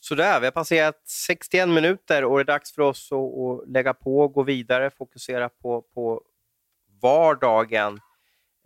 Sådär, 0.00 0.40
vi 0.40 0.46
har 0.46 0.52
passerat 0.52 1.02
61 1.04 1.68
minuter 1.68 2.24
och 2.24 2.36
det 2.38 2.42
är 2.42 2.44
dags 2.44 2.72
för 2.72 2.82
oss 2.82 3.12
att, 3.12 3.68
lägga 3.68 3.94
på, 3.94 4.28
gå 4.28 4.42
vidare, 4.42 4.90
fokusera 4.90 5.48
på, 5.48 5.82
på 5.94 6.22
vardagen. 7.00 8.00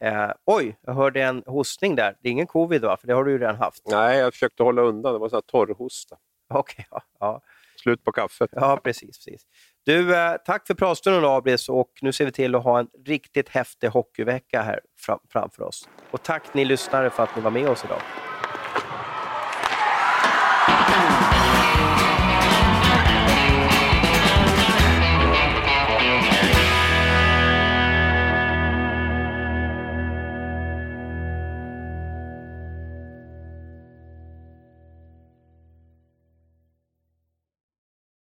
Eh, 0.02 0.30
oj, 0.44 0.76
jag 0.80 0.94
hörde 0.94 1.22
en 1.22 1.42
hostning 1.46 1.94
där. 1.96 2.16
Det 2.20 2.28
är 2.28 2.32
ingen 2.32 2.46
covid 2.46 2.82
va? 2.82 2.96
För 2.96 3.06
det 3.06 3.14
har 3.14 3.24
du 3.24 3.32
ju 3.32 3.38
redan 3.38 3.56
haft. 3.56 3.82
Nej, 3.88 4.18
jag 4.18 4.32
försökte 4.32 4.62
hålla 4.62 4.82
undan. 4.82 5.12
Det 5.12 5.18
var 5.18 5.28
så 5.28 5.42
torrhosta. 5.42 6.16
Okej, 6.58 6.86
ja, 6.90 7.02
ja. 7.20 7.40
Slut 7.82 8.04
på 8.04 8.12
kaffet. 8.12 8.50
Ja, 8.52 8.80
precis. 8.84 9.24
precis. 9.24 9.46
Du, 9.84 10.16
eh, 10.16 10.36
tack 10.46 10.66
för 10.66 10.74
pratstunden 10.74 11.24
Abris 11.24 11.68
och 11.68 11.90
nu 12.02 12.12
ser 12.12 12.24
vi 12.24 12.32
till 12.32 12.54
att 12.54 12.64
ha 12.64 12.78
en 12.78 12.88
riktigt 13.06 13.48
häftig 13.48 13.88
hockeyvecka 13.88 14.62
här 14.62 14.80
fram, 15.00 15.18
framför 15.28 15.62
oss. 15.62 15.88
Och 16.10 16.22
tack 16.22 16.54
ni 16.54 16.64
lyssnare 16.64 17.10
för 17.10 17.22
att 17.22 17.36
ni 17.36 17.42
var 17.42 17.50
med 17.50 17.68
oss 17.68 17.84
idag. 17.84 18.00